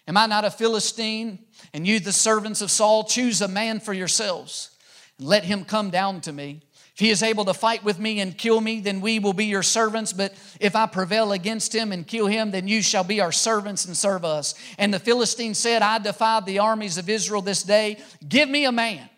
Am 0.07 0.17
I 0.17 0.27
not 0.27 0.45
a 0.45 0.51
Philistine? 0.51 1.39
And 1.73 1.87
you, 1.87 2.01
the 2.01 2.13
servants 2.13 2.61
of 2.61 2.71
Saul, 2.71 3.05
choose 3.05 3.41
a 3.41 3.49
man 3.49 3.81
for 3.81 3.93
yourselves, 3.93 4.71
and 5.19 5.27
let 5.27 5.45
him 5.45 5.65
come 5.65 5.91
down 5.91 6.21
to 6.23 6.33
me. 6.33 6.63
If 6.97 7.01
he 7.01 7.11
is 7.11 7.23
able 7.23 7.45
to 7.45 7.53
fight 7.53 7.85
with 7.85 7.99
me 7.99 8.21
and 8.21 8.39
kill 8.39 8.59
me, 8.59 8.81
then 8.81 9.03
we 9.03 9.19
will 9.19 9.35
be 9.35 9.45
your 9.45 9.63
servants. 9.63 10.15
But 10.15 10.33
if 10.59 10.75
I 10.75 10.87
prevail 10.87 11.33
against 11.33 11.75
him 11.75 11.93
and 11.93 12.07
kill 12.07 12.27
him, 12.27 12.53
then 12.53 12.69
you 12.69 12.81
shall 12.81 13.05
be 13.05 13.21
our 13.21 13.33
servants 13.33 13.85
and 13.85 13.95
serve 13.95 14.25
us. 14.25 14.55
And 14.79 14.95
the 14.95 14.99
Philistine 14.99 15.53
said, 15.53 15.83
I 15.83 15.99
defied 15.99 16.47
the 16.47 16.61
armies 16.61 16.97
of 16.97 17.11
Israel 17.11 17.43
this 17.43 17.63
day. 17.63 17.99
Give 18.27 18.49
me 18.49 18.65
a 18.65 18.73
man. 18.73 19.11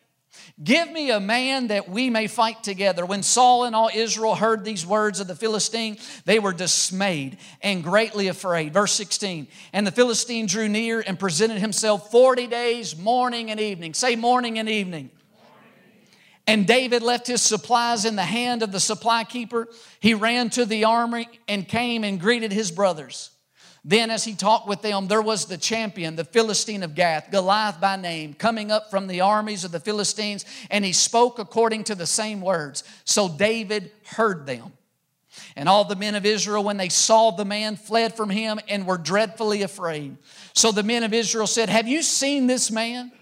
Give 0.61 0.91
me 0.91 1.13
a 1.13 1.21
man 1.21 1.69
that 1.69 1.89
we 1.89 2.11
may 2.11 2.27
fight 2.27 2.65
together. 2.65 3.07
When 3.07 3.23
Saul 3.23 3.63
and 3.63 3.77
all 3.77 3.91
Israel 3.95 4.35
heard 4.35 4.65
these 4.65 4.85
words 4.85 5.21
of 5.21 5.29
the 5.29 5.37
Philistine, 5.37 5.99
they 6.25 6.41
were 6.41 6.53
dismayed 6.53 7.39
and 7.63 7.85
greatly 7.85 8.27
afraid. 8.27 8.73
Verse 8.73 8.91
16 8.95 9.47
And 9.73 9.87
the 9.87 9.93
Philistine 9.93 10.47
drew 10.47 10.69
near 10.69 10.99
and 11.07 11.17
presented 11.17 11.59
himself 11.59 12.11
40 12.11 12.49
days, 12.49 12.97
morning 12.97 13.53
and 13.53 13.61
evening. 13.61 13.95
Say 13.95 14.17
morning 14.17 14.59
and 14.59 14.69
evening. 14.69 15.11
And 16.49 16.67
David 16.67 17.03
left 17.03 17.27
his 17.27 17.43
supplies 17.43 18.07
in 18.07 18.17
the 18.17 18.23
hand 18.23 18.63
of 18.63 18.73
the 18.73 18.81
supply 18.81 19.23
keeper. 19.23 19.69
He 20.01 20.15
ran 20.15 20.49
to 20.51 20.65
the 20.65 20.87
army 20.87 21.29
and 21.47 21.69
came 21.69 22.05
and 22.05 22.19
greeted 22.19 22.53
his 22.53 22.71
brothers. 22.71 23.31
Then, 23.85 24.11
as 24.11 24.25
he 24.25 24.35
talked 24.35 24.67
with 24.67 24.81
them, 24.81 25.09
there 25.09 25.21
was 25.21 25.45
the 25.45 25.59
champion, 25.59 26.17
the 26.17 26.25
Philistine 26.25 26.83
of 26.83 26.95
Gath, 26.95 27.31
Goliath 27.31 27.83
by 27.83 27.97
name, 27.97 28.33
coming 28.33 28.71
up 28.71 28.91
from 28.91 29.09
the 29.09 29.21
armies 29.21 29.63
of 29.63 29.73
the 29.73 29.79
Philistines, 29.79 30.47
and 30.71 30.87
he 30.87 30.93
spoke 30.95 31.39
according 31.39 31.85
to 31.85 31.95
the 31.95 32.07
same 32.07 32.41
words. 32.41 32.83
So 33.05 33.29
David 33.29 33.93
heard 34.07 34.47
them. 34.47 34.73
And 35.55 35.69
all 35.69 35.85
the 35.85 35.97
men 35.97 36.15
of 36.15 36.25
Israel, 36.25 36.65
when 36.65 36.79
they 36.79 36.89
saw 36.89 37.31
the 37.31 37.45
man, 37.45 37.77
fled 37.77 38.15
from 38.15 38.31
him 38.31 38.59
and 38.69 38.87
were 38.87 38.97
dreadfully 38.97 39.61
afraid. 39.61 40.17
So 40.55 40.73
the 40.73 40.83
men 40.83 41.03
of 41.03 41.13
Israel 41.13 41.47
said, 41.47 41.69
Have 41.69 41.87
you 41.87 42.03
seen 42.03 42.47
this 42.47 42.71
man 42.71 43.13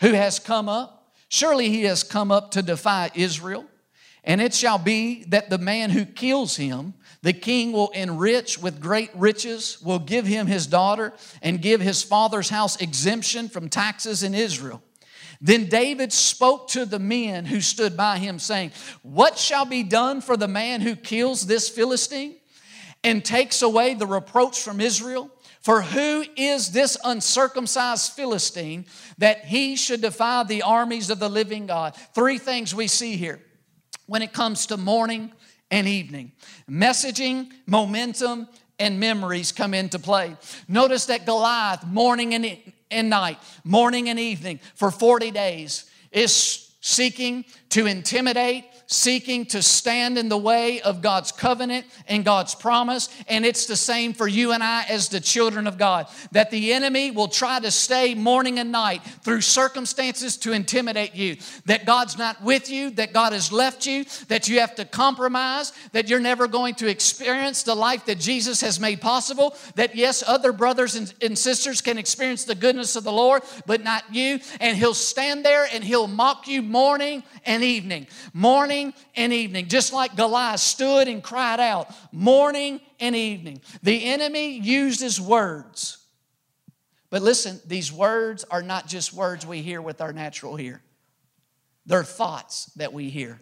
who 0.00 0.12
has 0.12 0.40
come 0.40 0.68
up? 0.68 1.01
Surely 1.32 1.70
he 1.70 1.84
has 1.84 2.02
come 2.02 2.30
up 2.30 2.50
to 2.50 2.60
defy 2.60 3.10
Israel. 3.14 3.64
And 4.22 4.38
it 4.38 4.52
shall 4.52 4.76
be 4.76 5.24
that 5.28 5.48
the 5.48 5.56
man 5.56 5.88
who 5.88 6.04
kills 6.04 6.56
him, 6.56 6.92
the 7.22 7.32
king 7.32 7.72
will 7.72 7.88
enrich 7.92 8.58
with 8.58 8.82
great 8.82 9.10
riches, 9.14 9.80
will 9.80 9.98
give 9.98 10.26
him 10.26 10.46
his 10.46 10.66
daughter, 10.66 11.14
and 11.40 11.62
give 11.62 11.80
his 11.80 12.02
father's 12.02 12.50
house 12.50 12.78
exemption 12.82 13.48
from 13.48 13.70
taxes 13.70 14.22
in 14.22 14.34
Israel. 14.34 14.82
Then 15.40 15.70
David 15.70 16.12
spoke 16.12 16.68
to 16.68 16.84
the 16.84 16.98
men 16.98 17.46
who 17.46 17.62
stood 17.62 17.96
by 17.96 18.18
him, 18.18 18.38
saying, 18.38 18.72
What 19.00 19.38
shall 19.38 19.64
be 19.64 19.82
done 19.82 20.20
for 20.20 20.36
the 20.36 20.46
man 20.46 20.82
who 20.82 20.94
kills 20.94 21.46
this 21.46 21.70
Philistine 21.70 22.36
and 23.02 23.24
takes 23.24 23.62
away 23.62 23.94
the 23.94 24.06
reproach 24.06 24.60
from 24.60 24.82
Israel? 24.82 25.30
For 25.62 25.80
who 25.80 26.24
is 26.36 26.72
this 26.72 26.96
uncircumcised 27.04 28.12
Philistine 28.12 28.84
that 29.18 29.44
he 29.44 29.76
should 29.76 30.00
defy 30.00 30.42
the 30.42 30.62
armies 30.62 31.08
of 31.08 31.20
the 31.20 31.28
living 31.28 31.66
God? 31.66 31.94
Three 32.14 32.38
things 32.38 32.74
we 32.74 32.88
see 32.88 33.16
here 33.16 33.40
when 34.06 34.22
it 34.22 34.32
comes 34.32 34.66
to 34.66 34.76
morning 34.76 35.32
and 35.70 35.86
evening 35.86 36.32
messaging, 36.68 37.50
momentum, 37.66 38.48
and 38.78 38.98
memories 38.98 39.52
come 39.52 39.74
into 39.74 39.98
play. 39.98 40.36
Notice 40.66 41.06
that 41.06 41.26
Goliath, 41.26 41.86
morning 41.86 42.34
and 42.34 42.58
and 42.90 43.08
night, 43.08 43.38
morning 43.64 44.08
and 44.08 44.18
evening, 44.18 44.60
for 44.74 44.90
40 44.90 45.30
days, 45.30 45.90
is 46.10 46.70
seeking 46.80 47.44
to 47.70 47.86
intimidate, 47.86 48.64
seeking 48.92 49.46
to 49.46 49.62
stand 49.62 50.18
in 50.18 50.28
the 50.28 50.38
way 50.38 50.80
of 50.82 51.00
God's 51.02 51.32
covenant 51.32 51.86
and 52.06 52.24
God's 52.24 52.54
promise. 52.54 53.08
And 53.26 53.44
it's 53.44 53.66
the 53.66 53.76
same 53.76 54.12
for 54.12 54.28
you 54.28 54.52
and 54.52 54.62
I 54.62 54.84
as 54.88 55.08
the 55.08 55.20
children 55.20 55.66
of 55.66 55.78
God. 55.78 56.06
That 56.32 56.50
the 56.50 56.72
enemy 56.72 57.10
will 57.10 57.28
try 57.28 57.58
to 57.60 57.70
stay 57.70 58.14
morning 58.14 58.58
and 58.58 58.70
night 58.70 59.02
through 59.22 59.40
circumstances 59.40 60.36
to 60.38 60.52
intimidate 60.52 61.14
you. 61.14 61.36
That 61.66 61.86
God's 61.86 62.18
not 62.18 62.42
with 62.42 62.70
you, 62.70 62.90
that 62.90 63.12
God 63.12 63.32
has 63.32 63.50
left 63.50 63.86
you, 63.86 64.04
that 64.28 64.48
you 64.48 64.60
have 64.60 64.74
to 64.76 64.84
compromise, 64.84 65.72
that 65.92 66.08
you're 66.08 66.20
never 66.20 66.46
going 66.46 66.74
to 66.76 66.88
experience 66.88 67.62
the 67.62 67.74
life 67.74 68.04
that 68.06 68.18
Jesus 68.18 68.60
has 68.60 68.78
made 68.78 69.00
possible. 69.00 69.56
That 69.76 69.96
yes, 69.96 70.22
other 70.26 70.52
brothers 70.52 70.96
and, 70.96 71.12
and 71.22 71.38
sisters 71.38 71.80
can 71.80 71.98
experience 71.98 72.44
the 72.44 72.54
goodness 72.54 72.96
of 72.96 73.04
the 73.04 73.12
Lord, 73.12 73.42
but 73.66 73.82
not 73.82 74.04
you. 74.12 74.40
And 74.60 74.76
He'll 74.76 74.94
stand 74.94 75.44
there 75.44 75.66
and 75.72 75.82
He'll 75.82 76.06
mock 76.06 76.46
you 76.46 76.60
morning 76.62 77.22
and 77.44 77.62
evening. 77.62 78.06
Morning 78.34 78.81
and 79.14 79.32
evening. 79.32 79.68
Just 79.68 79.92
like 79.92 80.16
Goliath 80.16 80.60
stood 80.60 81.08
and 81.08 81.22
cried 81.22 81.60
out, 81.60 81.94
morning 82.12 82.80
and 82.98 83.14
evening. 83.14 83.60
The 83.82 84.06
enemy 84.06 84.58
used 84.58 85.00
his 85.00 85.20
words. 85.20 85.98
But 87.10 87.20
listen, 87.20 87.60
these 87.66 87.92
words 87.92 88.44
are 88.44 88.62
not 88.62 88.86
just 88.88 89.12
words 89.12 89.46
we 89.46 89.60
hear 89.60 89.82
with 89.82 90.00
our 90.00 90.12
natural 90.12 90.58
ear, 90.58 90.80
they're 91.84 92.04
thoughts 92.04 92.66
that 92.76 92.92
we 92.92 93.10
hear. 93.10 93.40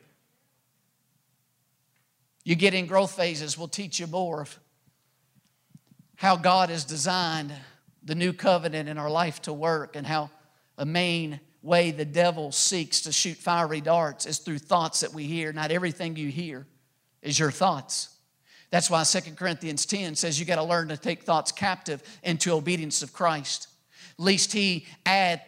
You 2.42 2.56
get 2.56 2.74
in 2.74 2.86
growth 2.86 3.12
phases, 3.12 3.56
we'll 3.56 3.68
teach 3.68 4.00
you 4.00 4.06
more 4.06 4.42
of 4.42 4.58
how 6.16 6.36
God 6.36 6.68
has 6.68 6.84
designed 6.84 7.52
the 8.02 8.14
new 8.14 8.32
covenant 8.32 8.88
in 8.88 8.98
our 8.98 9.10
life 9.10 9.40
to 9.42 9.52
work 9.52 9.94
and 9.94 10.06
how 10.06 10.30
a 10.76 10.84
main 10.84 11.38
way 11.62 11.90
the 11.90 12.04
devil 12.04 12.52
seeks 12.52 13.02
to 13.02 13.12
shoot 13.12 13.36
fiery 13.36 13.80
darts 13.80 14.26
is 14.26 14.38
through 14.38 14.58
thoughts 14.58 15.00
that 15.00 15.12
we 15.12 15.24
hear. 15.24 15.52
Not 15.52 15.70
everything 15.70 16.16
you 16.16 16.28
hear 16.28 16.66
is 17.22 17.38
your 17.38 17.50
thoughts. 17.50 18.16
That's 18.70 18.88
why 18.88 19.02
2 19.04 19.34
Corinthians 19.34 19.84
10 19.84 20.14
says 20.14 20.38
you 20.38 20.46
got 20.46 20.56
to 20.56 20.64
learn 20.64 20.88
to 20.88 20.96
take 20.96 21.22
thoughts 21.22 21.52
captive 21.52 22.02
into 22.22 22.52
obedience 22.52 23.02
of 23.02 23.12
Christ. 23.12 23.68
Least 24.16 24.52
he 24.52 24.86
add 25.04 25.42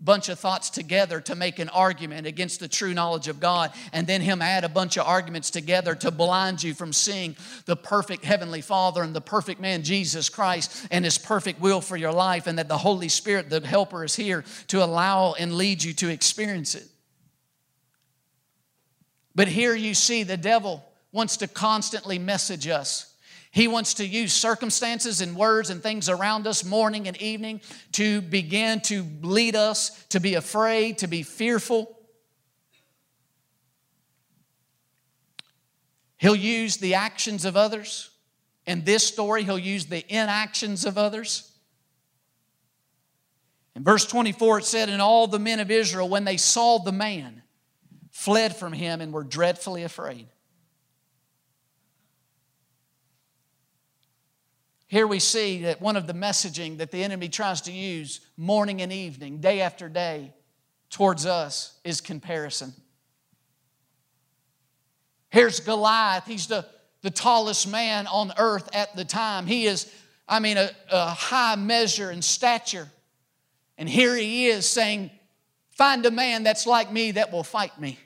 bunch 0.00 0.28
of 0.28 0.38
thoughts 0.38 0.70
together 0.70 1.20
to 1.20 1.34
make 1.34 1.58
an 1.58 1.68
argument 1.68 2.26
against 2.26 2.60
the 2.60 2.68
true 2.68 2.94
knowledge 2.94 3.28
of 3.28 3.40
God, 3.40 3.72
and 3.92 4.06
then 4.06 4.20
Him 4.20 4.40
add 4.40 4.64
a 4.64 4.68
bunch 4.68 4.96
of 4.96 5.06
arguments 5.06 5.50
together 5.50 5.94
to 5.96 6.10
blind 6.10 6.62
you 6.62 6.74
from 6.74 6.92
seeing 6.92 7.36
the 7.66 7.76
perfect 7.76 8.24
Heavenly 8.24 8.60
Father 8.60 9.02
and 9.02 9.14
the 9.14 9.20
perfect 9.20 9.60
man, 9.60 9.82
Jesus 9.82 10.28
Christ, 10.28 10.86
and 10.90 11.04
His 11.04 11.18
perfect 11.18 11.60
will 11.60 11.80
for 11.80 11.96
your 11.96 12.12
life, 12.12 12.46
and 12.46 12.58
that 12.58 12.68
the 12.68 12.78
Holy 12.78 13.08
Spirit, 13.08 13.50
the 13.50 13.60
Helper, 13.60 14.04
is 14.04 14.16
here 14.16 14.44
to 14.68 14.84
allow 14.84 15.34
and 15.34 15.54
lead 15.54 15.82
you 15.82 15.92
to 15.94 16.08
experience 16.08 16.74
it. 16.74 16.86
But 19.34 19.48
here 19.48 19.74
you 19.74 19.94
see 19.94 20.22
the 20.22 20.36
devil 20.36 20.84
wants 21.12 21.36
to 21.38 21.48
constantly 21.48 22.18
message 22.18 22.66
us 22.66 23.14
he 23.50 23.66
wants 23.66 23.94
to 23.94 24.06
use 24.06 24.32
circumstances 24.32 25.20
and 25.20 25.34
words 25.34 25.70
and 25.70 25.82
things 25.82 26.08
around 26.08 26.46
us 26.46 26.64
morning 26.64 27.08
and 27.08 27.16
evening 27.20 27.60
to 27.92 28.20
begin 28.20 28.80
to 28.82 29.06
lead 29.22 29.56
us 29.56 30.04
to 30.10 30.20
be 30.20 30.34
afraid, 30.34 30.98
to 30.98 31.06
be 31.06 31.22
fearful. 31.22 31.98
He'll 36.18 36.36
use 36.36 36.76
the 36.76 36.94
actions 36.94 37.44
of 37.44 37.56
others. 37.56 38.10
In 38.66 38.84
this 38.84 39.06
story, 39.06 39.44
he'll 39.44 39.58
use 39.58 39.86
the 39.86 40.04
inactions 40.12 40.84
of 40.84 40.98
others. 40.98 41.50
In 43.74 43.84
verse 43.84 44.04
24, 44.04 44.58
it 44.58 44.64
said, 44.64 44.88
And 44.88 45.00
all 45.00 45.26
the 45.26 45.38
men 45.38 45.60
of 45.60 45.70
Israel, 45.70 46.08
when 46.08 46.24
they 46.24 46.36
saw 46.36 46.78
the 46.78 46.92
man, 46.92 47.42
fled 48.10 48.56
from 48.56 48.72
him 48.72 49.00
and 49.00 49.12
were 49.12 49.24
dreadfully 49.24 49.84
afraid. 49.84 50.26
Here 54.88 55.06
we 55.06 55.18
see 55.18 55.62
that 55.62 55.82
one 55.82 55.96
of 55.96 56.06
the 56.06 56.14
messaging 56.14 56.78
that 56.78 56.90
the 56.90 57.04
enemy 57.04 57.28
tries 57.28 57.60
to 57.62 57.72
use 57.72 58.20
morning 58.38 58.80
and 58.80 58.90
evening, 58.90 59.38
day 59.38 59.60
after 59.60 59.86
day, 59.88 60.32
towards 60.88 61.26
us 61.26 61.78
is 61.84 62.00
comparison. 62.00 62.72
Here's 65.28 65.60
Goliath. 65.60 66.26
He's 66.26 66.46
the, 66.46 66.64
the 67.02 67.10
tallest 67.10 67.68
man 67.68 68.06
on 68.06 68.32
earth 68.38 68.70
at 68.74 68.96
the 68.96 69.04
time. 69.04 69.46
He 69.46 69.66
is, 69.66 69.92
I 70.26 70.40
mean, 70.40 70.56
a, 70.56 70.70
a 70.90 71.10
high 71.10 71.56
measure 71.56 72.10
in 72.10 72.22
stature. 72.22 72.88
And 73.76 73.90
here 73.90 74.16
he 74.16 74.46
is 74.46 74.66
saying, 74.66 75.10
Find 75.72 76.04
a 76.06 76.10
man 76.10 76.42
that's 76.42 76.66
like 76.66 76.90
me 76.90 77.12
that 77.12 77.30
will 77.30 77.44
fight 77.44 77.78
me. 77.78 77.98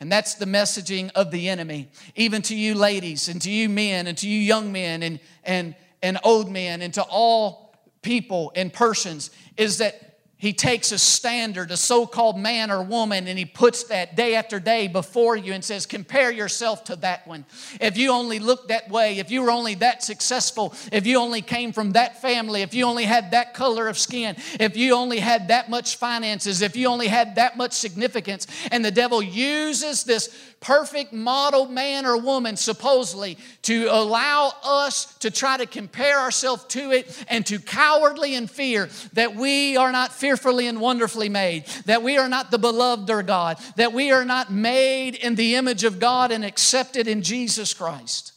And 0.00 0.10
that's 0.10 0.34
the 0.34 0.46
messaging 0.46 1.12
of 1.14 1.30
the 1.30 1.48
enemy, 1.48 1.88
even 2.16 2.42
to 2.42 2.56
you 2.56 2.74
ladies 2.74 3.28
and 3.28 3.40
to 3.42 3.50
you 3.50 3.68
men 3.68 4.08
and 4.08 4.18
to 4.18 4.28
you 4.28 4.40
young 4.40 4.72
men 4.72 5.02
and, 5.04 5.20
and, 5.44 5.76
and 6.06 6.18
old 6.22 6.50
men 6.50 6.82
and 6.82 6.94
to 6.94 7.02
all 7.02 7.74
people 8.02 8.52
and 8.54 8.72
persons 8.72 9.30
is 9.56 9.78
that 9.78 10.06
he 10.38 10.52
takes 10.52 10.92
a 10.92 10.98
standard, 10.98 11.70
a 11.70 11.78
so 11.78 12.06
called 12.06 12.38
man 12.38 12.70
or 12.70 12.82
woman, 12.82 13.26
and 13.26 13.38
he 13.38 13.46
puts 13.46 13.84
that 13.84 14.16
day 14.16 14.34
after 14.34 14.60
day 14.60 14.86
before 14.86 15.34
you 15.34 15.54
and 15.54 15.64
says, 15.64 15.86
Compare 15.86 16.30
yourself 16.30 16.84
to 16.84 16.96
that 16.96 17.26
one. 17.26 17.46
If 17.80 17.96
you 17.96 18.10
only 18.12 18.38
looked 18.38 18.68
that 18.68 18.90
way, 18.90 19.18
if 19.18 19.30
you 19.30 19.40
were 19.40 19.50
only 19.50 19.76
that 19.76 20.02
successful, 20.02 20.74
if 20.92 21.06
you 21.06 21.18
only 21.18 21.40
came 21.40 21.72
from 21.72 21.92
that 21.92 22.20
family, 22.20 22.60
if 22.60 22.74
you 22.74 22.84
only 22.84 23.04
had 23.04 23.30
that 23.30 23.54
color 23.54 23.88
of 23.88 23.96
skin, 23.96 24.36
if 24.60 24.76
you 24.76 24.94
only 24.94 25.20
had 25.20 25.48
that 25.48 25.70
much 25.70 25.96
finances, 25.96 26.60
if 26.60 26.76
you 26.76 26.86
only 26.86 27.08
had 27.08 27.36
that 27.36 27.56
much 27.56 27.72
significance, 27.72 28.46
and 28.70 28.84
the 28.84 28.90
devil 28.90 29.22
uses 29.22 30.04
this 30.04 30.28
perfect 30.60 31.12
model 31.12 31.66
man 31.66 32.06
or 32.06 32.16
woman, 32.16 32.56
supposedly, 32.56 33.38
to 33.62 33.86
allow 33.90 34.52
us 34.64 35.14
to 35.18 35.30
try 35.30 35.56
to 35.56 35.66
compare 35.66 36.18
ourselves 36.18 36.64
to 36.64 36.90
it 36.92 37.24
and 37.28 37.44
to 37.46 37.58
cowardly 37.58 38.34
in 38.34 38.46
fear 38.46 38.88
that 39.12 39.34
we 39.34 39.76
are 39.76 39.92
not 39.92 40.12
fearfully 40.12 40.66
and 40.66 40.80
wonderfully 40.80 41.28
made, 41.28 41.66
that 41.84 42.02
we 42.02 42.18
are 42.18 42.28
not 42.28 42.50
the 42.50 42.58
beloved 42.58 43.08
of 43.10 43.26
God, 43.26 43.58
that 43.76 43.92
we 43.92 44.10
are 44.10 44.24
not 44.24 44.50
made 44.50 45.14
in 45.14 45.34
the 45.34 45.54
image 45.54 45.84
of 45.84 45.98
God 45.98 46.32
and 46.32 46.44
accepted 46.44 47.06
in 47.06 47.22
Jesus 47.22 47.74
Christ. 47.74 48.32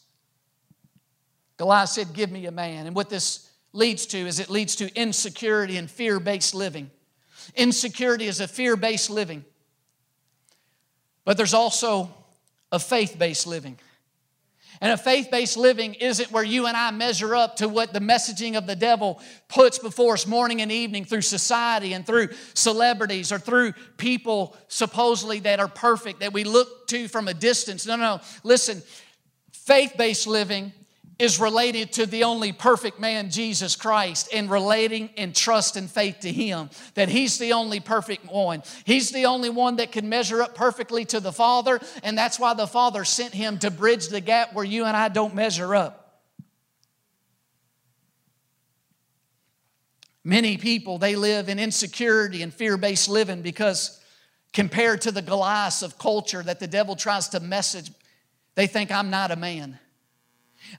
Goliath 1.57 1.89
said, 1.89 2.13
Give 2.13 2.31
me 2.31 2.45
a 2.45 2.51
man. 2.51 2.87
And 2.87 2.95
what 2.95 3.09
this 3.09 3.49
leads 3.73 4.05
to 4.07 4.17
is 4.17 4.39
it 4.39 4.49
leads 4.49 4.75
to 4.77 4.93
insecurity 4.95 5.77
and 5.77 5.89
fear 5.89 6.19
based 6.19 6.55
living. 6.55 6.89
Insecurity 7.55 8.27
is 8.27 8.39
a 8.39 8.47
fear 8.47 8.75
based 8.75 9.09
living. 9.09 9.43
But 11.29 11.37
there's 11.37 11.53
also 11.53 12.09
a 12.71 12.79
faith 12.79 13.19
based 13.19 13.45
living. 13.45 13.77
And 14.81 14.91
a 14.91 14.97
faith 14.97 15.29
based 15.29 15.57
living 15.57 15.93
isn't 15.93 16.31
where 16.31 16.43
you 16.43 16.65
and 16.65 16.75
I 16.75 16.89
measure 16.89 17.35
up 17.35 17.57
to 17.57 17.69
what 17.69 17.93
the 17.93 17.99
messaging 17.99 18.57
of 18.57 18.65
the 18.65 18.75
devil 18.75 19.21
puts 19.47 19.77
before 19.77 20.15
us 20.15 20.25
morning 20.25 20.59
and 20.63 20.71
evening 20.71 21.05
through 21.05 21.21
society 21.21 21.93
and 21.93 22.03
through 22.03 22.29
celebrities 22.55 23.31
or 23.31 23.37
through 23.37 23.73
people 23.97 24.57
supposedly 24.69 25.37
that 25.41 25.59
are 25.59 25.67
perfect 25.67 26.21
that 26.21 26.33
we 26.33 26.45
look 26.45 26.87
to 26.87 27.07
from 27.07 27.27
a 27.27 27.33
distance. 27.35 27.85
No, 27.85 27.95
no, 27.95 28.15
no. 28.15 28.21
Listen, 28.43 28.81
faith 29.51 29.93
based 29.99 30.25
living 30.25 30.73
is 31.19 31.37
related 31.37 31.91
to 31.91 32.05
the 32.05 32.23
only 32.23 32.53
perfect 32.53 32.97
man, 32.97 33.29
Jesus 33.29 33.75
Christ, 33.75 34.29
and 34.33 34.49
relating 34.49 35.09
in 35.17 35.33
trust 35.33 35.75
and 35.75 35.91
faith 35.91 36.21
to 36.21 36.31
Him. 36.31 36.69
That 36.95 37.09
He's 37.09 37.37
the 37.37 37.51
only 37.53 37.81
perfect 37.81 38.31
one. 38.31 38.63
He's 38.85 39.11
the 39.11 39.25
only 39.25 39.49
one 39.49 39.75
that 39.75 39.91
can 39.91 40.07
measure 40.07 40.41
up 40.41 40.55
perfectly 40.55 41.03
to 41.05 41.19
the 41.19 41.33
Father, 41.33 41.81
and 42.03 42.17
that's 42.17 42.39
why 42.39 42.53
the 42.53 42.65
Father 42.67 43.03
sent 43.03 43.33
Him 43.33 43.59
to 43.59 43.69
bridge 43.69 44.07
the 44.07 44.21
gap 44.21 44.53
where 44.53 44.65
you 44.65 44.85
and 44.85 44.95
I 44.95 45.09
don't 45.09 45.35
measure 45.35 45.75
up. 45.75 46.21
Many 50.23 50.57
people, 50.57 50.97
they 50.97 51.15
live 51.15 51.49
in 51.49 51.59
insecurity 51.59 52.43
and 52.43 52.53
fear 52.53 52.77
based 52.77 53.09
living 53.09 53.41
because 53.41 53.99
compared 54.53 55.01
to 55.01 55.11
the 55.11 55.21
Goliaths 55.21 55.81
of 55.81 55.97
culture 55.97 56.43
that 56.43 56.59
the 56.59 56.67
devil 56.67 56.95
tries 56.95 57.29
to 57.29 57.39
message, 57.39 57.91
they 58.55 58.67
think 58.67 58.91
I'm 58.91 59.09
not 59.09 59.31
a 59.31 59.35
man. 59.35 59.79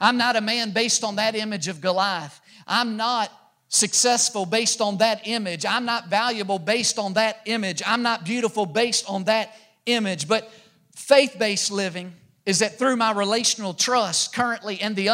I'm 0.01 0.19
not 0.19 0.37
a 0.37 0.41
man 0.41 0.73
based 0.73 1.05
on 1.05 1.17
that 1.17 1.35
image 1.35 1.69
of 1.69 1.81
Goliath. 1.81 2.41
I'm 2.67 2.97
not 2.97 3.33
successful 3.69 4.45
based 4.45 4.81
on 4.81 4.99
that 4.99 5.27
image. 5.27 5.65
I'm 5.65 5.85
not 5.85 6.09
valuable 6.09 6.59
based 6.59 6.99
on 6.99 7.15
that 7.15 7.41
image. 7.47 7.83
I'm 7.87 8.03
not 8.03 8.25
beautiful 8.25 8.67
based 8.67 9.09
on 9.09 9.25
that 9.25 9.55
image. 9.87 10.29
But 10.29 10.51
faith 10.95 11.37
based 11.39 11.71
living 11.71 12.13
is 12.47 12.61
that 12.61 12.79
through 12.79 12.97
my 12.97 13.13
relational 13.13 13.75
trust 13.75 14.35
currently 14.35 14.75
in 14.81 14.95
the 14.95 15.09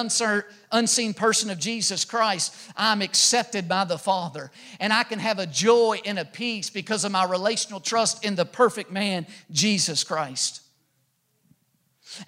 unseen 0.73 1.13
person 1.13 1.51
of 1.51 1.59
Jesus 1.59 2.05
Christ, 2.05 2.55
I'm 2.77 3.03
accepted 3.03 3.69
by 3.69 3.85
the 3.85 3.99
Father. 3.99 4.51
And 4.81 4.93
I 4.93 5.03
can 5.03 5.19
have 5.19 5.39
a 5.39 5.47
joy 5.47 6.01
and 6.07 6.19
a 6.19 6.25
peace 6.25 6.71
because 6.71 7.05
of 7.05 7.13
my 7.13 7.25
relational 7.25 7.81
trust 7.81 8.25
in 8.25 8.37
the 8.37 8.47
perfect 8.47 8.91
man, 8.91 9.27
Jesus 9.51 10.03
Christ. 10.05 10.63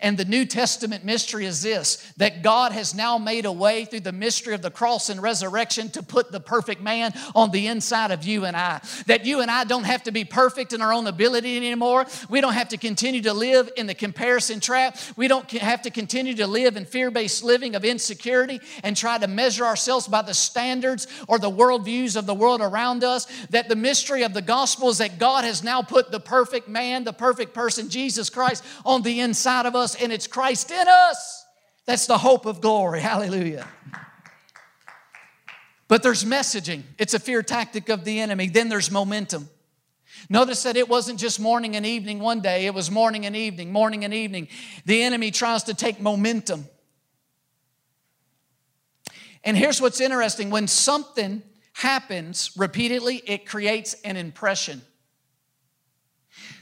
And 0.00 0.16
the 0.16 0.24
New 0.24 0.44
Testament 0.44 1.04
mystery 1.04 1.46
is 1.46 1.62
this 1.62 2.12
that 2.16 2.42
God 2.42 2.72
has 2.72 2.94
now 2.94 3.18
made 3.18 3.44
a 3.44 3.52
way 3.52 3.84
through 3.84 4.00
the 4.00 4.12
mystery 4.12 4.54
of 4.54 4.62
the 4.62 4.70
cross 4.70 5.08
and 5.08 5.22
resurrection 5.22 5.88
to 5.90 6.02
put 6.02 6.32
the 6.32 6.40
perfect 6.40 6.80
man 6.80 7.12
on 7.34 7.50
the 7.50 7.66
inside 7.66 8.10
of 8.10 8.24
you 8.24 8.44
and 8.44 8.56
I. 8.56 8.80
That 9.06 9.24
you 9.24 9.40
and 9.40 9.50
I 9.50 9.64
don't 9.64 9.84
have 9.84 10.02
to 10.04 10.12
be 10.12 10.24
perfect 10.24 10.72
in 10.72 10.82
our 10.82 10.92
own 10.92 11.06
ability 11.06 11.56
anymore. 11.56 12.06
We 12.28 12.40
don't 12.40 12.52
have 12.52 12.68
to 12.68 12.76
continue 12.76 13.22
to 13.22 13.32
live 13.32 13.70
in 13.76 13.86
the 13.86 13.94
comparison 13.94 14.60
trap. 14.60 14.96
We 15.16 15.28
don't 15.28 15.50
have 15.52 15.82
to 15.82 15.90
continue 15.90 16.34
to 16.34 16.46
live 16.46 16.76
in 16.76 16.84
fear 16.84 17.10
based 17.10 17.42
living 17.42 17.74
of 17.74 17.84
insecurity 17.84 18.60
and 18.82 18.96
try 18.96 19.18
to 19.18 19.26
measure 19.26 19.64
ourselves 19.64 20.08
by 20.08 20.22
the 20.22 20.34
standards 20.34 21.06
or 21.26 21.38
the 21.38 21.50
worldviews 21.50 22.16
of 22.16 22.26
the 22.26 22.34
world 22.34 22.60
around 22.60 23.04
us. 23.04 23.26
That 23.50 23.68
the 23.68 23.76
mystery 23.76 24.22
of 24.22 24.34
the 24.34 24.42
gospel 24.42 24.88
is 24.88 24.98
that 24.98 25.18
God 25.18 25.44
has 25.44 25.62
now 25.62 25.82
put 25.82 26.10
the 26.10 26.20
perfect 26.20 26.68
man, 26.68 27.04
the 27.04 27.12
perfect 27.12 27.54
person, 27.54 27.88
Jesus 27.88 28.30
Christ, 28.30 28.64
on 28.84 29.02
the 29.02 29.20
inside 29.20 29.66
of 29.66 29.74
us 29.74 29.77
us 29.78 29.94
and 29.94 30.12
it's 30.12 30.26
Christ 30.26 30.70
in 30.70 30.86
us. 30.88 31.46
That's 31.86 32.06
the 32.06 32.18
hope 32.18 32.46
of 32.46 32.60
glory. 32.60 33.00
Hallelujah. 33.00 33.66
But 35.88 36.02
there's 36.02 36.24
messaging, 36.24 36.82
it's 36.98 37.14
a 37.14 37.18
fear 37.18 37.42
tactic 37.42 37.88
of 37.88 38.04
the 38.04 38.20
enemy. 38.20 38.48
Then 38.48 38.68
there's 38.68 38.90
momentum. 38.90 39.48
Notice 40.28 40.64
that 40.64 40.76
it 40.76 40.88
wasn't 40.88 41.18
just 41.18 41.40
morning 41.40 41.76
and 41.76 41.86
evening 41.86 42.18
one 42.18 42.40
day, 42.40 42.66
it 42.66 42.74
was 42.74 42.90
morning 42.90 43.24
and 43.24 43.34
evening, 43.34 43.72
morning 43.72 44.04
and 44.04 44.12
evening. 44.12 44.48
The 44.84 45.02
enemy 45.02 45.30
tries 45.30 45.64
to 45.64 45.74
take 45.74 46.00
momentum. 46.00 46.66
And 49.44 49.56
here's 49.56 49.80
what's 49.80 50.00
interesting 50.00 50.50
when 50.50 50.66
something 50.66 51.42
happens 51.72 52.50
repeatedly, 52.56 53.22
it 53.24 53.46
creates 53.46 53.94
an 54.02 54.16
impression. 54.16 54.82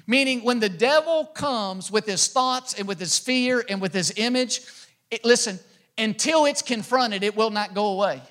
Meaning, 0.07 0.45
when 0.45 0.61
the 0.61 0.69
devil 0.69 1.25
comes 1.25 1.91
with 1.91 2.07
his 2.07 2.29
thoughts 2.29 2.75
and 2.75 2.87
with 2.87 3.01
his 3.01 3.19
fear 3.19 3.65
and 3.69 3.81
with 3.81 3.93
his 3.93 4.13
image, 4.17 4.61
it, 5.11 5.25
listen, 5.25 5.59
until 5.99 6.45
it's 6.45 6.63
confronted, 6.63 7.23
it 7.23 7.37
will 7.37 7.51
not 7.51 7.75
go 7.75 7.87
away. 7.87 8.23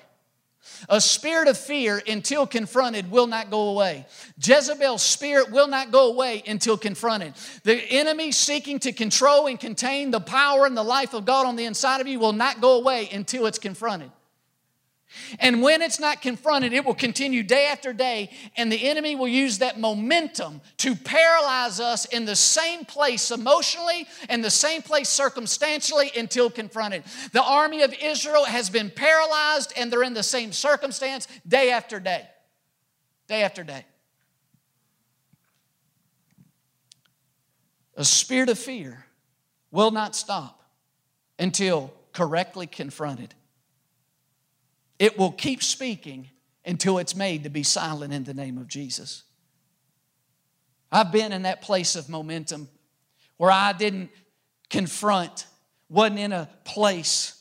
A 0.88 1.00
spirit 1.00 1.48
of 1.48 1.56
fear, 1.56 2.02
until 2.06 2.46
confronted, 2.46 3.10
will 3.10 3.26
not 3.26 3.50
go 3.50 3.68
away. 3.68 4.06
Jezebel's 4.42 5.02
spirit 5.02 5.50
will 5.50 5.68
not 5.68 5.90
go 5.90 6.10
away 6.10 6.42
until 6.46 6.76
confronted. 6.76 7.34
The 7.62 7.76
enemy 7.76 8.32
seeking 8.32 8.78
to 8.80 8.92
control 8.92 9.46
and 9.46 9.58
contain 9.58 10.10
the 10.10 10.20
power 10.20 10.66
and 10.66 10.76
the 10.76 10.82
life 10.82 11.14
of 11.14 11.24
God 11.24 11.46
on 11.46 11.56
the 11.56 11.64
inside 11.64 12.00
of 12.00 12.06
you 12.06 12.18
will 12.18 12.32
not 12.32 12.60
go 12.60 12.78
away 12.78 13.08
until 13.12 13.46
it's 13.46 13.58
confronted. 13.58 14.10
And 15.38 15.62
when 15.62 15.82
it's 15.82 16.00
not 16.00 16.22
confronted, 16.22 16.72
it 16.72 16.84
will 16.84 16.94
continue 16.94 17.42
day 17.42 17.66
after 17.66 17.92
day, 17.92 18.30
and 18.56 18.70
the 18.70 18.88
enemy 18.88 19.16
will 19.16 19.28
use 19.28 19.58
that 19.58 19.78
momentum 19.78 20.60
to 20.78 20.94
paralyze 20.94 21.80
us 21.80 22.04
in 22.06 22.24
the 22.24 22.36
same 22.36 22.84
place 22.84 23.30
emotionally 23.30 24.06
and 24.28 24.44
the 24.44 24.50
same 24.50 24.82
place 24.82 25.08
circumstantially 25.08 26.10
until 26.16 26.50
confronted. 26.50 27.02
The 27.32 27.42
army 27.42 27.82
of 27.82 27.94
Israel 28.02 28.44
has 28.44 28.70
been 28.70 28.90
paralyzed, 28.90 29.72
and 29.76 29.92
they're 29.92 30.02
in 30.02 30.14
the 30.14 30.22
same 30.22 30.52
circumstance 30.52 31.28
day 31.46 31.70
after 31.70 32.00
day. 32.00 32.26
Day 33.28 33.42
after 33.42 33.64
day. 33.64 33.84
A 37.96 38.04
spirit 38.04 38.50
of 38.50 38.58
fear 38.58 39.06
will 39.70 39.90
not 39.90 40.14
stop 40.14 40.62
until 41.38 41.92
correctly 42.12 42.66
confronted. 42.66 43.34
It 44.98 45.18
will 45.18 45.32
keep 45.32 45.62
speaking 45.62 46.28
until 46.64 46.98
it's 46.98 47.14
made 47.14 47.44
to 47.44 47.50
be 47.50 47.62
silent 47.62 48.12
in 48.12 48.24
the 48.24 48.34
name 48.34 48.58
of 48.58 48.66
Jesus. 48.68 49.22
I've 50.90 51.12
been 51.12 51.32
in 51.32 51.42
that 51.42 51.62
place 51.62 51.96
of 51.96 52.08
momentum 52.08 52.68
where 53.36 53.50
I 53.50 53.72
didn't 53.72 54.10
confront, 54.70 55.46
wasn't 55.88 56.20
in 56.20 56.32
a 56.32 56.48
place 56.64 57.40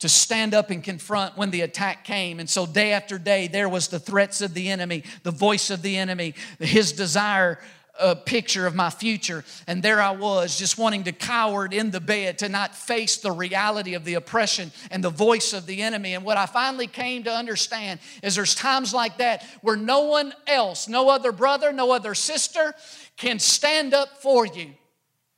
to 0.00 0.08
stand 0.08 0.54
up 0.54 0.70
and 0.70 0.82
confront 0.82 1.36
when 1.36 1.50
the 1.50 1.62
attack 1.62 2.04
came. 2.04 2.40
And 2.40 2.48
so, 2.48 2.66
day 2.66 2.92
after 2.92 3.18
day, 3.18 3.48
there 3.48 3.68
was 3.68 3.88
the 3.88 4.00
threats 4.00 4.40
of 4.40 4.54
the 4.54 4.68
enemy, 4.68 5.04
the 5.22 5.30
voice 5.30 5.70
of 5.70 5.82
the 5.82 5.96
enemy, 5.96 6.34
his 6.58 6.92
desire 6.92 7.58
a 8.00 8.16
picture 8.16 8.66
of 8.66 8.74
my 8.74 8.90
future. 8.90 9.44
And 9.66 9.82
there 9.82 10.00
I 10.00 10.10
was, 10.10 10.58
just 10.58 10.78
wanting 10.78 11.04
to 11.04 11.12
cower 11.12 11.66
in 11.66 11.90
the 11.90 12.00
bed 12.00 12.38
to 12.38 12.48
not 12.48 12.74
face 12.74 13.18
the 13.18 13.30
reality 13.30 13.94
of 13.94 14.04
the 14.04 14.14
oppression 14.14 14.72
and 14.90 15.02
the 15.02 15.10
voice 15.10 15.52
of 15.52 15.66
the 15.66 15.82
enemy. 15.82 16.14
And 16.14 16.24
what 16.24 16.36
I 16.36 16.46
finally 16.46 16.86
came 16.86 17.22
to 17.24 17.32
understand 17.32 18.00
is 18.22 18.34
there's 18.34 18.54
times 18.54 18.92
like 18.92 19.18
that 19.18 19.44
where 19.60 19.76
no 19.76 20.00
one 20.06 20.34
else, 20.46 20.88
no 20.88 21.08
other 21.08 21.32
brother, 21.32 21.72
no 21.72 21.92
other 21.92 22.14
sister 22.14 22.74
can 23.16 23.38
stand 23.38 23.94
up 23.94 24.20
for 24.20 24.44
you. 24.46 24.70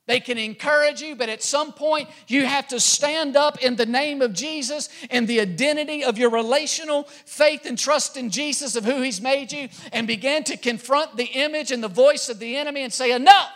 They 0.07 0.21
can 0.21 0.37
encourage 0.37 1.01
you, 1.01 1.17
but 1.17 1.27
at 1.27 1.43
some 1.43 1.73
point 1.73 2.09
you 2.27 2.45
have 2.45 2.69
to 2.69 2.79
stand 2.79 3.35
up 3.35 3.61
in 3.61 3.75
the 3.75 3.85
name 3.85 4.21
of 4.21 4.33
Jesus 4.33 4.87
and 5.09 5.27
the 5.27 5.41
identity 5.41 6.03
of 6.03 6.17
your 6.17 6.29
relational 6.29 7.03
faith 7.03 7.65
and 7.65 7.77
trust 7.77 8.15
in 8.15 8.29
Jesus 8.29 8.77
of 8.77 8.85
who 8.85 9.01
He's 9.01 9.21
made 9.21 9.51
you 9.51 9.67
and 9.91 10.07
begin 10.07 10.45
to 10.45 10.55
confront 10.55 11.17
the 11.17 11.25
image 11.25 11.71
and 11.71 11.83
the 11.83 11.89
voice 11.89 12.29
of 12.29 12.39
the 12.39 12.55
enemy 12.55 12.83
and 12.83 12.93
say, 12.93 13.11
Enough 13.11 13.51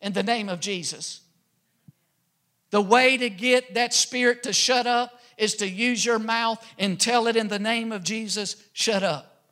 in 0.00 0.12
the 0.12 0.24
name 0.24 0.48
of 0.48 0.58
Jesus. 0.58 1.20
The 2.70 2.82
way 2.82 3.16
to 3.16 3.30
get 3.30 3.74
that 3.74 3.94
spirit 3.94 4.42
to 4.44 4.52
shut 4.52 4.88
up 4.88 5.20
is 5.38 5.54
to 5.56 5.68
use 5.68 6.04
your 6.04 6.18
mouth 6.18 6.64
and 6.78 6.98
tell 7.00 7.28
it 7.28 7.36
in 7.36 7.46
the 7.46 7.58
name 7.60 7.92
of 7.92 8.02
Jesus, 8.02 8.56
shut 8.72 9.04
up. 9.04 9.42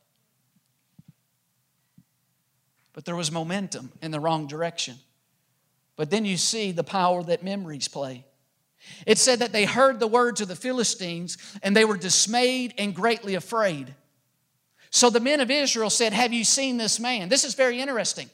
But 2.93 3.05
there 3.05 3.17
was 3.17 3.31
momentum 3.31 3.93
in 4.03 4.11
the 4.11 4.19
wrong 4.19 4.49
direction. 4.49 4.99
But 5.99 6.11
then 6.11 6.25
you 6.25 6.37
see 6.37 6.71
the 6.71 6.85
power 6.85 7.25
that 7.25 7.43
memories 7.43 7.89
play. 7.89 8.25
It 9.05 9.19
said 9.19 9.41
that 9.41 9.53
they 9.53 9.65
heard 9.65 9.99
the 9.99 10.07
words 10.07 10.41
of 10.41 10.47
the 10.47 10.57
Philistines 10.57 11.37
and 11.61 11.77
they 11.77 11.85
were 11.85 11.97
dismayed 11.97 12.73
and 12.79 12.95
greatly 12.95 13.35
afraid. 13.35 13.95
So 14.91 15.11
the 15.11 15.21
men 15.21 15.41
of 15.41 15.51
Israel 15.51 15.91
said, 15.91 16.13
Have 16.13 16.33
you 16.33 16.45
seen 16.45 16.77
this 16.77 17.01
man? 17.01 17.29
This 17.29 17.45
is 17.45 17.55
very 17.55 17.81
interesting. 17.81 18.31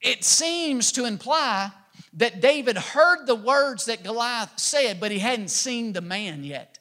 It 0.00 0.24
seems 0.24 0.90
to 0.92 1.04
imply 1.04 1.70
that 2.14 2.40
David 2.40 2.78
heard 2.78 3.26
the 3.26 3.34
words 3.34 3.84
that 3.84 4.02
Goliath 4.02 4.58
said, 4.58 4.98
but 4.98 5.10
he 5.10 5.18
hadn't 5.18 5.50
seen 5.50 5.92
the 5.92 6.00
man 6.00 6.44
yet. 6.44 6.78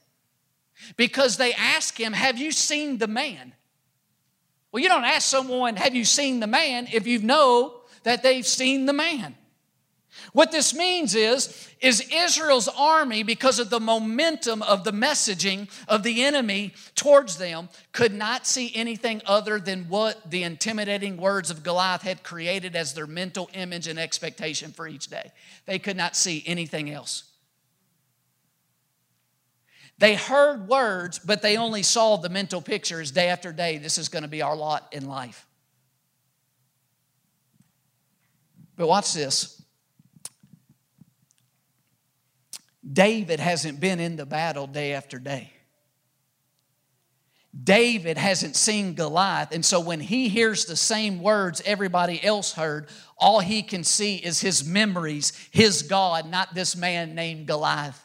Because 0.96 1.36
they 1.36 1.54
asked 1.54 1.98
him, 1.98 2.14
Have 2.14 2.38
you 2.38 2.54
seen 2.54 3.00
the 3.00 3.08
man? 3.08 3.54
Well, 4.72 4.82
you 4.82 4.88
don't 4.88 5.04
ask 5.04 5.28
someone, 5.28 5.76
Have 5.76 5.94
you 5.94 6.06
seen 6.06 6.40
the 6.40 6.48
man, 6.48 6.88
if 6.92 7.06
you 7.06 7.20
know 7.20 7.82
that 8.04 8.24
they've 8.24 8.48
seen 8.48 8.86
the 8.86 8.94
man. 8.94 9.36
What 10.32 10.52
this 10.52 10.74
means 10.74 11.16
is, 11.16 11.70
is 11.82 12.08
Israel's 12.12 12.68
army, 12.68 13.24
because 13.24 13.60
of 13.60 13.70
the 13.70 13.80
momentum 13.80 14.62
of 14.62 14.84
the 14.84 14.94
messaging 14.94 15.70
of 15.88 16.04
the 16.04 16.24
enemy 16.24 16.74
towards 16.96 17.38
them, 17.38 17.70
could 17.92 18.14
not 18.14 18.48
see 18.48 18.72
anything 18.74 19.22
other 19.26 19.60
than 19.60 19.90
what 19.90 20.30
the 20.30 20.44
intimidating 20.44 21.18
words 21.18 21.50
of 21.50 21.64
Goliath 21.64 22.04
had 22.04 22.24
created 22.24 22.76
as 22.76 22.94
their 22.94 23.08
mental 23.08 23.50
image 23.54 23.88
and 23.88 24.00
expectation 24.00 24.72
for 24.72 24.88
each 24.88 25.08
day. 25.08 25.32
They 25.66 25.80
could 25.80 25.98
not 25.98 26.16
see 26.16 26.44
anything 26.46 26.90
else. 26.90 27.24
They 29.98 30.16
heard 30.16 30.68
words, 30.68 31.20
but 31.20 31.42
they 31.42 31.58
only 31.58 31.84
saw 31.84 32.18
the 32.18 32.30
mental 32.30 32.62
pictures 32.62 33.12
day 33.12 33.30
after 33.30 33.52
day. 33.52 33.78
This 33.78 33.98
is 33.98 34.10
going 34.10 34.24
to 34.24 34.30
be 34.30 34.42
our 34.42 34.56
lot 34.56 34.88
in 34.92 35.08
life. 35.08 35.46
But 38.76 38.88
watch 38.88 39.14
this. 39.14 39.63
David 42.94 43.40
hasn't 43.40 43.80
been 43.80 44.00
in 44.00 44.16
the 44.16 44.26
battle 44.26 44.68
day 44.68 44.94
after 44.94 45.18
day. 45.18 45.52
David 47.62 48.18
hasn't 48.18 48.56
seen 48.56 48.94
Goliath. 48.94 49.52
And 49.52 49.64
so 49.64 49.80
when 49.80 50.00
he 50.00 50.28
hears 50.28 50.66
the 50.66 50.76
same 50.76 51.22
words 51.22 51.62
everybody 51.66 52.24
else 52.24 52.54
heard, 52.54 52.88
all 53.18 53.40
he 53.40 53.62
can 53.62 53.84
see 53.84 54.16
is 54.16 54.42
his 54.42 54.66
memories, 54.66 55.34
his 55.52 55.84
God, 55.84 56.30
not 56.30 56.56
this 56.56 56.76
man 56.76 57.14
named 57.14 57.46
Goliath. 57.46 58.04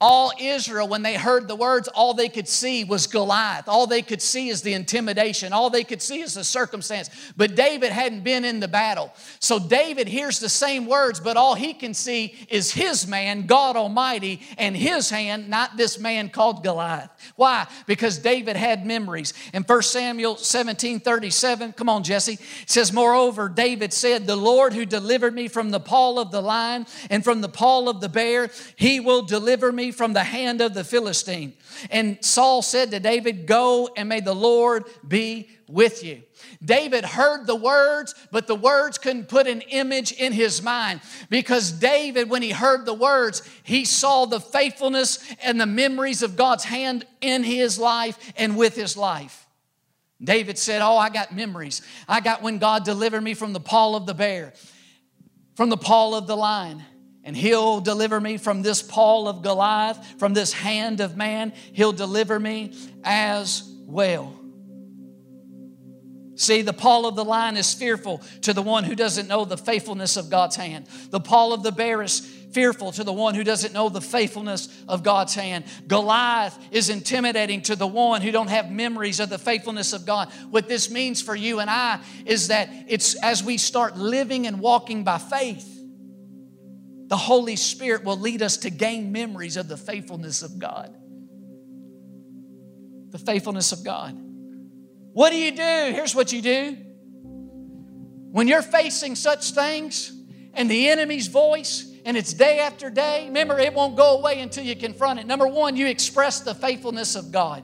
All 0.00 0.32
Israel, 0.40 0.88
when 0.88 1.02
they 1.02 1.14
heard 1.14 1.46
the 1.46 1.54
words, 1.54 1.88
all 1.88 2.14
they 2.14 2.28
could 2.28 2.48
see 2.48 2.84
was 2.84 3.06
Goliath. 3.06 3.68
All 3.68 3.86
they 3.86 4.02
could 4.02 4.20
see 4.20 4.48
is 4.48 4.62
the 4.62 4.74
intimidation. 4.74 5.52
All 5.52 5.70
they 5.70 5.84
could 5.84 6.02
see 6.02 6.20
is 6.20 6.34
the 6.34 6.42
circumstance. 6.42 7.10
But 7.36 7.54
David 7.54 7.92
hadn't 7.92 8.24
been 8.24 8.44
in 8.44 8.60
the 8.60 8.68
battle. 8.68 9.12
So 9.38 9.58
David 9.58 10.08
hears 10.08 10.40
the 10.40 10.48
same 10.48 10.86
words, 10.86 11.20
but 11.20 11.36
all 11.36 11.54
he 11.54 11.74
can 11.74 11.94
see 11.94 12.34
is 12.48 12.72
his 12.72 13.06
man, 13.06 13.46
God 13.46 13.76
Almighty, 13.76 14.40
and 14.58 14.76
his 14.76 15.10
hand, 15.10 15.48
not 15.48 15.76
this 15.76 15.98
man 15.98 16.28
called 16.28 16.64
Goliath. 16.64 17.10
Why? 17.36 17.66
Because 17.86 18.18
David 18.18 18.56
had 18.56 18.84
memories. 18.84 19.32
In 19.52 19.62
1 19.62 19.82
Samuel 19.82 20.36
17 20.36 21.00
37, 21.00 21.72
come 21.72 21.88
on, 21.88 22.02
Jesse, 22.02 22.38
says, 22.66 22.92
Moreover, 22.92 23.48
David 23.48 23.92
said, 23.92 24.26
The 24.26 24.36
Lord 24.36 24.72
who 24.72 24.84
delivered 24.84 25.34
me 25.34 25.48
from 25.48 25.70
the 25.70 25.80
paw 25.80 26.20
of 26.20 26.30
the 26.30 26.42
lion 26.42 26.86
and 27.10 27.22
from 27.22 27.40
the 27.40 27.48
paw 27.48 27.88
of 27.88 28.00
the 28.00 28.08
bear, 28.08 28.50
he 28.76 29.00
will 29.00 29.22
deliver 29.22 29.72
me 29.72 29.83
from 29.90 30.12
the 30.12 30.24
hand 30.24 30.60
of 30.60 30.74
the 30.74 30.84
Philistine. 30.84 31.54
And 31.90 32.22
Saul 32.24 32.62
said 32.62 32.90
to 32.90 33.00
David, 33.00 33.46
Go 33.46 33.88
and 33.96 34.08
may 34.08 34.20
the 34.20 34.34
Lord 34.34 34.84
be 35.06 35.48
with 35.68 36.04
you. 36.04 36.22
David 36.62 37.04
heard 37.04 37.46
the 37.46 37.56
words, 37.56 38.14
but 38.30 38.46
the 38.46 38.54
words 38.54 38.98
couldn't 38.98 39.28
put 39.28 39.46
an 39.46 39.60
image 39.62 40.12
in 40.12 40.32
his 40.32 40.62
mind 40.62 41.00
because 41.30 41.72
David, 41.72 42.30
when 42.30 42.42
he 42.42 42.50
heard 42.50 42.86
the 42.86 42.94
words, 42.94 43.42
he 43.62 43.84
saw 43.84 44.24
the 44.24 44.40
faithfulness 44.40 45.18
and 45.42 45.60
the 45.60 45.66
memories 45.66 46.22
of 46.22 46.36
God's 46.36 46.64
hand 46.64 47.06
in 47.20 47.42
his 47.42 47.78
life 47.78 48.32
and 48.36 48.56
with 48.56 48.74
his 48.74 48.96
life. 48.96 49.46
David 50.22 50.58
said, 50.58 50.80
Oh, 50.80 50.96
I 50.96 51.10
got 51.10 51.34
memories. 51.34 51.82
I 52.08 52.20
got 52.20 52.42
when 52.42 52.58
God 52.58 52.84
delivered 52.84 53.22
me 53.22 53.34
from 53.34 53.52
the 53.52 53.60
paw 53.60 53.96
of 53.96 54.06
the 54.06 54.14
bear, 54.14 54.54
from 55.54 55.70
the 55.70 55.76
paw 55.76 56.16
of 56.16 56.26
the 56.26 56.36
lion 56.36 56.82
and 57.24 57.36
he'll 57.36 57.80
deliver 57.80 58.20
me 58.20 58.36
from 58.36 58.62
this 58.62 58.82
paw 58.82 59.26
of 59.28 59.42
Goliath, 59.42 60.14
from 60.18 60.34
this 60.34 60.52
hand 60.52 61.00
of 61.00 61.16
man. 61.16 61.52
He'll 61.72 61.92
deliver 61.92 62.38
me 62.38 62.72
as 63.02 63.62
well. 63.86 64.38
See, 66.36 66.62
the 66.62 66.72
paw 66.72 67.06
of 67.06 67.14
the 67.14 67.24
lion 67.24 67.56
is 67.56 67.72
fearful 67.72 68.20
to 68.42 68.52
the 68.52 68.62
one 68.62 68.84
who 68.84 68.94
doesn't 68.94 69.28
know 69.28 69.44
the 69.44 69.56
faithfulness 69.56 70.16
of 70.16 70.30
God's 70.30 70.56
hand. 70.56 70.86
The 71.10 71.20
paw 71.20 71.52
of 71.54 71.62
the 71.62 71.70
bear 71.70 72.02
is 72.02 72.20
fearful 72.20 72.92
to 72.92 73.04
the 73.04 73.12
one 73.12 73.34
who 73.34 73.44
doesn't 73.44 73.72
know 73.72 73.88
the 73.88 74.00
faithfulness 74.00 74.68
of 74.88 75.02
God's 75.02 75.34
hand. 75.34 75.64
Goliath 75.86 76.56
is 76.70 76.88
intimidating 76.88 77.62
to 77.62 77.76
the 77.76 77.86
one 77.86 78.20
who 78.20 78.32
don't 78.32 78.50
have 78.50 78.70
memories 78.70 79.20
of 79.20 79.28
the 79.28 79.38
faithfulness 79.38 79.92
of 79.92 80.06
God. 80.06 80.28
What 80.50 80.68
this 80.68 80.90
means 80.90 81.22
for 81.22 81.36
you 81.36 81.60
and 81.60 81.70
I 81.70 82.00
is 82.26 82.48
that 82.48 82.68
it's 82.88 83.14
as 83.16 83.42
we 83.42 83.56
start 83.56 83.96
living 83.96 84.46
and 84.46 84.60
walking 84.60 85.04
by 85.04 85.18
faith, 85.18 85.73
the 87.06 87.16
Holy 87.16 87.56
Spirit 87.56 88.04
will 88.04 88.18
lead 88.18 88.42
us 88.42 88.58
to 88.58 88.70
gain 88.70 89.12
memories 89.12 89.56
of 89.56 89.68
the 89.68 89.76
faithfulness 89.76 90.42
of 90.42 90.58
God. 90.58 90.94
The 93.10 93.18
faithfulness 93.18 93.72
of 93.72 93.84
God. 93.84 94.16
What 95.12 95.30
do 95.30 95.36
you 95.36 95.52
do? 95.52 95.62
Here's 95.62 96.14
what 96.14 96.32
you 96.32 96.42
do. 96.42 96.76
When 98.32 98.48
you're 98.48 98.62
facing 98.62 99.14
such 99.14 99.52
things 99.52 100.12
and 100.54 100.68
the 100.68 100.88
enemy's 100.88 101.28
voice, 101.28 101.90
and 102.04 102.16
it's 102.16 102.32
day 102.32 102.58
after 102.58 102.90
day, 102.90 103.26
remember, 103.26 103.58
it 103.58 103.72
won't 103.72 103.96
go 103.96 104.18
away 104.18 104.40
until 104.40 104.64
you 104.64 104.74
confront 104.76 105.20
it. 105.20 105.26
Number 105.26 105.46
one, 105.46 105.76
you 105.76 105.86
express 105.86 106.40
the 106.40 106.54
faithfulness 106.54 107.14
of 107.14 107.30
God. 107.30 107.62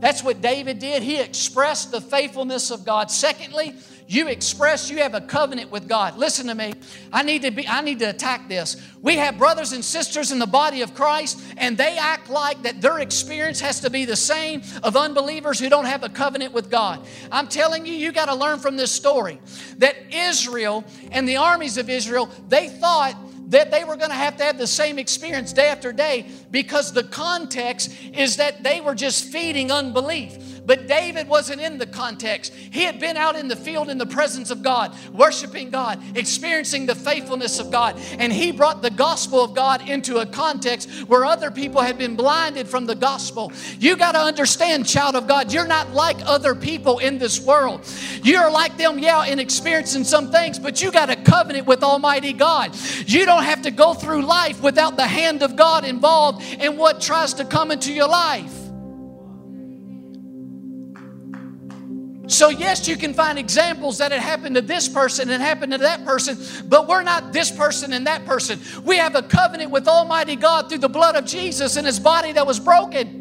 That's 0.00 0.22
what 0.22 0.40
David 0.40 0.78
did. 0.80 1.02
He 1.02 1.18
expressed 1.18 1.92
the 1.92 2.00
faithfulness 2.00 2.70
of 2.70 2.84
God. 2.84 3.10
Secondly, 3.10 3.74
you 4.12 4.28
express 4.28 4.90
you 4.90 4.98
have 4.98 5.14
a 5.14 5.20
covenant 5.20 5.70
with 5.70 5.88
God. 5.88 6.18
Listen 6.18 6.46
to 6.48 6.54
me. 6.54 6.74
I 7.12 7.22
need 7.22 7.42
to 7.42 7.50
be 7.50 7.66
I 7.66 7.80
need 7.80 7.98
to 8.00 8.10
attack 8.10 8.48
this. 8.48 8.76
We 9.00 9.16
have 9.16 9.38
brothers 9.38 9.72
and 9.72 9.84
sisters 9.84 10.32
in 10.32 10.38
the 10.38 10.46
body 10.46 10.82
of 10.82 10.94
Christ 10.94 11.42
and 11.56 11.78
they 11.78 11.96
act 11.96 12.28
like 12.28 12.62
that 12.62 12.80
their 12.80 12.98
experience 12.98 13.60
has 13.60 13.80
to 13.80 13.90
be 13.90 14.04
the 14.04 14.16
same 14.16 14.62
of 14.82 14.96
unbelievers 14.96 15.58
who 15.58 15.68
don't 15.68 15.86
have 15.86 16.02
a 16.02 16.08
covenant 16.08 16.52
with 16.52 16.70
God. 16.70 17.06
I'm 17.30 17.48
telling 17.48 17.86
you 17.86 17.94
you 17.94 18.12
got 18.12 18.26
to 18.26 18.34
learn 18.34 18.58
from 18.58 18.76
this 18.76 18.92
story 18.92 19.40
that 19.78 19.96
Israel 20.10 20.84
and 21.10 21.26
the 21.26 21.36
armies 21.36 21.78
of 21.78 21.88
Israel, 21.88 22.28
they 22.48 22.68
thought 22.68 23.16
that 23.52 23.70
they 23.70 23.84
were 23.84 23.96
going 23.96 24.10
to 24.10 24.16
have 24.16 24.36
to 24.38 24.44
have 24.44 24.58
the 24.58 24.66
same 24.66 24.98
experience 24.98 25.52
day 25.52 25.68
after 25.68 25.92
day 25.92 26.26
because 26.50 26.92
the 26.92 27.04
context 27.04 27.94
is 28.14 28.36
that 28.36 28.62
they 28.62 28.80
were 28.80 28.94
just 28.94 29.26
feeding 29.26 29.70
unbelief. 29.70 30.61
But 30.64 30.86
David 30.86 31.28
wasn't 31.28 31.60
in 31.60 31.78
the 31.78 31.86
context. 31.86 32.52
He 32.54 32.84
had 32.84 33.00
been 33.00 33.16
out 33.16 33.36
in 33.36 33.48
the 33.48 33.56
field 33.56 33.90
in 33.90 33.98
the 33.98 34.06
presence 34.06 34.50
of 34.50 34.62
God, 34.62 34.94
worshiping 35.12 35.70
God, 35.70 36.00
experiencing 36.16 36.86
the 36.86 36.94
faithfulness 36.94 37.58
of 37.58 37.70
God. 37.70 38.00
And 38.18 38.32
he 38.32 38.52
brought 38.52 38.80
the 38.80 38.90
gospel 38.90 39.42
of 39.42 39.54
God 39.54 39.88
into 39.88 40.18
a 40.18 40.26
context 40.26 40.88
where 41.08 41.24
other 41.24 41.50
people 41.50 41.80
had 41.80 41.98
been 41.98 42.14
blinded 42.14 42.68
from 42.68 42.86
the 42.86 42.94
gospel. 42.94 43.52
You 43.80 43.96
got 43.96 44.12
to 44.12 44.20
understand, 44.20 44.86
child 44.86 45.16
of 45.16 45.26
God, 45.26 45.52
you're 45.52 45.66
not 45.66 45.90
like 45.92 46.16
other 46.26 46.54
people 46.54 46.98
in 46.98 47.18
this 47.18 47.44
world. 47.44 47.84
You're 48.22 48.50
like 48.50 48.76
them, 48.76 48.98
yeah, 48.98 49.24
in 49.26 49.40
experiencing 49.40 50.04
some 50.04 50.30
things, 50.30 50.58
but 50.58 50.80
you 50.80 50.92
got 50.92 51.10
a 51.10 51.16
covenant 51.16 51.66
with 51.66 51.82
Almighty 51.82 52.32
God. 52.32 52.76
You 53.06 53.26
don't 53.26 53.44
have 53.44 53.62
to 53.62 53.70
go 53.70 53.94
through 53.94 54.22
life 54.22 54.62
without 54.62 54.96
the 54.96 55.06
hand 55.06 55.42
of 55.42 55.56
God 55.56 55.84
involved 55.84 56.42
in 56.60 56.76
what 56.76 57.00
tries 57.00 57.34
to 57.34 57.44
come 57.44 57.70
into 57.72 57.92
your 57.92 58.08
life. 58.08 58.61
So, 62.32 62.48
yes, 62.48 62.88
you 62.88 62.96
can 62.96 63.12
find 63.12 63.38
examples 63.38 63.98
that 63.98 64.10
it 64.10 64.18
happened 64.20 64.54
to 64.54 64.62
this 64.62 64.88
person 64.88 65.28
and 65.28 65.42
happened 65.42 65.72
to 65.72 65.78
that 65.78 66.02
person, 66.02 66.38
but 66.66 66.88
we're 66.88 67.02
not 67.02 67.30
this 67.30 67.50
person 67.50 67.92
and 67.92 68.06
that 68.06 68.24
person. 68.24 68.58
We 68.84 68.96
have 68.96 69.14
a 69.14 69.22
covenant 69.22 69.70
with 69.70 69.86
Almighty 69.86 70.36
God 70.36 70.70
through 70.70 70.78
the 70.78 70.88
blood 70.88 71.14
of 71.14 71.26
Jesus 71.26 71.76
and 71.76 71.86
His 71.86 72.00
body 72.00 72.32
that 72.32 72.46
was 72.46 72.58
broken. 72.58 73.18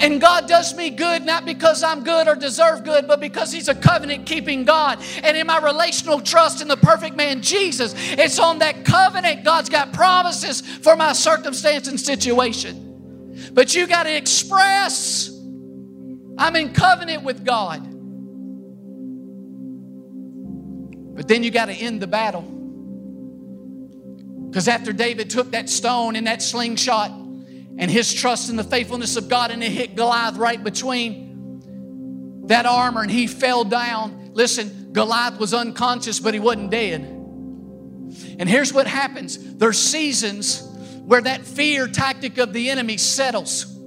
And 0.00 0.20
God 0.20 0.46
does 0.46 0.76
me 0.76 0.90
good 0.90 1.24
not 1.24 1.46
because 1.46 1.82
I'm 1.82 2.04
good 2.04 2.28
or 2.28 2.34
deserve 2.34 2.84
good, 2.84 3.08
but 3.08 3.18
because 3.18 3.50
He's 3.50 3.68
a 3.68 3.74
covenant 3.74 4.26
keeping 4.26 4.64
God. 4.64 5.02
And 5.22 5.38
in 5.38 5.46
my 5.46 5.58
relational 5.60 6.20
trust 6.20 6.60
in 6.60 6.68
the 6.68 6.76
perfect 6.76 7.16
man 7.16 7.40
Jesus, 7.40 7.94
it's 7.96 8.38
on 8.38 8.58
that 8.58 8.84
covenant 8.84 9.42
God's 9.42 9.70
got 9.70 9.94
promises 9.94 10.60
for 10.60 10.96
my 10.96 11.14
circumstance 11.14 11.88
and 11.88 11.98
situation. 11.98 12.84
But 13.54 13.74
you 13.74 13.86
got 13.86 14.02
to 14.02 14.14
express 14.14 15.37
I'm 16.38 16.54
in 16.56 16.72
covenant 16.72 17.24
with 17.24 17.44
God. 17.44 17.82
But 21.16 21.26
then 21.26 21.42
you 21.42 21.50
got 21.50 21.66
to 21.66 21.72
end 21.72 22.00
the 22.00 22.06
battle. 22.06 22.42
Because 24.48 24.68
after 24.68 24.92
David 24.92 25.30
took 25.30 25.50
that 25.50 25.68
stone 25.68 26.14
and 26.16 26.26
that 26.28 26.40
slingshot 26.40 27.10
and 27.10 27.90
his 27.90 28.14
trust 28.14 28.50
in 28.50 28.56
the 28.56 28.64
faithfulness 28.64 29.16
of 29.16 29.28
God, 29.28 29.50
and 29.50 29.62
it 29.62 29.70
hit 29.70 29.96
Goliath 29.96 30.36
right 30.36 30.62
between 30.62 32.46
that 32.46 32.66
armor 32.66 33.02
and 33.02 33.10
he 33.10 33.26
fell 33.26 33.64
down. 33.64 34.30
Listen, 34.32 34.90
Goliath 34.92 35.38
was 35.38 35.52
unconscious, 35.52 36.18
but 36.18 36.34
he 36.34 36.40
wasn't 36.40 36.70
dead. 36.70 37.02
And 38.38 38.48
here's 38.48 38.72
what 38.72 38.86
happens 38.86 39.36
there's 39.56 39.78
seasons 39.78 40.62
where 41.04 41.20
that 41.20 41.42
fear 41.42 41.88
tactic 41.88 42.38
of 42.38 42.52
the 42.52 42.70
enemy 42.70 42.96
settles. 42.96 43.77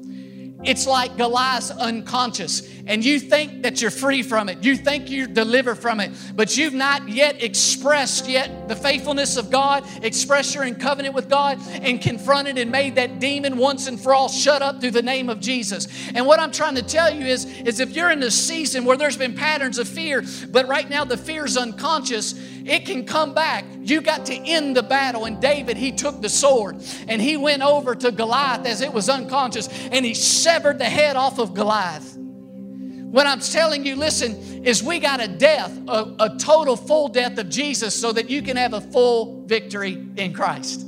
It's 0.63 0.85
like 0.85 1.17
Goliath's 1.17 1.71
unconscious, 1.71 2.69
and 2.85 3.03
you 3.03 3.19
think 3.19 3.63
that 3.63 3.81
you're 3.81 3.89
free 3.89 4.21
from 4.21 4.47
it. 4.47 4.63
You 4.63 4.75
think 4.75 5.09
you're 5.09 5.25
delivered 5.25 5.75
from 5.75 5.99
it, 5.99 6.11
but 6.35 6.55
you've 6.55 6.73
not 6.73 7.09
yet 7.09 7.41
expressed 7.41 8.27
yet 8.27 8.67
the 8.67 8.75
faithfulness 8.75 9.37
of 9.37 9.49
God, 9.49 9.83
expressed 10.03 10.53
you're 10.53 10.63
in 10.65 10.75
covenant 10.75 11.15
with 11.15 11.29
God, 11.29 11.59
and 11.81 11.99
confronted 11.99 12.59
and 12.59 12.71
made 12.71 12.95
that 12.95 13.19
demon 13.19 13.57
once 13.57 13.87
and 13.87 13.99
for 13.99 14.13
all 14.13 14.29
shut 14.29 14.61
up 14.61 14.81
through 14.81 14.91
the 14.91 15.01
name 15.01 15.29
of 15.29 15.39
Jesus. 15.39 15.87
And 16.13 16.27
what 16.27 16.39
I'm 16.39 16.51
trying 16.51 16.75
to 16.75 16.83
tell 16.83 17.11
you 17.13 17.25
is, 17.25 17.45
is 17.61 17.79
if 17.79 17.95
you're 17.95 18.11
in 18.11 18.21
a 18.21 18.31
season 18.31 18.85
where 18.85 18.97
there's 18.97 19.17
been 19.17 19.33
patterns 19.33 19.79
of 19.79 19.87
fear, 19.87 20.23
but 20.49 20.67
right 20.67 20.89
now 20.89 21.05
the 21.05 21.17
fear 21.17 21.45
is 21.45 21.57
unconscious, 21.57 22.33
it 22.65 22.85
can 22.85 23.05
come 23.05 23.33
back. 23.33 23.65
You 23.81 24.01
got 24.01 24.25
to 24.27 24.35
end 24.35 24.75
the 24.75 24.83
battle. 24.83 25.25
And 25.25 25.41
David, 25.41 25.77
he 25.77 25.91
took 25.91 26.21
the 26.21 26.29
sword 26.29 26.83
and 27.07 27.21
he 27.21 27.37
went 27.37 27.61
over 27.61 27.95
to 27.95 28.11
Goliath 28.11 28.65
as 28.65 28.81
it 28.81 28.93
was 28.93 29.09
unconscious 29.09 29.67
and 29.91 30.05
he 30.05 30.13
severed 30.13 30.79
the 30.79 30.85
head 30.85 31.15
off 31.15 31.39
of 31.39 31.53
Goliath. 31.53 32.17
What 32.17 33.27
I'm 33.27 33.41
telling 33.41 33.85
you, 33.85 33.97
listen, 33.97 34.63
is 34.63 34.81
we 34.81 34.99
got 34.99 35.21
a 35.21 35.27
death, 35.27 35.77
a, 35.87 36.15
a 36.19 36.37
total 36.37 36.77
full 36.77 37.09
death 37.09 37.37
of 37.37 37.49
Jesus 37.49 37.99
so 37.99 38.13
that 38.13 38.29
you 38.29 38.41
can 38.41 38.55
have 38.55 38.73
a 38.73 38.79
full 38.79 39.45
victory 39.47 40.07
in 40.15 40.31
Christ. 40.33 40.87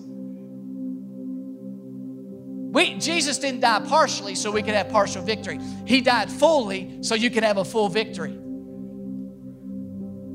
We, 2.73 2.97
Jesus 2.97 3.39
didn't 3.39 3.59
die 3.59 3.81
partially 3.81 4.35
so 4.35 4.51
we 4.51 4.63
could 4.63 4.73
have 4.73 4.89
partial 4.89 5.21
victory. 5.21 5.59
He 5.85 6.01
died 6.01 6.31
fully 6.31 6.99
so 7.01 7.13
you 7.13 7.29
could 7.29 7.43
have 7.43 7.57
a 7.57 7.65
full 7.65 7.89
victory. 7.89 8.35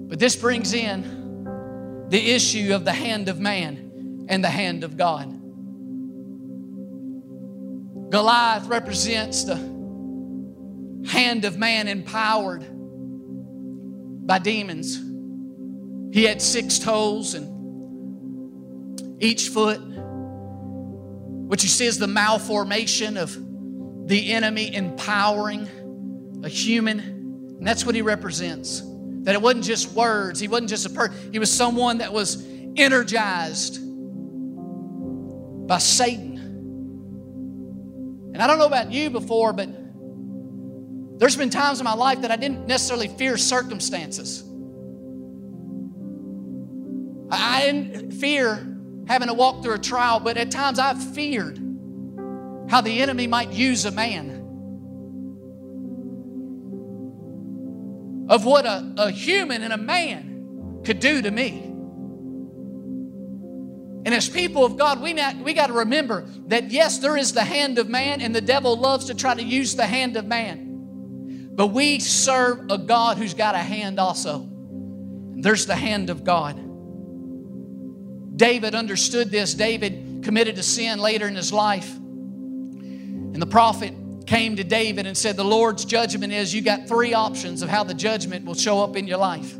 But 0.09 0.18
this 0.18 0.36
brings 0.36 0.72
in 0.72 1.18
the 2.09 2.31
issue 2.31 2.75
of 2.75 2.85
the 2.85 2.93
hand 2.93 3.29
of 3.29 3.39
man. 3.39 3.85
and 4.29 4.45
the 4.45 4.51
hand 4.51 4.85
of 4.85 4.97
God. 4.97 5.27
Goliath 8.11 8.67
represents 8.67 9.45
the 9.45 9.57
hand 11.07 11.45
of 11.47 11.57
man 11.59 11.89
empowered 11.89 12.67
by 14.27 14.39
demons. 14.39 15.01
He 16.15 16.25
had 16.25 16.43
six 16.43 16.79
toes 16.79 17.35
and 17.35 19.23
each 19.23 19.49
foot, 19.49 19.81
which 21.49 21.63
you 21.63 21.69
see 21.69 21.87
is 21.87 21.99
the 21.99 22.07
malformation 22.07 23.17
of 23.17 23.37
the 24.09 24.33
enemy 24.33 24.75
empowering 24.75 25.69
a 26.45 26.49
human. 26.49 27.01
And 27.01 27.67
that's 27.67 27.85
what 27.85 27.95
he 27.95 28.03
represents. 28.03 28.83
That 29.29 29.35
it 29.35 29.43
wasn't 29.43 29.64
just 29.64 29.93
words, 29.93 30.41
he 30.41 30.49
wasn't 30.49 30.70
just 30.70 30.87
a 30.87 30.89
person, 30.89 31.35
he 31.35 31.39
was 31.39 31.53
someone 31.53 31.99
that 31.99 32.14
was 32.14 32.43
energized 32.79 33.79
by 35.68 35.76
Satan. 35.76 36.39
And 38.33 38.41
I 38.43 38.47
don't 38.47 38.59
know 38.59 38.64
about 38.64 38.91
you 38.91 39.11
before, 39.11 39.53
but 39.53 39.68
there's 41.18 41.37
been 41.37 41.51
times 41.51 41.79
in 41.79 41.85
my 41.85 41.93
life 41.93 42.22
that 42.22 42.31
I 42.31 42.37
didn't 42.37 42.66
necessarily 42.66 43.09
fear 43.09 43.37
circumstances. 43.37 44.43
I 47.31 47.66
didn't 47.66 48.12
fear 48.12 48.66
having 49.09 49.29
to 49.29 49.35
walk 49.35 49.62
through 49.62 49.74
a 49.74 49.79
trial, 49.79 50.20
but 50.20 50.39
at 50.39 50.51
times 50.51 50.79
I've 50.79 51.03
feared 51.14 51.59
how 52.70 52.81
the 52.81 53.03
enemy 53.03 53.26
might 53.26 53.53
use 53.53 53.85
a 53.85 53.91
man. 53.91 54.38
Of 58.29 58.45
what 58.45 58.66
a, 58.66 58.93
a 58.99 59.11
human 59.11 59.62
and 59.62 59.72
a 59.72 59.79
man 59.79 60.81
could 60.85 61.01
do 61.01 61.22
to 61.22 61.31
me. 61.31 61.64
And 64.05 64.14
as 64.14 64.29
people 64.29 64.64
of 64.64 64.76
God, 64.76 65.03
we, 65.03 65.18
we 65.43 65.53
got 65.53 65.66
to 65.66 65.72
remember 65.72 66.26
that 66.47 66.70
yes, 66.70 66.99
there 66.99 67.16
is 67.16 67.33
the 67.33 67.45
hand 67.45 67.79
of 67.79 67.89
man, 67.89 68.20
and 68.20 68.35
the 68.35 68.41
devil 68.41 68.76
loves 68.76 69.07
to 69.07 69.14
try 69.14 69.35
to 69.35 69.43
use 69.43 69.76
the 69.76 69.87
hand 69.87 70.16
of 70.16 70.24
man. 70.24 71.51
But 71.55 71.68
we 71.68 71.99
serve 71.99 72.70
a 72.70 72.79
God 72.79 73.18
who's 73.18 73.35
got 73.35 73.55
a 73.55 73.59
hand 73.59 73.99
also. 73.99 74.43
And 74.43 75.43
there's 75.43 75.66
the 75.66 75.76
hand 75.76 76.09
of 76.09 76.24
God. 76.24 76.57
David 78.37 78.74
understood 78.74 79.31
this. 79.31 79.55
David 79.55 80.20
committed 80.22 80.57
a 80.57 80.62
sin 80.62 81.01
later 81.01 81.26
in 81.26 81.35
his 81.35 81.53
life. 81.53 81.95
And 81.97 83.43
the 83.43 83.47
prophet 83.47 83.93
came 84.29 84.57
to 84.57 84.64
David 84.64 85.07
and 85.07 85.16
said, 85.16 85.37
The 85.37 85.45
Lord's 85.45 85.87
judgment 85.87 86.33
is 86.33 86.55
you 86.55 86.61
got 86.61 86.87
three 86.87 87.14
options 87.14 87.62
of 87.62 87.70
how 87.70 87.83
the 87.83 87.95
judgment 87.95 88.45
will 88.45 88.55
show 88.55 88.85
up 88.85 88.95
in 88.95 89.07
your 89.07 89.16
life. 89.16 89.57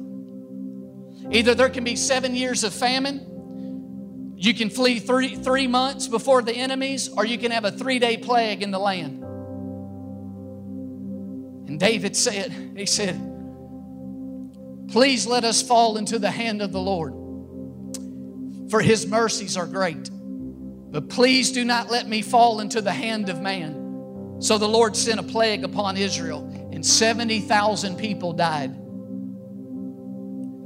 Either 1.31 1.55
there 1.55 1.71
can 1.71 1.85
be 1.85 1.97
seven 1.97 2.35
years 2.35 2.65
of 2.65 2.75
famine, 2.75 4.35
you 4.37 4.53
can 4.55 4.69
flee 4.71 4.99
three, 4.99 5.35
three 5.35 5.67
months 5.67 6.07
before 6.07 6.43
the 6.43 6.53
enemies, 6.53 7.09
or 7.17 7.25
you 7.25 7.39
can 7.39 7.51
have 7.51 7.65
a 7.65 7.73
three 7.73 7.99
day 7.99 8.19
plague 8.19 8.63
in 8.63 8.71
the 8.71 8.79
land. 8.79 9.25
And 11.69 11.81
David 11.81 12.15
said, 12.15 12.53
He 12.77 12.87
said, 12.87 13.17
Please 14.89 15.27
let 15.27 15.45
us 15.45 15.63
fall 15.63 15.97
into 15.97 16.19
the 16.19 16.31
hand 16.31 16.61
of 16.61 16.73
the 16.73 16.81
Lord, 16.81 17.15
for 18.71 18.81
his 18.81 19.07
mercies 19.07 19.57
are 19.57 19.67
great. 19.67 20.11
But 20.13 21.09
please 21.09 21.53
do 21.53 21.65
not 21.65 21.91
let 21.91 22.07
me 22.07 22.23
fall 22.23 22.61
into 22.61 22.81
the 22.81 22.93
hand 22.93 23.29
of 23.29 23.41
man. 23.41 23.88
So 24.41 24.57
the 24.57 24.69
Lord 24.69 24.97
sent 24.97 25.19
a 25.19 25.23
plague 25.23 25.65
upon 25.65 25.97
Israel, 25.97 26.49
and 26.73 26.85
70,000 26.85 27.97
people 27.97 28.33
died. 28.33 28.75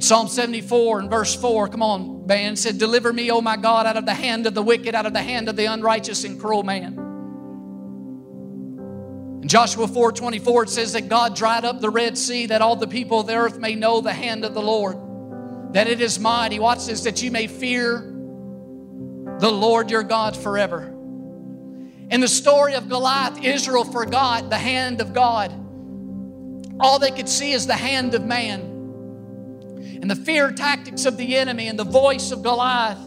Psalm 0.03 0.29
74 0.29 1.01
and 1.01 1.11
verse 1.11 1.35
4, 1.35 1.69
come 1.69 1.83
on, 1.83 2.27
band, 2.27 2.59
said, 2.59 2.77
Deliver 2.77 3.13
me, 3.13 3.31
O 3.31 3.41
my 3.41 3.57
God, 3.57 3.87
out 3.87 3.97
of 3.97 4.05
the 4.05 4.15
hand 4.15 4.47
of 4.47 4.55
the 4.55 4.63
wicked, 4.63 4.95
out 4.95 5.07
of 5.07 5.13
the 5.13 5.23
hand 5.23 5.49
of 5.49 5.57
the 5.57 5.67
unrighteous 5.67 6.25
and 6.25 6.41
cruel 6.41 6.65
man. 6.65 6.99
In 9.43 9.49
Joshua 9.49 9.89
4 9.89 10.13
24, 10.13 10.65
it 10.65 10.71
says 10.71 10.93
that 10.93 11.09
God 11.09 11.35
dried 11.35 11.65
up 11.65 11.81
the 11.81 11.91
Red 11.91 12.19
Sea 12.19 12.47
that 12.47 12.63
all 12.63 12.77
the 12.77 12.87
people 12.87 13.21
of 13.21 13.27
the 13.27 13.35
earth 13.35 13.59
may 13.59 13.75
know 13.75 14.01
the 14.01 14.13
hand 14.13 14.45
of 14.45 14.55
the 14.55 14.63
Lord, 14.63 15.73
that 15.73 15.89
it 15.89 16.01
is 16.01 16.19
mighty. 16.19 16.59
Watch 16.59 16.87
this, 16.87 17.03
that 17.05 17.23
you 17.23 17.31
may 17.31 17.47
fear 17.47 18.01
the 19.39 19.51
Lord 19.51 19.91
your 19.91 20.03
God 20.03 20.37
forever. 20.37 20.95
In 22.13 22.21
the 22.21 22.29
story 22.29 22.75
of 22.75 22.91
Goliath, 22.91 23.43
Israel 23.43 23.85
forgot 23.85 24.51
the 24.51 24.59
hand 24.59 25.01
of 25.01 25.15
God. 25.15 25.51
All 26.79 26.99
they 26.99 27.11
could 27.11 27.27
see 27.27 27.53
is 27.53 27.67
the 27.67 27.75
hand 27.75 28.15
of 28.15 28.27
man 28.27 28.61
and 29.81 30.11
the 30.11 30.17
fear 30.17 30.53
tactics 30.53 31.07
of 31.07 31.17
the 31.17 31.39
enemy 31.39 31.69
and 31.69 31.79
the 31.79 31.85
voice 31.85 32.31
of 32.31 32.43
Goliath. 32.43 32.99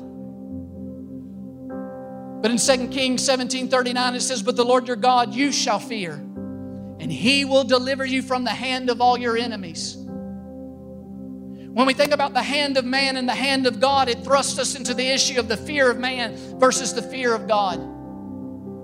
But 2.42 2.50
in 2.50 2.58
2 2.58 2.88
Kings 2.88 3.24
17 3.24 3.68
39, 3.68 4.16
it 4.16 4.22
says, 4.22 4.42
But 4.42 4.56
the 4.56 4.66
Lord 4.66 4.88
your 4.88 4.98
God 4.98 5.36
you 5.36 5.52
shall 5.52 5.78
fear, 5.78 6.14
and 6.14 7.12
he 7.12 7.46
will 7.46 7.64
deliver 7.64 8.04
you 8.06 8.24
from 8.24 8.44
the 8.44 8.50
hand 8.50 8.90
of 8.90 9.02
all 9.02 9.20
your 9.20 9.38
enemies. 9.38 9.98
When 9.98 11.86
we 11.86 11.94
think 11.94 12.12
about 12.12 12.34
the 12.34 12.42
hand 12.42 12.76
of 12.76 12.86
man 12.86 13.18
and 13.18 13.30
the 13.30 13.36
hand 13.36 13.68
of 13.68 13.80
God, 13.80 14.10
it 14.10 14.24
thrusts 14.24 14.58
us 14.58 14.74
into 14.74 14.96
the 14.96 15.06
issue 15.06 15.40
of 15.40 15.48
the 15.48 15.58
fear 15.58 15.92
of 15.92 16.00
man 16.00 16.36
versus 16.58 16.96
the 16.96 17.04
fear 17.04 17.36
of 17.36 17.48
God. 17.48 17.95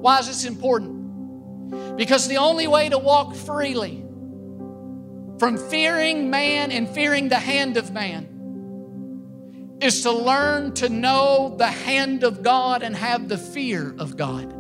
Why 0.02 0.20
is 0.20 0.28
this 0.28 0.46
important? 0.46 1.96
Because 1.96 2.28
the 2.28 2.38
only 2.38 2.68
way 2.68 2.90
to 2.90 2.98
walk 2.98 3.36
freely 3.36 4.04
from 5.38 5.58
fearing 5.58 6.30
man 6.30 6.72
and 6.72 6.90
fearing 6.90 7.30
the 7.30 7.40
hand 7.40 7.78
of 7.78 7.92
man 7.92 8.28
is 9.82 10.02
to 10.04 10.12
learn 10.12 10.74
to 10.74 10.90
know 10.90 11.56
the 11.58 11.68
hand 11.68 12.24
of 12.24 12.44
God 12.44 12.84
and 12.84 12.96
have 12.96 13.28
the 13.30 13.38
fear 13.38 13.96
of 13.98 14.18
God. 14.18 14.52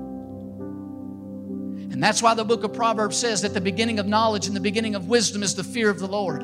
And 1.92 2.02
that's 2.02 2.24
why 2.24 2.34
the 2.34 2.46
book 2.46 2.64
of 2.64 2.74
Proverbs 2.74 3.18
says 3.18 3.42
that 3.42 3.54
the 3.54 3.62
beginning 3.62 4.00
of 4.00 4.08
knowledge 4.08 4.48
and 4.48 4.56
the 4.56 4.62
beginning 4.62 4.96
of 4.96 5.08
wisdom 5.08 5.44
is 5.44 5.56
the 5.56 5.64
fear 5.64 5.90
of 5.90 6.00
the 6.00 6.08
Lord. 6.08 6.42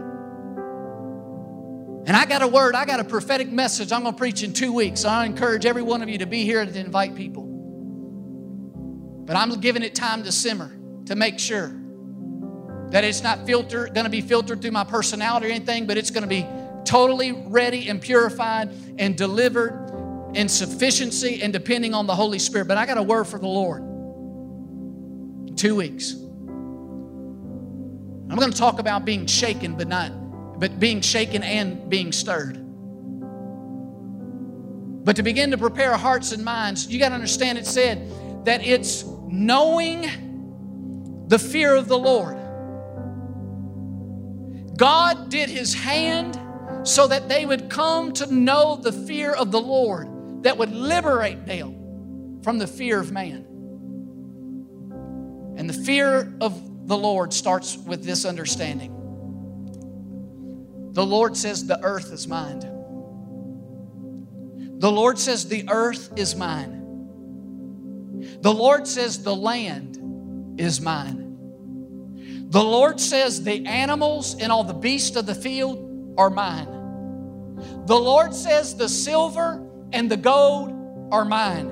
And 2.08 2.16
I 2.16 2.26
got 2.26 2.42
a 2.42 2.48
word, 2.48 2.76
I 2.76 2.86
got 2.86 3.00
a 3.00 3.04
prophetic 3.04 3.52
message 3.52 3.92
I'm 3.92 4.04
going 4.04 4.14
to 4.14 4.18
preach 4.18 4.44
in 4.44 4.54
two 4.54 4.72
weeks. 4.72 5.02
So 5.02 5.10
I 5.10 5.26
encourage 5.26 5.66
every 5.66 5.82
one 5.82 6.02
of 6.02 6.10
you 6.10 6.20
to 6.20 6.28
be 6.28 6.44
here 6.44 6.62
and 6.62 6.72
to 6.74 6.80
invite 6.80 7.16
people. 7.16 7.47
But 9.28 9.36
I'm 9.36 9.52
giving 9.60 9.84
it 9.84 9.94
time 9.94 10.24
to 10.24 10.32
simmer 10.32 10.72
to 11.06 11.16
make 11.16 11.38
sure 11.38 11.72
that 12.90 13.04
it's 13.04 13.22
not 13.22 13.46
filtered, 13.46 13.94
going 13.94 14.06
to 14.06 14.10
be 14.10 14.22
filtered 14.22 14.62
through 14.62 14.72
my 14.72 14.86
personality 14.86 15.48
or 15.48 15.50
anything, 15.50 15.86
but 15.86 15.98
it's 15.98 16.10
going 16.10 16.24
to 16.24 16.30
be 16.30 16.48
totally 16.86 17.34
ready 17.34 17.90
and 17.90 18.02
purified 18.02 18.72
and 18.98 19.18
delivered 19.18 20.32
in 20.34 20.48
sufficiency 20.48 21.44
and 21.44 21.52
depending 21.52 21.94
on 21.94 22.08
the 22.08 22.16
Holy 22.16 22.40
Spirit. 22.40 22.70
But 22.70 22.78
I 22.78 22.86
got 22.86 22.98
a 22.98 23.04
word 23.04 23.26
for 23.26 23.38
the 23.38 23.48
Lord. 23.48 23.84
Two 25.58 25.76
weeks. 25.76 26.14
I'm 28.30 28.38
going 28.38 28.52
to 28.52 28.58
talk 28.58 28.80
about 28.80 29.04
being 29.04 29.26
shaken, 29.26 29.76
but 29.76 29.88
not 29.88 30.12
but 30.60 30.80
being 30.80 31.02
shaken 31.02 31.44
and 31.44 31.88
being 31.90 32.12
stirred. 32.12 32.58
But 35.06 35.16
to 35.18 35.24
begin 35.24 35.52
to 35.52 35.58
prepare 35.58 35.96
hearts 35.96 36.32
and 36.32 36.44
minds, 36.44 36.88
you 36.88 36.98
got 37.00 37.10
to 37.10 37.16
understand 37.16 37.58
it 37.58 37.68
said 37.68 38.46
that 38.46 38.66
it's 38.66 39.04
knowing 39.28 41.26
the 41.28 41.40
fear 41.40 41.76
of 41.76 41.88
the 41.88 41.98
Lord. 41.98 42.38
God 44.78 45.30
did 45.30 45.50
his 45.50 45.74
hand 45.74 46.40
so 46.84 47.08
that 47.08 47.28
they 47.28 47.46
would 47.46 47.70
come 47.70 48.14
to 48.14 48.34
know 48.34 48.76
the 48.78 48.92
fear 48.92 49.34
of 49.34 49.52
the 49.52 49.60
Lord 49.60 50.44
that 50.44 50.58
would 50.58 50.72
liberate 50.72 51.46
them 51.46 52.42
from 52.44 52.58
the 52.60 52.68
fear 52.68 53.00
of 53.00 53.12
man. 53.12 53.46
And 55.58 55.70
the 55.70 55.74
fear 55.74 56.34
of 56.40 56.88
the 56.88 56.98
Lord 56.98 57.34
starts 57.34 57.76
with 57.78 58.04
this 58.04 58.24
understanding 58.24 58.94
the 60.98 61.06
Lord 61.06 61.38
says, 61.38 61.68
The 61.68 61.80
earth 61.84 62.12
is 62.12 62.28
mine. 62.28 62.60
The 64.80 64.92
Lord 64.92 65.20
says, 65.20 65.48
The 65.48 65.70
earth 65.70 66.12
is 66.16 66.36
mine. 66.36 66.77
The 68.42 68.54
Lord 68.54 68.88
says, 68.88 69.24
The 69.24 69.36
land 69.36 70.60
is 70.60 70.80
mine. 70.82 71.28
The 72.50 72.64
Lord 72.64 73.00
says, 73.00 73.44
The 73.44 73.66
animals 73.66 74.36
and 74.40 74.52
all 74.52 74.64
the 74.64 74.74
beasts 74.74 75.16
of 75.16 75.26
the 75.26 75.36
field 75.36 76.16
are 76.18 76.30
mine. 76.30 76.68
The 77.86 78.00
Lord 78.00 78.34
says, 78.34 78.76
The 78.76 78.90
silver 78.90 79.68
and 79.92 80.10
the 80.10 80.18
gold 80.18 81.10
are 81.12 81.26
mine. 81.26 81.68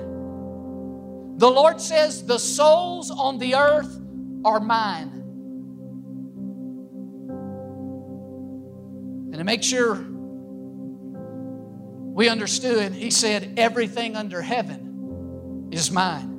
The 1.38 1.50
Lord 1.50 1.80
says, 1.80 2.24
The 2.24 2.38
souls 2.38 3.10
on 3.10 3.38
the 3.38 3.54
earth 3.54 4.00
are 4.44 4.60
mine. 4.60 5.12
And 9.32 9.34
to 9.34 9.44
make 9.44 9.62
sure 9.62 9.94
we 12.14 12.28
understood, 12.28 12.92
he 12.92 13.10
said, 13.10 13.54
Everything 13.58 14.16
under 14.16 14.40
heaven 14.40 15.68
is 15.70 15.90
mine. 15.90 16.35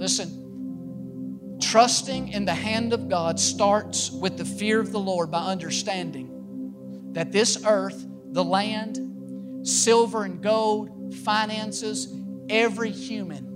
Listen, 0.00 1.58
trusting 1.60 2.28
in 2.28 2.46
the 2.46 2.54
hand 2.54 2.94
of 2.94 3.10
God 3.10 3.38
starts 3.38 4.10
with 4.10 4.38
the 4.38 4.46
fear 4.46 4.80
of 4.80 4.92
the 4.92 4.98
Lord 4.98 5.30
by 5.30 5.40
understanding 5.40 7.12
that 7.12 7.32
this 7.32 7.62
earth, 7.66 8.06
the 8.32 8.42
land, 8.42 9.68
silver 9.68 10.24
and 10.24 10.42
gold, 10.42 11.14
finances, 11.16 12.16
every 12.48 12.90
human 12.90 13.50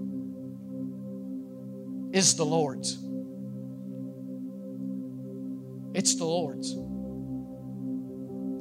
is 2.13 2.37
the 2.37 2.45
Lord's. 2.45 2.99
It's 5.95 6.15
the 6.17 6.27
Lord's. 6.27 6.75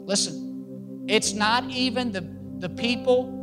Listen, 0.07 1.03
it's 1.09 1.33
not 1.33 1.69
even 1.69 2.13
the, 2.13 2.25
the 2.59 2.69
people 2.69 3.42